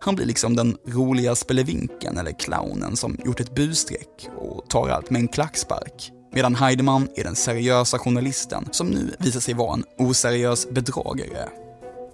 Han 0.00 0.14
blir 0.14 0.26
liksom 0.26 0.56
den 0.56 0.76
roliga 0.86 1.34
spelevinken 1.34 2.18
eller 2.18 2.38
clownen 2.38 2.96
som 2.96 3.18
gjort 3.24 3.40
ett 3.40 3.54
busstreck 3.54 4.28
och 4.36 4.70
tar 4.70 4.88
allt 4.88 5.10
med 5.10 5.20
en 5.20 5.28
klackspark. 5.28 6.10
Medan 6.34 6.54
Heidemann 6.54 7.08
är 7.16 7.24
den 7.24 7.36
seriösa 7.36 7.98
journalisten 7.98 8.68
som 8.70 8.86
nu 8.86 9.16
visar 9.18 9.40
sig 9.40 9.54
vara 9.54 9.74
en 9.74 9.84
oseriös 9.98 10.70
bedragare. 10.70 11.48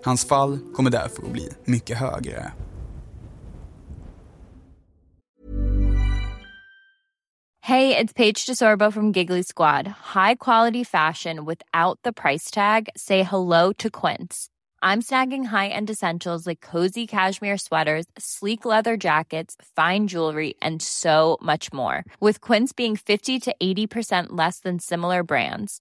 Hans 0.09 0.25
fall 0.25 0.59
kommer 0.75 0.91
därför 0.91 1.23
att 1.23 1.33
bli 1.33 1.49
mycket 1.65 1.99
högre. 1.99 2.53
Hey, 7.61 7.97
it's 7.97 8.15
Paige 8.15 8.47
DeSorbo 8.47 8.93
from 8.93 9.13
Giggly 9.13 9.43
Squad. 9.43 9.87
High 9.87 10.37
quality 10.37 10.85
fashion 10.85 11.45
without 11.45 11.99
the 12.05 12.13
price 12.13 12.51
tag. 12.51 12.89
Say 12.97 13.23
hello 13.23 13.73
to 13.73 13.91
Quince. 13.91 14.49
I'm 14.83 15.03
snagging 15.03 15.45
high-end 15.47 15.91
essentials 15.91 16.47
like 16.47 16.61
cozy 16.73 17.07
cashmere 17.07 17.59
sweaters, 17.59 18.07
sleek 18.19 18.65
leather 18.65 18.97
jackets, 18.97 19.57
fine 19.77 20.07
jewelry, 20.07 20.55
and 20.63 20.81
so 20.83 21.37
much 21.43 21.73
more. 21.73 22.05
With 22.21 22.41
Quince 22.41 22.73
being 22.73 22.97
50 22.97 23.41
to 23.41 23.55
80% 23.63 24.29
less 24.31 24.61
than 24.61 24.79
similar 24.79 25.23
brands. 25.23 25.81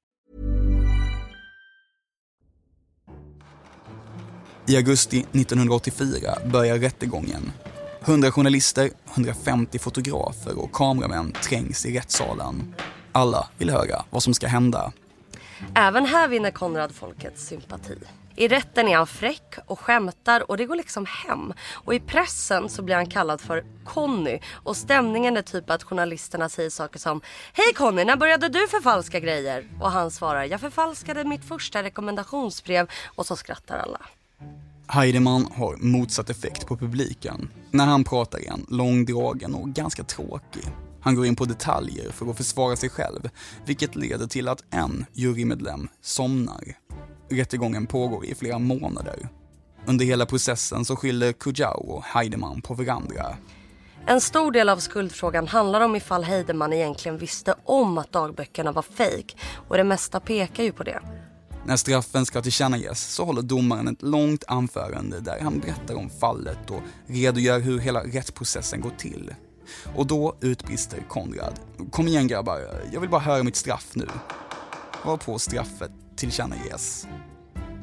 I 4.71 4.75
augusti 4.75 5.19
1984 5.19 6.37
börjar 6.45 6.77
rättegången. 6.77 7.51
100 8.01 8.31
journalister, 8.31 8.89
150 9.13 9.79
fotografer 9.79 10.59
och 10.59 10.71
kameramän 10.71 11.31
trängs 11.31 11.85
i 11.85 11.97
rättssalen. 11.97 12.75
Alla 13.11 13.49
vill 13.57 13.69
höra 13.69 14.05
vad 14.09 14.23
som 14.23 14.33
ska 14.33 14.47
hända. 14.47 14.91
Även 15.75 16.05
här 16.05 16.27
vinner 16.27 16.51
Konrad 16.51 16.91
folkets 16.91 17.47
sympati. 17.47 17.97
I 18.35 18.47
rätten 18.47 18.87
är 18.87 18.97
han 18.97 19.07
fräck 19.07 19.55
och 19.65 19.79
skämtar 19.79 20.51
och 20.51 20.57
det 20.57 20.65
går 20.65 20.75
liksom 20.75 21.05
hem. 21.05 21.53
Och 21.71 21.93
i 21.93 21.99
pressen 21.99 22.69
så 22.69 22.81
blir 22.81 22.95
han 22.95 23.09
kallad 23.09 23.41
för 23.41 23.65
Conny. 23.85 24.39
Och 24.51 24.77
stämningen 24.77 25.37
är 25.37 25.41
typ 25.41 25.69
att 25.69 25.83
journalisterna 25.83 26.49
säger 26.49 26.69
saker 26.69 26.99
som 26.99 27.21
Hej 27.53 27.73
Conny, 27.73 28.03
när 28.03 28.15
började 28.15 28.49
du 28.49 28.67
förfalska 28.67 29.19
grejer? 29.19 29.65
Och 29.81 29.91
han 29.91 30.11
svarar 30.11 30.43
Jag 30.43 30.61
förfalskade 30.61 31.23
mitt 31.23 31.45
första 31.45 31.83
rekommendationsbrev 31.83 32.87
och 33.15 33.25
så 33.25 33.35
skrattar 33.35 33.77
alla. 33.77 33.99
Heidemann 34.93 35.47
har 35.55 35.75
motsatt 35.77 36.29
effekt 36.29 36.67
på 36.67 36.77
publiken. 36.77 37.49
När 37.71 37.85
han 37.85 38.03
pratar 38.03 38.39
är 38.39 38.49
han 38.49 38.65
långdragen 38.69 39.55
och 39.55 39.69
ganska 39.69 40.03
tråkig. 40.03 40.67
Han 41.01 41.15
går 41.15 41.25
in 41.25 41.35
på 41.35 41.45
detaljer 41.45 42.11
för 42.11 42.29
att 42.29 42.37
försvara 42.37 42.75
sig 42.75 42.89
själv, 42.89 43.29
vilket 43.65 43.95
leder 43.95 44.27
till 44.27 44.47
att 44.47 44.63
en 44.69 45.05
jurymedlem 45.13 45.87
somnar. 46.01 46.63
Rättegången 47.29 47.87
pågår 47.87 48.25
i 48.25 48.35
flera 48.35 48.59
månader. 48.59 49.29
Under 49.85 50.05
hela 50.05 50.25
processen 50.25 50.85
så 50.85 50.95
skyller 50.95 51.33
Kujau 51.33 51.91
och 51.91 52.03
Heidemann 52.03 52.61
på 52.61 52.73
varandra. 52.73 53.37
En 54.05 54.21
stor 54.21 54.51
del 54.51 54.69
av 54.69 54.77
skuldfrågan 54.77 55.47
handlar 55.47 55.81
om 55.81 55.95
ifall 55.95 56.23
Heidemann 56.23 56.73
egentligen 56.73 57.17
visste 57.17 57.55
om 57.63 57.97
att 57.97 58.11
dagböckerna 58.11 58.71
var 58.71 58.81
fejk 58.81 59.37
och 59.67 59.77
det 59.77 59.83
mesta 59.83 60.19
pekar 60.19 60.63
ju 60.63 60.71
på 60.71 60.83
det. 60.83 60.99
När 61.65 61.77
straffen 61.77 62.25
ska 62.25 62.41
tillkännages 62.41 63.13
så 63.13 63.25
håller 63.25 63.41
domaren 63.41 63.87
ett 63.87 64.01
långt 64.01 64.43
anförande 64.47 65.19
där 65.19 65.39
han 65.41 65.59
berättar 65.59 65.95
om 65.95 66.09
fallet 66.09 66.69
och 66.69 66.81
redogör 67.07 67.59
hur 67.59 67.79
hela 67.79 68.03
rättsprocessen 68.03 68.81
går 68.81 68.93
till. 68.97 69.33
Och 69.95 70.07
då 70.07 70.35
utbrister 70.41 71.03
Konrad. 71.07 71.59
Kom 71.91 72.07
igen 72.07 72.27
grabbar, 72.27 72.61
jag 72.93 73.01
vill 73.01 73.09
bara 73.09 73.21
höra 73.21 73.43
mitt 73.43 73.55
straff 73.55 73.87
nu. 73.93 74.07
Varpå 75.05 75.39
straffet 75.39 75.91
tillkännages. 76.15 77.07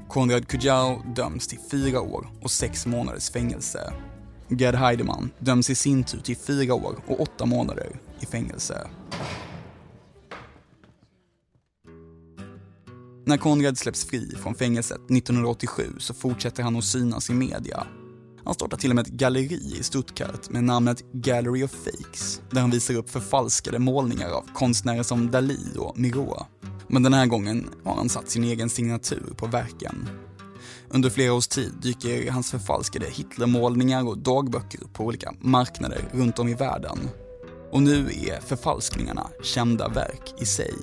Konrad 0.08 0.48
Kujau 0.48 1.02
döms 1.14 1.48
till 1.48 1.58
fyra 1.70 2.00
år 2.00 2.28
och 2.42 2.50
sex 2.50 2.86
månaders 2.86 3.30
fängelse. 3.30 3.92
Gerd 4.48 4.74
Heidemann 4.74 5.30
döms 5.38 5.70
i 5.70 5.74
sin 5.74 6.04
tur 6.04 6.20
till 6.20 6.36
fyra 6.36 6.74
år 6.74 6.96
och 7.06 7.20
åtta 7.20 7.46
månader 7.46 8.00
i 8.20 8.26
fängelse. 8.26 8.88
När 13.28 13.36
Konrad 13.36 13.78
släpps 13.78 14.04
fri 14.04 14.34
från 14.42 14.54
fängelset 14.54 15.10
1987 15.10 15.82
så 15.98 16.14
fortsätter 16.14 16.62
han 16.62 16.76
att 16.76 16.84
synas 16.84 17.30
i 17.30 17.34
media. 17.34 17.86
Han 18.44 18.54
startar 18.54 18.76
till 18.76 18.90
och 18.90 18.96
med 18.96 19.06
ett 19.06 19.12
galleri 19.12 19.76
i 19.80 19.82
Stuttgart 19.82 20.50
med 20.50 20.64
namnet 20.64 21.12
Gallery 21.12 21.64
of 21.64 21.70
Fakes, 21.70 22.42
där 22.50 22.60
han 22.60 22.70
visar 22.70 22.94
upp 22.94 23.10
förfalskade 23.10 23.78
målningar 23.78 24.30
av 24.30 24.44
konstnärer 24.54 25.02
som 25.02 25.30
Dalí 25.30 25.76
och 25.76 25.98
Miró. 25.98 26.46
Men 26.88 27.02
den 27.02 27.14
här 27.14 27.26
gången 27.26 27.68
har 27.84 27.94
han 27.94 28.08
satt 28.08 28.30
sin 28.30 28.44
egen 28.44 28.70
signatur 28.70 29.34
på 29.36 29.46
verken. 29.46 30.08
Under 30.88 31.10
flera 31.10 31.32
års 31.32 31.48
tid 31.48 31.72
dyker 31.82 32.30
hans 32.30 32.50
förfalskade 32.50 33.06
Hitlermålningar 33.10 34.08
och 34.08 34.18
dagböcker 34.18 34.80
på 34.92 35.04
olika 35.04 35.34
marknader 35.40 36.08
runt 36.12 36.38
om 36.38 36.48
i 36.48 36.54
världen. 36.54 36.98
Och 37.72 37.82
nu 37.82 37.98
är 37.98 38.40
förfalskningarna 38.40 39.26
kända 39.42 39.88
verk 39.88 40.34
i 40.40 40.46
sig. 40.46 40.74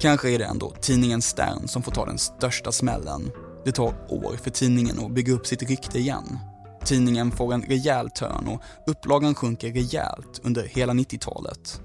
Kanske 0.00 0.30
är 0.30 0.38
det 0.38 0.44
ändå 0.44 0.70
tidningen 0.80 1.22
Stern 1.22 1.68
som 1.68 1.82
får 1.82 1.92
ta 1.92 2.06
den 2.06 2.18
största 2.18 2.72
smällen. 2.72 3.30
Det 3.64 3.72
tar 3.72 3.94
år 4.08 4.36
för 4.42 4.50
tidningen 4.50 5.04
att 5.04 5.10
bygga 5.10 5.32
upp 5.32 5.46
sitt 5.46 5.62
rykte 5.62 5.98
igen. 5.98 6.38
Tidningen 6.84 7.30
får 7.30 7.54
en 7.54 7.62
rejäl 7.62 8.10
törn 8.10 8.48
och 8.48 8.62
upplagan 8.86 9.34
sjunker 9.34 9.72
rejält 9.72 10.40
under 10.42 10.62
hela 10.62 10.92
90-talet. 10.92 11.80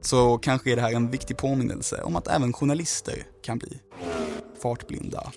Så 0.00 0.38
kanske 0.38 0.72
är 0.72 0.76
det 0.76 0.82
här 0.82 0.92
en 0.92 1.10
viktig 1.10 1.36
påminnelse 1.36 2.02
om 2.02 2.16
att 2.16 2.28
även 2.28 2.52
journalister 2.52 3.26
kan 3.42 3.58
bli 3.58 3.80
fartblinda. 4.62 5.32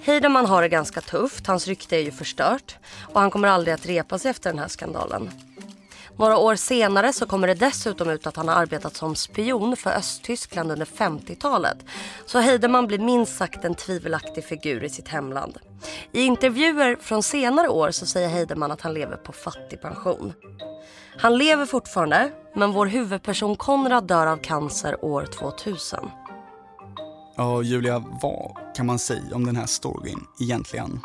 Heidemann 0.00 0.46
har 0.46 0.62
det 0.62 0.68
ganska 0.68 1.00
tufft, 1.00 1.46
hans 1.46 1.66
rykte 1.66 1.96
är 1.96 2.00
ju 2.00 2.10
förstört 2.10 2.76
och 3.00 3.20
han 3.20 3.30
kommer 3.30 3.48
aldrig 3.48 3.74
att 3.74 3.86
repa 3.86 4.18
sig 4.18 4.30
efter 4.30 4.50
den 4.50 4.58
här 4.58 4.68
skandalen. 4.68 5.30
Några 6.18 6.38
år 6.38 6.56
senare 6.56 7.12
så 7.12 7.26
kommer 7.26 7.46
det 7.46 7.54
dessutom 7.54 8.10
ut 8.10 8.26
att 8.26 8.36
han 8.36 8.48
har 8.48 8.54
arbetat 8.54 8.96
som 8.96 9.14
spion 9.14 9.76
för 9.76 9.90
Östtyskland 9.90 10.72
under 10.72 10.86
50-talet. 10.86 11.78
Så 12.26 12.38
Heidemann 12.38 12.86
blir 12.86 12.98
minst 12.98 13.36
sagt 13.36 13.64
en 13.64 13.74
tvivelaktig 13.74 14.44
figur 14.44 14.84
i 14.84 14.88
sitt 14.88 15.08
hemland. 15.08 15.58
I 16.12 16.22
intervjuer 16.22 16.96
från 17.00 17.22
senare 17.22 17.68
år 17.68 17.90
så 17.90 18.06
säger 18.06 18.28
Heidemann 18.28 18.70
att 18.70 18.80
han 18.80 18.94
lever 18.94 19.16
på 19.16 19.32
fattigpension. 19.32 20.32
Han 21.18 21.38
lever 21.38 21.66
fortfarande, 21.66 22.30
men 22.54 22.72
vår 22.72 22.86
huvudperson 22.86 23.56
Konrad 23.56 24.06
dör 24.06 24.26
av 24.26 24.36
cancer 24.36 25.04
år 25.04 25.26
2000. 25.26 25.98
Ja, 27.36 27.62
Julia, 27.62 28.04
vad 28.22 28.56
kan 28.76 28.86
man 28.86 28.98
säga 28.98 29.34
om 29.34 29.46
den 29.46 29.56
här 29.56 29.66
storyn 29.66 30.26
egentligen? 30.40 31.00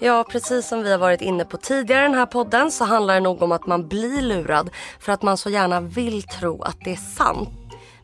Ja, 0.00 0.24
precis 0.30 0.68
som 0.68 0.82
vi 0.82 0.90
har 0.90 0.98
varit 0.98 1.20
inne 1.20 1.44
på 1.44 1.56
tidigare 1.56 2.04
i 2.04 2.08
den 2.08 2.18
här 2.18 2.26
podden 2.26 2.70
så 2.70 2.84
handlar 2.84 3.14
det 3.14 3.20
nog 3.20 3.42
om 3.42 3.52
att 3.52 3.66
man 3.66 3.88
blir 3.88 4.22
lurad 4.22 4.70
för 5.00 5.12
att 5.12 5.22
man 5.22 5.36
så 5.36 5.50
gärna 5.50 5.80
vill 5.80 6.22
tro 6.22 6.62
att 6.62 6.76
det 6.84 6.92
är 6.92 6.96
sant. 6.96 7.48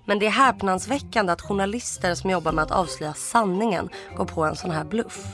Men 0.04 0.18
det 0.18 0.26
är 0.26 0.30
häpnadsväckande 0.30 1.32
att 1.32 1.40
journalister 1.40 2.14
som 2.14 2.30
jobbar 2.30 2.52
med 2.52 2.64
att 2.64 2.70
avslöja 2.70 3.14
sanningen 3.14 3.88
går 4.16 4.24
på 4.24 4.44
en 4.44 4.56
sån 4.56 4.70
här 4.70 4.84
bluff. 4.84 5.26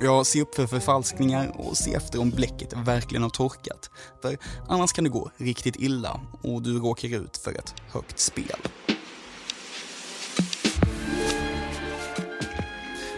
Ja, 0.00 0.24
se 0.24 0.42
upp 0.42 0.54
för 0.54 0.66
förfalskningar 0.66 1.52
och 1.54 1.76
se 1.76 1.94
efter 1.94 2.20
om 2.20 2.30
bläcket 2.30 2.72
verkligen 2.72 3.22
har 3.22 3.30
torkat. 3.30 3.90
För 4.22 4.36
annars 4.68 4.92
kan 4.92 5.04
det 5.04 5.10
gå 5.10 5.30
riktigt 5.36 5.76
illa 5.76 6.20
och 6.42 6.62
du 6.62 6.78
råkar 6.78 7.08
ut 7.08 7.36
för 7.36 7.50
ett 7.50 7.74
högt 7.92 8.18
spel. 8.18 8.58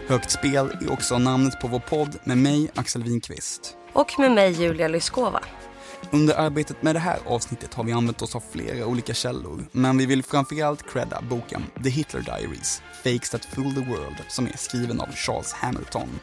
Högt 0.09 0.31
spel 0.31 0.77
är 0.81 0.93
också 0.93 1.19
namnet 1.19 1.61
på 1.61 1.69
vår 1.69 1.79
podd 1.79 2.19
med 2.25 2.39
mig, 2.39 2.71
Axel 2.75 3.03
Winqvist. 3.03 3.77
Och 3.93 4.19
med 4.19 4.33
mig 4.33 4.63
Julia 4.63 4.89
Lyskova. 4.89 5.41
Under 6.11 6.35
arbetet 6.35 6.83
med 6.83 6.95
det 6.95 6.99
här 6.99 7.19
avsnittet 7.27 7.75
har 7.75 7.85
vi 7.85 7.93
använt 7.93 8.23
oss 8.23 8.37
av 8.37 8.43
flera 8.53 8.87
olika 8.87 9.15
källor, 9.15 9.67
men 9.73 9.99
vi 9.99 10.07
vill 10.07 10.23
framförallt 10.23 10.93
credda 10.93 11.23
boken 11.31 11.63
The 11.83 11.91
Hitler 11.91 12.21
Diaries, 12.21 12.83
Fakes 13.05 13.31
That 13.31 13.45
Fool 13.45 13.75
the 13.75 13.81
World, 13.81 14.17
som 14.29 14.47
är 14.47 14.57
skriven 14.57 15.01
av 15.01 15.13
Charles 15.13 15.53
Hamilton. 15.53 16.21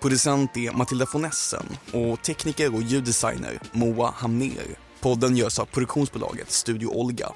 Producent 0.00 0.56
är 0.56 0.72
Matilda 0.72 1.06
von 1.12 1.24
Essen 1.24 1.66
och 1.92 2.22
tekniker 2.22 2.74
och 2.74 2.82
ljuddesigner 2.82 3.60
Moa 3.72 4.12
Hamner. 4.16 4.78
Podden 5.00 5.36
görs 5.36 5.58
av 5.58 5.64
produktionsbolaget 5.64 6.50
Studio 6.50 6.88
Olga 6.88 7.28